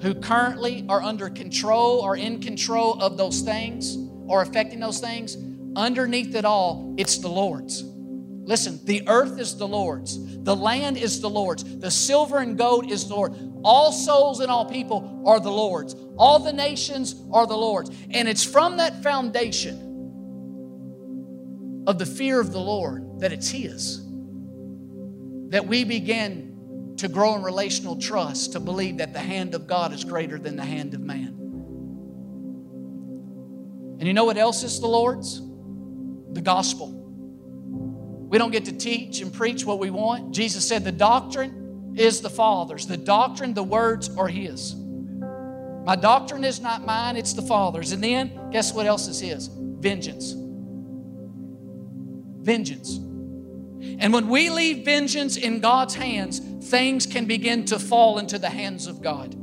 who 0.00 0.14
currently 0.14 0.84
are 0.88 1.02
under 1.02 1.28
control 1.28 2.00
or 2.00 2.16
in 2.16 2.40
control 2.40 3.02
of 3.02 3.16
those 3.16 3.40
things 3.40 3.96
or 4.26 4.42
affecting 4.42 4.80
those 4.80 5.00
things. 5.00 5.36
Underneath 5.76 6.34
it 6.34 6.44
all, 6.44 6.94
it's 6.98 7.18
the 7.18 7.28
Lord's. 7.28 7.82
Listen, 7.82 8.80
the 8.84 9.02
earth 9.06 9.38
is 9.38 9.56
the 9.56 9.68
Lord's, 9.68 10.42
the 10.42 10.56
land 10.56 10.96
is 10.96 11.20
the 11.20 11.28
Lord's, 11.28 11.64
the 11.80 11.90
silver 11.90 12.38
and 12.38 12.56
gold 12.56 12.90
is 12.90 13.06
the 13.06 13.14
Lord. 13.14 13.34
All 13.62 13.92
souls 13.92 14.40
and 14.40 14.50
all 14.50 14.64
people 14.64 15.22
are 15.26 15.38
the 15.38 15.52
Lord's, 15.52 15.94
all 16.16 16.38
the 16.38 16.52
nations 16.52 17.14
are 17.32 17.46
the 17.46 17.56
Lord's. 17.56 17.90
And 18.10 18.26
it's 18.26 18.44
from 18.44 18.78
that 18.78 19.02
foundation 19.02 19.84
of 21.86 21.98
the 21.98 22.06
fear 22.06 22.40
of 22.40 22.52
the 22.52 22.60
Lord 22.60 23.20
that 23.20 23.32
it's 23.32 23.50
His 23.50 24.04
that 25.50 25.66
we 25.66 25.84
begin 25.84 26.47
to 26.98 27.08
grow 27.08 27.34
in 27.34 27.42
relational 27.42 27.96
trust, 27.96 28.52
to 28.52 28.60
believe 28.60 28.98
that 28.98 29.12
the 29.12 29.20
hand 29.20 29.54
of 29.54 29.66
God 29.66 29.92
is 29.92 30.04
greater 30.04 30.38
than 30.38 30.56
the 30.56 30.64
hand 30.64 30.94
of 30.94 31.00
man. 31.00 31.34
And 33.98 34.06
you 34.06 34.12
know 34.12 34.24
what 34.24 34.36
else 34.36 34.62
is 34.62 34.80
the 34.80 34.86
Lord's? 34.86 35.40
The 36.32 36.40
gospel. 36.40 36.92
We 38.28 38.36
don't 38.38 38.50
get 38.50 38.66
to 38.66 38.72
teach 38.72 39.20
and 39.20 39.32
preach 39.32 39.64
what 39.64 39.78
we 39.78 39.90
want. 39.90 40.32
Jesus 40.34 40.66
said 40.66 40.84
the 40.84 40.92
doctrine 40.92 41.94
is 41.96 42.20
the 42.20 42.30
Father's. 42.30 42.86
The 42.86 42.96
doctrine, 42.96 43.54
the 43.54 43.62
words 43.62 44.14
are 44.16 44.28
His. 44.28 44.74
My 44.76 45.96
doctrine 45.96 46.44
is 46.44 46.60
not 46.60 46.84
mine, 46.84 47.16
it's 47.16 47.32
the 47.32 47.42
Father's. 47.42 47.92
And 47.92 48.04
then, 48.04 48.50
guess 48.50 48.74
what 48.74 48.86
else 48.86 49.08
is 49.08 49.20
His? 49.20 49.48
Vengeance. 49.52 50.34
Vengeance. 52.42 52.98
And 54.00 54.12
when 54.12 54.28
we 54.28 54.50
leave 54.50 54.84
vengeance 54.84 55.36
in 55.36 55.60
God's 55.60 55.94
hands, 55.94 56.40
things 56.68 57.06
can 57.06 57.26
begin 57.26 57.64
to 57.66 57.78
fall 57.78 58.18
into 58.18 58.38
the 58.38 58.48
hands 58.48 58.86
of 58.86 59.02
God. 59.02 59.34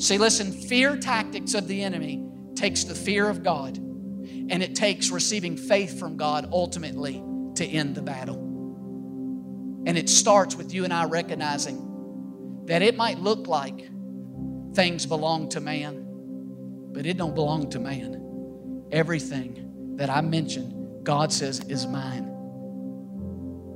See, 0.00 0.16
listen, 0.16 0.52
fear 0.52 0.96
tactics 0.96 1.54
of 1.54 1.68
the 1.68 1.82
enemy 1.82 2.24
takes 2.54 2.84
the 2.84 2.94
fear 2.94 3.28
of 3.28 3.42
God 3.42 3.76
and 3.76 4.62
it 4.62 4.74
takes 4.74 5.10
receiving 5.10 5.56
faith 5.56 5.98
from 5.98 6.16
God 6.16 6.48
ultimately 6.52 7.22
to 7.56 7.66
end 7.66 7.94
the 7.94 8.02
battle. 8.02 8.36
And 9.86 9.96
it 9.98 10.08
starts 10.08 10.56
with 10.56 10.72
you 10.72 10.84
and 10.84 10.92
I 10.92 11.04
recognizing 11.04 12.64
that 12.66 12.82
it 12.82 12.96
might 12.96 13.18
look 13.18 13.46
like 13.46 13.88
things 14.74 15.06
belong 15.06 15.48
to 15.50 15.60
man, 15.60 16.06
but 16.92 17.06
it 17.06 17.16
don't 17.16 17.34
belong 17.34 17.70
to 17.70 17.78
man. 17.78 18.86
Everything 18.92 19.96
that 19.96 20.10
I 20.10 20.20
mentioned, 20.20 21.04
God 21.04 21.32
says 21.32 21.60
is 21.68 21.86
mine. 21.86 22.29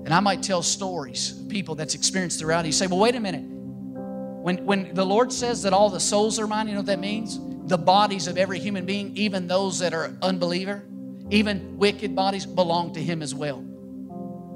And 0.05 0.13
I 0.13 0.21
might 0.21 0.43
tell 0.43 0.63
stories 0.63 1.41
of 1.41 1.49
people 1.49 1.75
that's 1.75 1.95
experienced 1.95 2.39
throughout. 2.39 2.67
You 2.67 2.73
say, 2.73 2.87
well, 2.87 2.99
wait 2.99 3.15
a 3.15 3.21
minute. 3.21 3.45
When, 3.45 4.65
when 4.67 4.95
the 4.95 5.07
Lord 5.07 5.33
says 5.33 5.63
that 5.63 5.73
all 5.73 5.89
the 5.89 6.01
souls 6.01 6.39
are 6.39 6.47
mine, 6.47 6.69
you 6.69 6.75
know 6.75 6.81
what 6.81 6.87
that 6.87 7.01
means? 7.01 7.39
the 7.67 7.79
bodies 7.79 8.27
of 8.27 8.37
every 8.37 8.59
human 8.59 8.85
being, 8.85 9.17
even 9.17 9.47
those 9.47 9.79
that 9.79 9.95
are 9.95 10.15
unbeliever, 10.21 10.85
even 11.31 11.79
wicked 11.79 12.15
bodies, 12.15 12.45
belong 12.45 12.93
to 12.95 13.03
Him 13.03 13.23
as 13.23 13.35
well. 13.35 13.65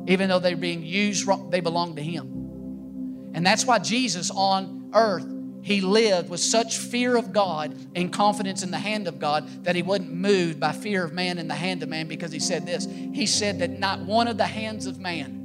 Even 0.07 0.29
though 0.29 0.39
they're 0.39 0.57
being 0.57 0.83
used 0.83 1.27
wrong, 1.27 1.51
they 1.51 1.61
belong 1.61 1.97
to 1.97 2.03
Him. 2.03 3.31
And 3.35 3.47
that's 3.47 3.65
why 3.65 3.79
Jesus 3.79 4.31
on 4.31 4.91
earth, 4.93 5.27
He 5.63 5.81
lived 5.81 6.29
with 6.29 6.41
such 6.41 6.77
fear 6.77 7.17
of 7.17 7.33
God 7.33 7.75
and 7.95 8.13
confidence 8.13 8.63
in 8.63 8.71
the 8.71 8.79
hand 8.79 9.09
of 9.09 9.19
God 9.19 9.65
that 9.65 9.75
He 9.75 9.83
wasn't 9.83 10.13
moved 10.13 10.61
by 10.61 10.73
fear 10.73 11.03
of 11.03 11.13
man 11.15 11.39
in 11.39 11.49
the 11.49 11.55
hand 11.55 11.83
of 11.83 11.89
man 11.89 12.09
because 12.09 12.31
He 12.31 12.41
said 12.41 12.67
this. 12.67 12.87
He 12.87 13.25
said 13.25 13.59
that 13.61 13.79
not 13.79 14.01
one 14.01 14.29
of 14.29 14.37
the 14.37 14.47
hands 14.47 14.87
of 14.87 14.99
man 14.99 15.38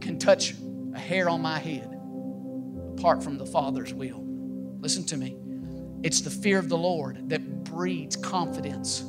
can 0.00 0.18
touch 0.18 0.54
a 0.94 0.98
hair 0.98 1.28
on 1.28 1.40
my 1.40 1.58
head 1.58 1.86
apart 3.00 3.22
from 3.22 3.38
the 3.38 3.46
Father's 3.46 3.94
will. 3.94 4.24
Listen 4.80 5.04
to 5.06 5.16
me. 5.16 5.36
It's 6.02 6.22
the 6.22 6.30
fear 6.30 6.58
of 6.58 6.68
the 6.68 6.78
Lord 6.78 7.28
that 7.28 7.64
breeds 7.64 8.16
confidence 8.16 9.00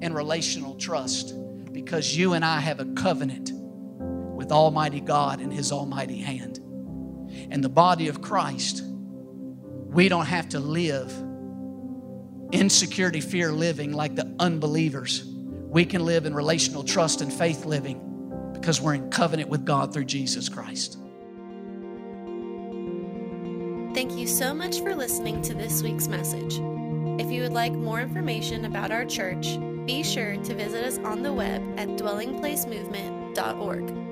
and 0.00 0.14
relational 0.14 0.74
trust 0.74 1.34
because 1.72 2.16
you 2.16 2.32
and 2.34 2.44
I 2.44 2.60
have 2.60 2.80
a 2.80 2.86
covenant 2.86 3.52
with 3.52 4.50
Almighty 4.52 5.00
God 5.00 5.40
in 5.40 5.50
His 5.50 5.72
almighty 5.72 6.18
hand. 6.18 6.58
And 7.50 7.62
the 7.62 7.68
body 7.68 8.08
of 8.08 8.22
Christ, 8.22 8.82
we 8.84 10.08
don't 10.08 10.26
have 10.26 10.48
to 10.50 10.60
live 10.60 11.12
insecurity, 12.52 13.20
fear 13.20 13.52
living 13.52 13.92
like 13.92 14.14
the 14.14 14.34
unbelievers. 14.38 15.24
We 15.24 15.84
can 15.84 16.04
live 16.04 16.24
in 16.24 16.34
relational 16.34 16.82
trust 16.82 17.20
and 17.20 17.30
faith 17.30 17.66
living 17.66 18.07
because 18.60 18.80
we're 18.80 18.94
in 18.94 19.10
covenant 19.10 19.48
with 19.48 19.64
God 19.64 19.92
through 19.92 20.06
Jesus 20.06 20.48
Christ. 20.48 20.98
Thank 23.94 24.12
you 24.12 24.26
so 24.26 24.52
much 24.54 24.80
for 24.80 24.94
listening 24.94 25.42
to 25.42 25.54
this 25.54 25.82
week's 25.82 26.08
message. 26.08 26.54
If 27.20 27.32
you 27.32 27.42
would 27.42 27.52
like 27.52 27.72
more 27.72 28.00
information 28.00 28.64
about 28.64 28.92
our 28.92 29.04
church, 29.04 29.58
be 29.86 30.04
sure 30.04 30.36
to 30.36 30.54
visit 30.54 30.84
us 30.84 30.98
on 30.98 31.22
the 31.22 31.32
web 31.32 31.62
at 31.78 31.88
dwellingplacemovement.org. 31.88 34.07